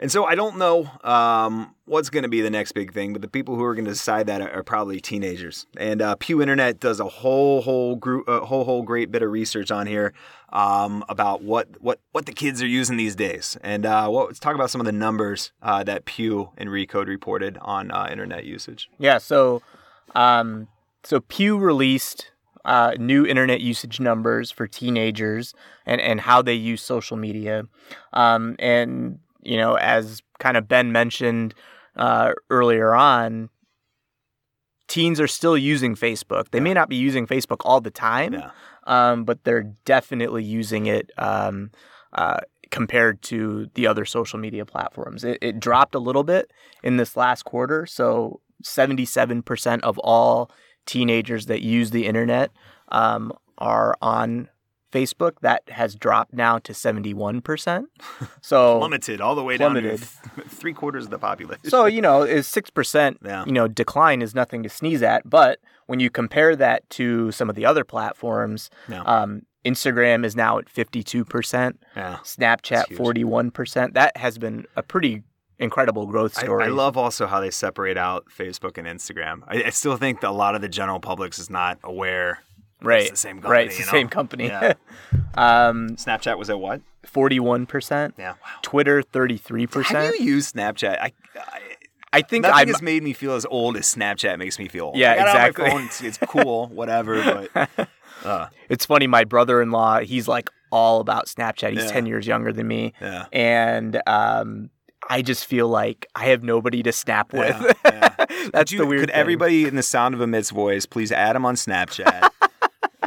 And 0.00 0.12
so 0.12 0.24
I 0.24 0.36
don't 0.36 0.58
know 0.58 0.88
um, 1.02 1.74
what's 1.86 2.08
going 2.08 2.22
to 2.22 2.28
be 2.28 2.40
the 2.40 2.50
next 2.50 2.72
big 2.72 2.92
thing, 2.92 3.12
but 3.12 3.20
the 3.20 3.28
people 3.28 3.56
who 3.56 3.64
are 3.64 3.74
going 3.74 3.84
to 3.84 3.90
decide 3.90 4.28
that 4.28 4.40
are, 4.40 4.50
are 4.50 4.62
probably 4.62 5.00
teenagers. 5.00 5.66
And 5.76 6.00
uh, 6.00 6.14
Pew 6.16 6.40
Internet 6.40 6.78
does 6.78 7.00
a 7.00 7.08
whole 7.08 7.62
whole 7.62 7.96
group, 7.96 8.28
a 8.28 8.44
whole 8.46 8.64
whole 8.64 8.82
great 8.82 9.10
bit 9.10 9.22
of 9.22 9.30
research 9.30 9.70
on 9.72 9.86
here 9.86 10.12
um, 10.52 11.04
about 11.08 11.42
what 11.42 11.80
what 11.80 12.00
what 12.12 12.26
the 12.26 12.32
kids 12.32 12.62
are 12.62 12.66
using 12.66 12.96
these 12.96 13.16
days. 13.16 13.56
And 13.62 13.84
uh, 13.84 14.08
well, 14.10 14.26
let's 14.26 14.38
talk 14.38 14.54
about 14.54 14.70
some 14.70 14.80
of 14.80 14.84
the 14.84 14.92
numbers 14.92 15.52
uh, 15.62 15.82
that 15.84 16.04
Pew 16.04 16.50
and 16.56 16.68
Recode 16.68 17.08
reported 17.08 17.58
on 17.60 17.90
uh, 17.90 18.08
internet 18.10 18.44
usage. 18.44 18.88
Yeah, 18.98 19.18
so 19.18 19.62
um, 20.14 20.68
so 21.02 21.20
Pew 21.20 21.58
released 21.58 22.30
uh, 22.64 22.94
new 22.98 23.26
internet 23.26 23.60
usage 23.60 23.98
numbers 23.98 24.50
for 24.50 24.66
teenagers 24.66 25.54
and, 25.86 26.00
and 26.00 26.20
how 26.20 26.42
they 26.42 26.54
use 26.54 26.82
social 26.82 27.16
media. 27.16 27.64
Um, 28.12 28.56
and, 28.58 29.18
you 29.48 29.56
know, 29.56 29.74
as 29.74 30.22
kind 30.38 30.56
of 30.56 30.68
Ben 30.68 30.92
mentioned 30.92 31.54
uh, 31.96 32.32
earlier 32.50 32.94
on, 32.94 33.48
teens 34.88 35.20
are 35.20 35.26
still 35.26 35.56
using 35.56 35.94
Facebook. 35.94 36.50
They 36.50 36.60
may 36.60 36.74
not 36.74 36.88
be 36.88 36.96
using 36.96 37.26
Facebook 37.26 37.58
all 37.60 37.80
the 37.80 37.90
time, 37.90 38.34
Yeah, 38.34 38.50
um, 38.86 39.24
but 39.24 39.44
they're 39.44 39.72
definitely 39.84 40.44
using 40.44 40.86
it 40.86 41.10
um, 41.16 41.70
uh, 42.12 42.40
compared 42.70 43.22
to 43.22 43.70
the 43.74 43.86
other 43.86 44.04
social 44.04 44.38
media 44.38 44.66
platforms. 44.66 45.24
It, 45.24 45.38
it 45.40 45.60
dropped 45.60 45.94
a 45.94 45.98
little 45.98 46.24
bit 46.24 46.50
in 46.82 46.98
this 46.98 47.16
last 47.16 47.44
quarter. 47.44 47.86
So 47.86 48.40
77% 48.64 49.80
of 49.80 49.98
all 49.98 50.50
teenagers 50.86 51.46
that 51.46 51.62
use 51.62 51.90
the 51.90 52.06
internet 52.06 52.50
um, 52.88 53.32
are 53.58 53.96
on 54.02 54.48
Facebook. 54.92 55.32
That 55.42 55.62
has 55.68 55.94
dropped 55.94 56.32
now 56.32 56.58
to 56.60 56.72
71%. 56.72 57.84
So, 58.40 58.78
plummeted 58.78 59.20
all 59.20 59.34
the 59.34 59.42
way 59.44 59.56
Plummeted. 59.58 60.00
down 60.00 60.08
to 60.08 60.34
th- 60.36 60.46
three 60.48 60.72
quarters 60.72 61.04
of 61.04 61.10
the 61.10 61.18
population. 61.18 61.68
so 61.68 61.84
you 61.86 62.00
know, 62.00 62.22
is 62.22 62.46
6%, 62.46 63.16
Yeah. 63.24 63.44
you 63.44 63.52
know, 63.52 63.68
decline 63.68 64.22
is 64.22 64.34
nothing 64.34 64.62
to 64.62 64.68
sneeze 64.68 65.02
at. 65.02 65.28
But 65.28 65.58
when 65.86 66.00
you 66.00 66.08
compare 66.10 66.56
that 66.56 66.88
to 66.90 67.30
some 67.32 67.50
of 67.50 67.56
the 67.56 67.66
other 67.66 67.84
platforms, 67.84 68.70
um, 68.90 69.42
Instagram 69.64 70.24
is 70.24 70.34
now 70.36 70.58
at 70.58 70.66
52%. 70.66 71.74
yeah, 71.96 72.18
Snapchat 72.22 72.96
forty 72.96 73.24
one 73.24 73.50
percent. 73.50 73.94
That 73.94 74.16
has 74.16 74.38
been 74.38 74.66
a 74.76 74.82
pretty 74.82 75.22
incredible 75.58 76.06
growth 76.06 76.38
I. 76.38 76.46
I 76.46 76.68
love 76.68 76.96
also 76.96 77.26
how 77.26 77.40
they 77.40 77.50
separate 77.50 77.98
out 77.98 78.26
Facebook 78.34 78.78
and 78.78 78.86
Instagram. 78.86 79.42
I, 79.48 79.64
I 79.64 79.70
still 79.70 79.96
think 79.96 80.20
that 80.20 80.30
a 80.30 80.32
lot 80.32 80.54
of 80.54 80.60
the 80.62 80.68
general 80.68 81.00
public 81.00 81.36
is 81.38 81.50
not 81.50 81.78
aware. 81.82 82.40
Right, 82.82 83.02
It's 83.02 83.10
the 83.10 83.16
same 83.16 83.36
company. 83.36 83.52
right, 83.52 83.66
it's 83.66 83.78
the 83.78 83.84
know? 83.86 83.90
same 83.92 84.08
company. 84.08 84.46
Yeah. 84.48 84.74
um, 85.34 85.90
Snapchat 85.96 86.38
was 86.38 86.50
at 86.50 86.58
what? 86.60 86.80
forty-one 87.06 87.66
percent. 87.66 88.14
Yeah. 88.18 88.32
Wow. 88.32 88.36
Twitter, 88.62 89.02
33%. 89.02 89.84
Have 89.86 90.14
you 90.16 90.24
used 90.26 90.54
Snapchat? 90.54 90.98
I, 91.00 91.12
I, 91.36 91.60
I 92.12 92.22
think 92.22 92.42
nothing 92.42 92.56
I'm. 92.60 92.68
has 92.68 92.82
made 92.82 93.02
me 93.02 93.12
feel 93.12 93.32
as 93.34 93.46
old 93.46 93.76
as 93.76 93.92
Snapchat 93.94 94.38
makes 94.38 94.58
me 94.58 94.68
feel. 94.68 94.86
old. 94.86 94.96
Yeah, 94.96 95.12
I 95.12 95.16
got 95.16 95.22
it 95.22 95.28
on 95.28 95.34
my 95.34 95.46
exactly. 95.48 95.70
phone, 95.70 95.82
it's, 95.84 96.02
it's 96.02 96.18
cool, 96.28 96.66
whatever. 96.68 97.46
But 97.54 97.88
uh, 98.24 98.46
It's 98.68 98.84
funny. 98.86 99.06
My 99.06 99.24
brother-in-law, 99.24 100.00
he's 100.00 100.28
like 100.28 100.50
all 100.70 101.00
about 101.00 101.26
Snapchat. 101.26 101.72
He's 101.72 101.84
Yeah. 101.84 101.90
ten 101.90 102.06
years 102.06 102.26
younger 102.26 102.52
than 102.52 102.66
me, 102.68 102.92
yeah, 103.00 103.26
and 103.32 104.02
um, 104.06 104.68
I 105.08 105.22
just 105.22 105.46
feel 105.46 105.68
like 105.68 106.06
I 106.14 106.26
have 106.26 106.42
nobody 106.42 106.82
to 106.82 106.92
snap 106.92 107.32
with. 107.32 107.56
Yeah, 107.84 108.14
yeah. 108.18 108.26
That's 108.52 108.70
you- 108.72 108.78
the 108.78 108.86
weird. 108.86 109.00
Could 109.00 109.10
thing. 109.10 109.18
everybody 109.18 109.64
in 109.66 109.76
the 109.76 109.82
sound 109.82 110.14
of 110.14 110.20
Amit's 110.20 110.50
voice 110.50 110.84
please 110.86 111.10
add 111.12 111.36
him 111.36 111.44
on 111.46 111.54
Snapchat, 111.54 112.30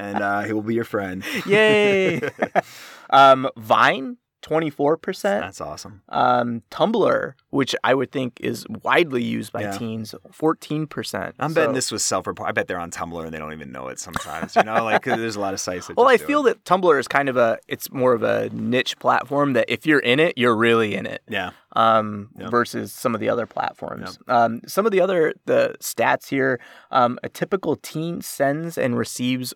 and 0.02 0.18
uh, 0.22 0.42
he 0.42 0.54
will 0.54 0.62
be 0.64 0.74
your 0.76 0.84
friend. 0.84 1.24
Yay! 1.46 2.22
um, 3.12 3.48
Vine, 3.58 4.18
twenty-four 4.42 4.98
percent. 4.98 5.44
That's 5.44 5.62
awesome. 5.62 6.02
Um, 6.10 6.64
Tumblr, 6.72 7.34
which 7.52 7.76
I 7.84 7.94
would 7.94 8.12
think 8.12 8.40
is 8.42 8.66
widely 8.84 9.24
used 9.24 9.52
by 9.54 9.62
Yeah. 9.62 9.78
teens, 9.78 10.16
fourteen 10.32 10.88
percent. 10.88 11.36
I'm 11.40 11.54
betting 11.54 11.74
this 11.76 11.92
was 11.92 12.04
self-report. 12.04 12.50
I 12.50 12.52
bet 12.52 12.68
they're 12.68 12.80
on 12.80 12.90
Tumblr 12.92 13.24
and 13.24 13.32
they 13.34 13.38
don't 13.38 13.54
even 13.54 13.72
know 13.72 13.88
it 13.90 14.00
sometimes. 14.00 14.56
You 14.56 14.64
know, 14.64 14.84
like 14.84 15.04
there's 15.04 15.36
a 15.36 15.40
lot 15.40 15.54
of 15.54 15.60
sites 15.60 15.88
that. 15.88 15.98
Well, 15.98 16.08
I 16.08 16.18
feel 16.18 16.46
it. 16.48 16.64
that 16.66 16.66
Tumblr 16.66 17.00
is 17.00 17.08
kind 17.08 17.30
of 17.30 17.38
a 17.38 17.60
it's 17.68 17.92
more 17.92 18.14
of 18.14 18.24
a 18.24 18.50
niche 18.50 18.98
platform 19.00 19.54
that 19.54 19.66
if 19.70 19.86
you're 19.86 20.00
in 20.00 20.20
it, 20.20 20.38
you're 20.38 20.56
really 20.56 20.96
in 20.96 21.06
it. 21.06 21.22
Yeah. 21.30 21.52
Um, 21.74 22.32
versus 22.36 22.92
some 22.92 23.14
of 23.16 23.22
the 23.22 23.30
other 23.30 23.46
platforms. 23.46 24.20
Um, 24.28 24.60
some 24.68 24.86
of 24.86 24.92
the 24.92 25.00
other 25.00 25.34
the 25.46 25.76
stats 25.80 26.28
here, 26.28 26.60
um, 26.90 27.18
a 27.24 27.30
typical 27.30 27.78
teen 27.78 28.22
sends 28.22 28.78
and 28.78 28.98
receives 28.98 29.54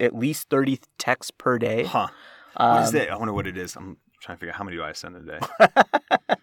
at 0.00 0.14
least 0.14 0.48
30 0.50 0.80
texts 0.98 1.30
per 1.30 1.58
day. 1.58 1.84
Huh. 1.84 2.08
Um, 2.56 2.74
What 2.76 2.84
is 2.84 2.92
that? 2.92 3.10
I 3.10 3.16
wonder 3.16 3.32
what 3.34 3.46
it 3.46 3.56
is. 3.56 3.76
I'm 3.76 3.96
trying 4.20 4.36
to 4.36 4.40
figure 4.40 4.52
out 4.52 4.58
how 4.58 4.64
many 4.64 4.76
do 4.76 4.82
I 4.82 4.92
send 4.92 5.16
a 5.16 5.20
day. 5.20 5.40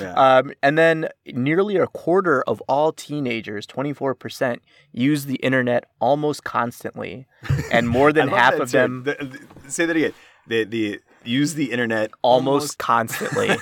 yeah. 0.00 0.12
Um, 0.14 0.52
and 0.62 0.76
then 0.76 1.08
nearly 1.26 1.76
a 1.76 1.86
quarter 1.86 2.42
of 2.42 2.60
all 2.68 2.92
teenagers, 2.92 3.66
24%, 3.66 4.58
use 4.92 5.26
the 5.26 5.36
internet 5.36 5.84
almost 6.00 6.44
constantly. 6.44 7.26
And 7.70 7.88
more 7.88 8.12
than 8.18 8.28
half 8.28 8.54
of 8.54 8.70
too. 8.70 8.76
them 8.78 9.02
The- 9.04 9.38
the- 9.64 9.70
say 9.70 9.86
that 9.86 9.96
again. 9.96 10.12
The 10.48 10.64
the 10.64 11.00
use 11.26 11.54
the 11.54 11.70
internet 11.72 12.10
almost 12.22 12.78
constantly. 12.78 13.48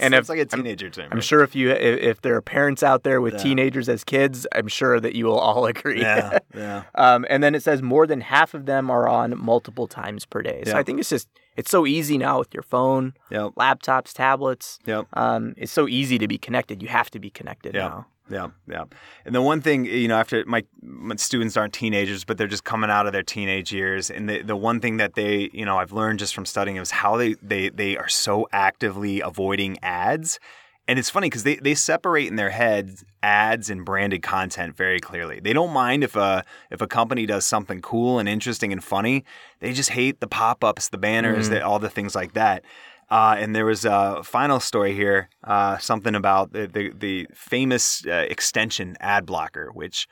and 0.00 0.14
it's 0.14 0.28
like 0.28 0.38
a 0.38 0.44
teenager 0.44 0.90
term. 0.90 1.08
I'm 1.12 1.20
sure 1.20 1.42
if 1.42 1.54
you 1.54 1.70
if, 1.70 2.00
if 2.00 2.20
there 2.22 2.34
are 2.36 2.42
parents 2.42 2.82
out 2.82 3.02
there 3.02 3.20
with 3.20 3.34
Yeah. 3.34 3.42
teenagers 3.42 3.88
as 3.88 4.04
kids, 4.04 4.46
I'm 4.54 4.68
sure 4.68 5.00
that 5.00 5.14
you 5.14 5.26
will 5.26 5.38
all 5.38 5.66
agree. 5.74 6.00
Yeah. 6.00 6.38
Yeah. 6.54 6.84
um, 6.96 7.24
and 7.30 7.42
then 7.42 7.54
it 7.54 7.62
says 7.62 7.82
more 7.82 8.06
than 8.06 8.20
half 8.20 8.52
of 8.54 8.66
them 8.66 8.90
are 8.90 9.06
on 9.06 9.38
multiple 9.38 9.86
times 9.86 10.24
per 10.24 10.42
day. 10.42 10.62
So 10.64 10.70
Yeah. 10.72 10.78
I 10.78 10.82
think 10.82 10.98
it's 10.98 11.08
just 11.10 11.28
it's 11.56 11.70
so 11.70 11.86
easy 11.86 12.18
now 12.18 12.38
with 12.38 12.52
your 12.54 12.62
phone, 12.62 13.14
Yep. 13.30 13.52
laptops, 13.56 14.12
tablets. 14.12 14.78
Yep. 14.86 15.06
Um, 15.12 15.54
it's 15.56 15.72
so 15.72 15.86
easy 15.88 16.18
to 16.18 16.26
be 16.28 16.38
connected. 16.38 16.82
You 16.82 16.88
have 16.88 17.10
to 17.10 17.18
be 17.20 17.30
connected 17.30 17.74
Yeah. 17.74 17.88
now. 17.88 18.06
Yeah, 18.30 18.48
yeah. 18.68 18.84
And 19.24 19.34
the 19.34 19.42
one 19.42 19.60
thing, 19.60 19.84
you 19.86 20.08
know, 20.08 20.18
after 20.18 20.44
my, 20.46 20.64
my 20.82 21.16
students 21.16 21.56
aren't 21.56 21.72
teenagers, 21.72 22.24
but 22.24 22.36
they're 22.36 22.46
just 22.46 22.64
coming 22.64 22.90
out 22.90 23.06
of 23.06 23.12
their 23.12 23.22
teenage 23.22 23.72
years, 23.72 24.10
and 24.10 24.28
the 24.28 24.42
the 24.42 24.56
one 24.56 24.80
thing 24.80 24.98
that 24.98 25.14
they, 25.14 25.50
you 25.52 25.64
know, 25.64 25.78
I've 25.78 25.92
learned 25.92 26.18
just 26.18 26.34
from 26.34 26.46
studying 26.46 26.76
is 26.76 26.90
how 26.90 27.16
they 27.16 27.34
they 27.42 27.70
they 27.70 27.96
are 27.96 28.08
so 28.08 28.48
actively 28.52 29.20
avoiding 29.20 29.78
ads. 29.82 30.38
And 30.86 30.98
it's 30.98 31.10
funny 31.10 31.26
because 31.26 31.42
they, 31.42 31.56
they 31.56 31.74
separate 31.74 32.28
in 32.28 32.36
their 32.36 32.48
heads 32.48 33.04
ads 33.22 33.68
and 33.68 33.84
branded 33.84 34.22
content 34.22 34.74
very 34.74 34.98
clearly. 35.00 35.38
They 35.38 35.52
don't 35.52 35.72
mind 35.72 36.02
if 36.02 36.16
a 36.16 36.44
if 36.70 36.80
a 36.80 36.86
company 36.86 37.26
does 37.26 37.44
something 37.44 37.82
cool 37.82 38.18
and 38.18 38.26
interesting 38.28 38.72
and 38.72 38.82
funny. 38.82 39.24
They 39.60 39.74
just 39.74 39.90
hate 39.90 40.20
the 40.20 40.26
pop 40.26 40.64
ups, 40.64 40.88
the 40.88 40.96
banners, 40.96 41.46
mm-hmm. 41.46 41.56
the, 41.56 41.66
all 41.66 41.78
the 41.78 41.90
things 41.90 42.14
like 42.14 42.32
that. 42.32 42.64
Uh, 43.10 43.36
and 43.38 43.56
there 43.56 43.64
was 43.64 43.84
a 43.84 44.22
final 44.22 44.60
story 44.60 44.94
here, 44.94 45.30
uh, 45.44 45.78
something 45.78 46.14
about 46.14 46.52
the 46.52 46.66
the, 46.66 46.90
the 46.90 47.26
famous 47.32 48.06
uh, 48.06 48.26
extension 48.28 48.96
ad 49.00 49.24
blocker, 49.24 49.70
which 49.72 50.06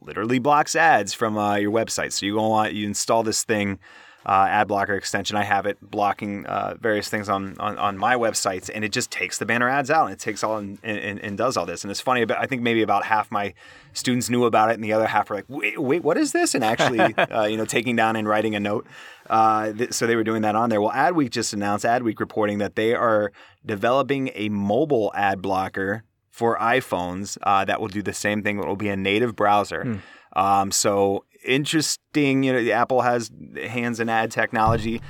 literally 0.00 0.38
blocks 0.38 0.74
ads 0.74 1.12
from 1.12 1.36
uh, 1.36 1.56
your 1.56 1.72
website. 1.72 2.12
So 2.12 2.26
you 2.26 2.34
go 2.34 2.52
on, 2.52 2.74
you 2.74 2.86
install 2.86 3.22
this 3.22 3.44
thing, 3.44 3.78
uh, 4.26 4.46
ad 4.50 4.66
blocker 4.66 4.94
extension. 4.94 5.36
I 5.36 5.44
have 5.44 5.66
it 5.66 5.78
blocking 5.80 6.46
uh, 6.46 6.74
various 6.80 7.08
things 7.08 7.28
on, 7.28 7.56
on 7.60 7.78
on 7.78 7.96
my 7.96 8.16
websites, 8.16 8.68
and 8.74 8.84
it 8.84 8.90
just 8.90 9.10
takes 9.10 9.38
the 9.38 9.46
banner 9.46 9.68
ads 9.68 9.90
out, 9.90 10.06
and 10.06 10.12
it 10.12 10.18
takes 10.18 10.42
all 10.42 10.56
and, 10.56 10.78
and, 10.82 11.20
and 11.20 11.38
does 11.38 11.56
all 11.56 11.64
this. 11.64 11.84
And 11.84 11.90
it's 11.90 12.00
funny, 12.00 12.24
but 12.24 12.36
I 12.38 12.46
think 12.46 12.62
maybe 12.62 12.82
about 12.82 13.04
half 13.04 13.30
my 13.30 13.54
students 13.92 14.28
knew 14.28 14.44
about 14.44 14.70
it, 14.70 14.74
and 14.74 14.82
the 14.82 14.92
other 14.92 15.06
half 15.06 15.30
were 15.30 15.36
like, 15.36 15.44
"Wait, 15.48 15.80
wait, 15.80 16.02
what 16.02 16.16
is 16.16 16.32
this?" 16.32 16.54
And 16.54 16.64
actually, 16.64 16.98
uh, 17.18 17.44
you 17.44 17.56
know, 17.56 17.64
taking 17.64 17.94
down 17.94 18.16
and 18.16 18.28
writing 18.28 18.56
a 18.56 18.60
note. 18.60 18.86
Uh, 19.28 19.72
th- 19.72 19.92
so 19.92 20.06
they 20.06 20.16
were 20.16 20.24
doing 20.24 20.42
that 20.42 20.54
on 20.54 20.70
there. 20.70 20.80
Well, 20.80 20.92
Adweek 20.92 21.30
just 21.30 21.52
announced 21.52 21.84
Adweek 21.84 22.20
reporting 22.20 22.58
that 22.58 22.76
they 22.76 22.94
are 22.94 23.32
developing 23.64 24.30
a 24.34 24.48
mobile 24.48 25.12
ad 25.14 25.42
blocker 25.42 26.04
for 26.30 26.58
iPhones 26.58 27.38
uh, 27.42 27.64
that 27.64 27.80
will 27.80 27.88
do 27.88 28.02
the 28.02 28.12
same 28.12 28.42
thing. 28.42 28.58
It 28.58 28.66
will 28.66 28.76
be 28.76 28.90
a 28.90 28.96
native 28.96 29.34
browser. 29.34 30.00
Um, 30.34 30.70
so 30.70 31.24
interesting. 31.44 32.42
You 32.42 32.52
know, 32.52 32.72
Apple 32.72 33.00
has 33.00 33.30
hands 33.56 34.00
in 34.00 34.08
ad 34.08 34.30
technology. 34.30 35.00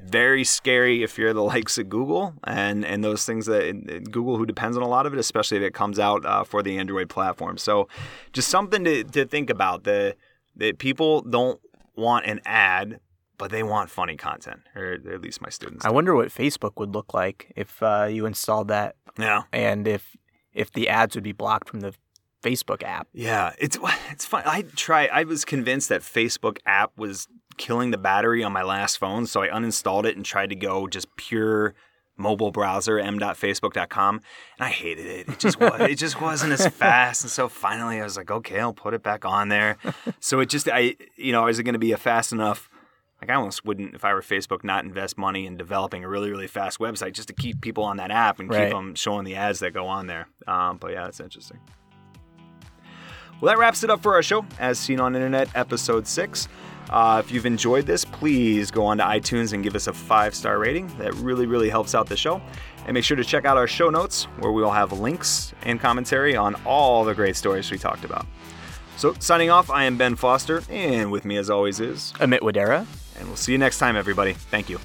Very 0.00 0.44
scary 0.44 1.02
if 1.02 1.18
you're 1.18 1.34
the 1.34 1.42
likes 1.54 1.76
of 1.76 1.88
Google 1.88 2.34
and 2.44 2.84
and 2.84 3.02
those 3.02 3.26
things 3.26 3.46
that 3.46 4.04
Google, 4.10 4.36
who 4.36 4.46
depends 4.46 4.76
on 4.76 4.82
a 4.82 4.88
lot 4.88 5.06
of 5.06 5.12
it, 5.12 5.18
especially 5.18 5.58
if 5.58 5.64
it 5.64 5.74
comes 5.74 5.98
out 5.98 6.24
uh, 6.24 6.44
for 6.44 6.62
the 6.62 6.78
Android 6.78 7.08
platform. 7.08 7.58
So, 7.58 7.88
just 8.32 8.48
something 8.48 8.84
to, 8.84 9.04
to 9.04 9.26
think 9.26 9.50
about. 9.50 9.84
The 9.84 10.16
that 10.56 10.78
people 10.78 11.22
don't 11.22 11.60
want 11.96 12.26
an 12.26 12.40
ad, 12.44 13.00
but 13.40 13.50
they 13.50 13.62
want 13.62 13.88
funny 13.88 14.18
content, 14.18 14.60
or 14.76 14.98
at 15.10 15.22
least 15.22 15.40
my 15.40 15.48
students. 15.48 15.82
I 15.86 15.90
wonder 15.90 16.14
what 16.14 16.28
Facebook 16.28 16.72
would 16.76 16.94
look 16.94 17.14
like 17.14 17.50
if 17.56 17.82
uh, 17.82 18.04
you 18.04 18.26
installed 18.26 18.68
that, 18.68 18.96
yeah. 19.18 19.44
and 19.50 19.88
if 19.88 20.14
if 20.52 20.70
the 20.70 20.90
ads 20.90 21.14
would 21.14 21.24
be 21.24 21.32
blocked 21.32 21.66
from 21.66 21.80
the 21.80 21.94
Facebook 22.44 22.82
app. 22.82 23.08
Yeah, 23.14 23.54
it's 23.58 23.78
it's 24.10 24.26
fun. 24.26 24.42
I 24.44 24.62
try. 24.76 25.06
I 25.06 25.24
was 25.24 25.46
convinced 25.46 25.88
that 25.88 26.02
Facebook 26.02 26.58
app 26.66 26.92
was 26.98 27.28
killing 27.56 27.92
the 27.92 27.98
battery 27.98 28.44
on 28.44 28.52
my 28.52 28.62
last 28.62 28.98
phone, 28.98 29.26
so 29.26 29.40
I 29.40 29.48
uninstalled 29.48 30.04
it 30.04 30.16
and 30.16 30.24
tried 30.24 30.50
to 30.50 30.56
go 30.56 30.86
just 30.86 31.08
pure 31.16 31.74
mobile 32.18 32.50
browser 32.50 32.98
m.facebook.com, 32.98 34.16
and 34.16 34.22
I 34.66 34.68
hated 34.68 35.06
it. 35.06 35.28
It 35.30 35.38
just 35.38 35.58
was, 35.58 35.80
it 35.80 35.96
just 35.96 36.20
wasn't 36.20 36.52
as 36.52 36.66
fast. 36.68 37.22
And 37.22 37.30
so 37.30 37.48
finally, 37.48 38.00
I 38.00 38.04
was 38.04 38.18
like, 38.18 38.30
okay, 38.30 38.60
I'll 38.60 38.74
put 38.74 38.92
it 38.92 39.02
back 39.02 39.24
on 39.24 39.48
there. 39.48 39.78
So 40.22 40.40
it 40.40 40.50
just 40.50 40.68
I 40.68 40.96
you 41.16 41.32
know 41.32 41.46
is 41.46 41.58
it 41.58 41.62
going 41.62 41.72
to 41.72 41.78
be 41.78 41.92
a 41.92 41.96
fast 41.96 42.32
enough? 42.32 42.68
Like 43.20 43.30
I 43.30 43.34
almost 43.34 43.64
wouldn't, 43.66 43.94
if 43.94 44.04
I 44.04 44.14
were 44.14 44.22
Facebook, 44.22 44.64
not 44.64 44.84
invest 44.84 45.18
money 45.18 45.44
in 45.46 45.56
developing 45.56 46.04
a 46.04 46.08
really, 46.08 46.30
really 46.30 46.46
fast 46.46 46.78
website 46.78 47.12
just 47.12 47.28
to 47.28 47.34
keep 47.34 47.60
people 47.60 47.84
on 47.84 47.98
that 47.98 48.10
app 48.10 48.40
and 48.40 48.48
Right. 48.48 48.66
keep 48.68 48.74
them 48.74 48.94
showing 48.94 49.24
the 49.24 49.36
ads 49.36 49.58
that 49.60 49.72
go 49.74 49.86
on 49.86 50.06
there. 50.06 50.26
Um, 50.46 50.78
but 50.78 50.92
yeah, 50.92 51.04
that's 51.04 51.20
interesting. 51.20 51.58
Well, 53.40 53.50
that 53.52 53.58
wraps 53.58 53.82
it 53.84 53.90
up 53.90 54.02
for 54.02 54.14
our 54.14 54.22
show, 54.22 54.44
as 54.58 54.78
seen 54.78 55.00
on 55.00 55.14
internet, 55.14 55.48
episode 55.54 56.06
six. 56.06 56.48
Uh, 56.90 57.22
if 57.24 57.30
you've 57.30 57.46
enjoyed 57.46 57.86
this, 57.86 58.04
please 58.04 58.70
go 58.70 58.84
on 58.84 58.98
to 58.98 59.04
iTunes 59.04 59.52
and 59.52 59.62
give 59.62 59.74
us 59.76 59.86
a 59.86 59.92
five 59.92 60.34
star 60.34 60.58
rating. 60.58 60.88
That 60.98 61.14
really, 61.14 61.46
really 61.46 61.70
helps 61.70 61.94
out 61.94 62.06
the 62.06 62.16
show. 62.16 62.42
And 62.86 62.94
make 62.94 63.04
sure 63.04 63.16
to 63.16 63.24
check 63.24 63.44
out 63.44 63.56
our 63.56 63.68
show 63.68 63.88
notes, 63.90 64.24
where 64.40 64.50
we 64.52 64.60
will 64.62 64.70
have 64.72 64.92
links 64.98 65.52
and 65.62 65.78
commentary 65.78 66.34
on 66.36 66.54
all 66.66 67.04
the 67.04 67.14
great 67.14 67.36
stories 67.36 67.70
we 67.70 67.78
talked 67.78 68.04
about. 68.04 68.26
So, 68.96 69.14
signing 69.20 69.48
off, 69.50 69.70
I 69.70 69.84
am 69.84 69.96
Ben 69.96 70.16
Foster, 70.16 70.62
and 70.68 71.10
with 71.12 71.24
me, 71.24 71.36
as 71.36 71.48
always, 71.48 71.78
is, 71.80 72.12
Amit 72.18 72.40
Wadera. 72.40 72.86
And 73.20 73.28
we'll 73.28 73.36
see 73.36 73.52
you 73.52 73.58
next 73.58 73.78
time, 73.78 73.94
everybody. 73.94 74.32
Thank 74.32 74.68
you. 74.68 74.80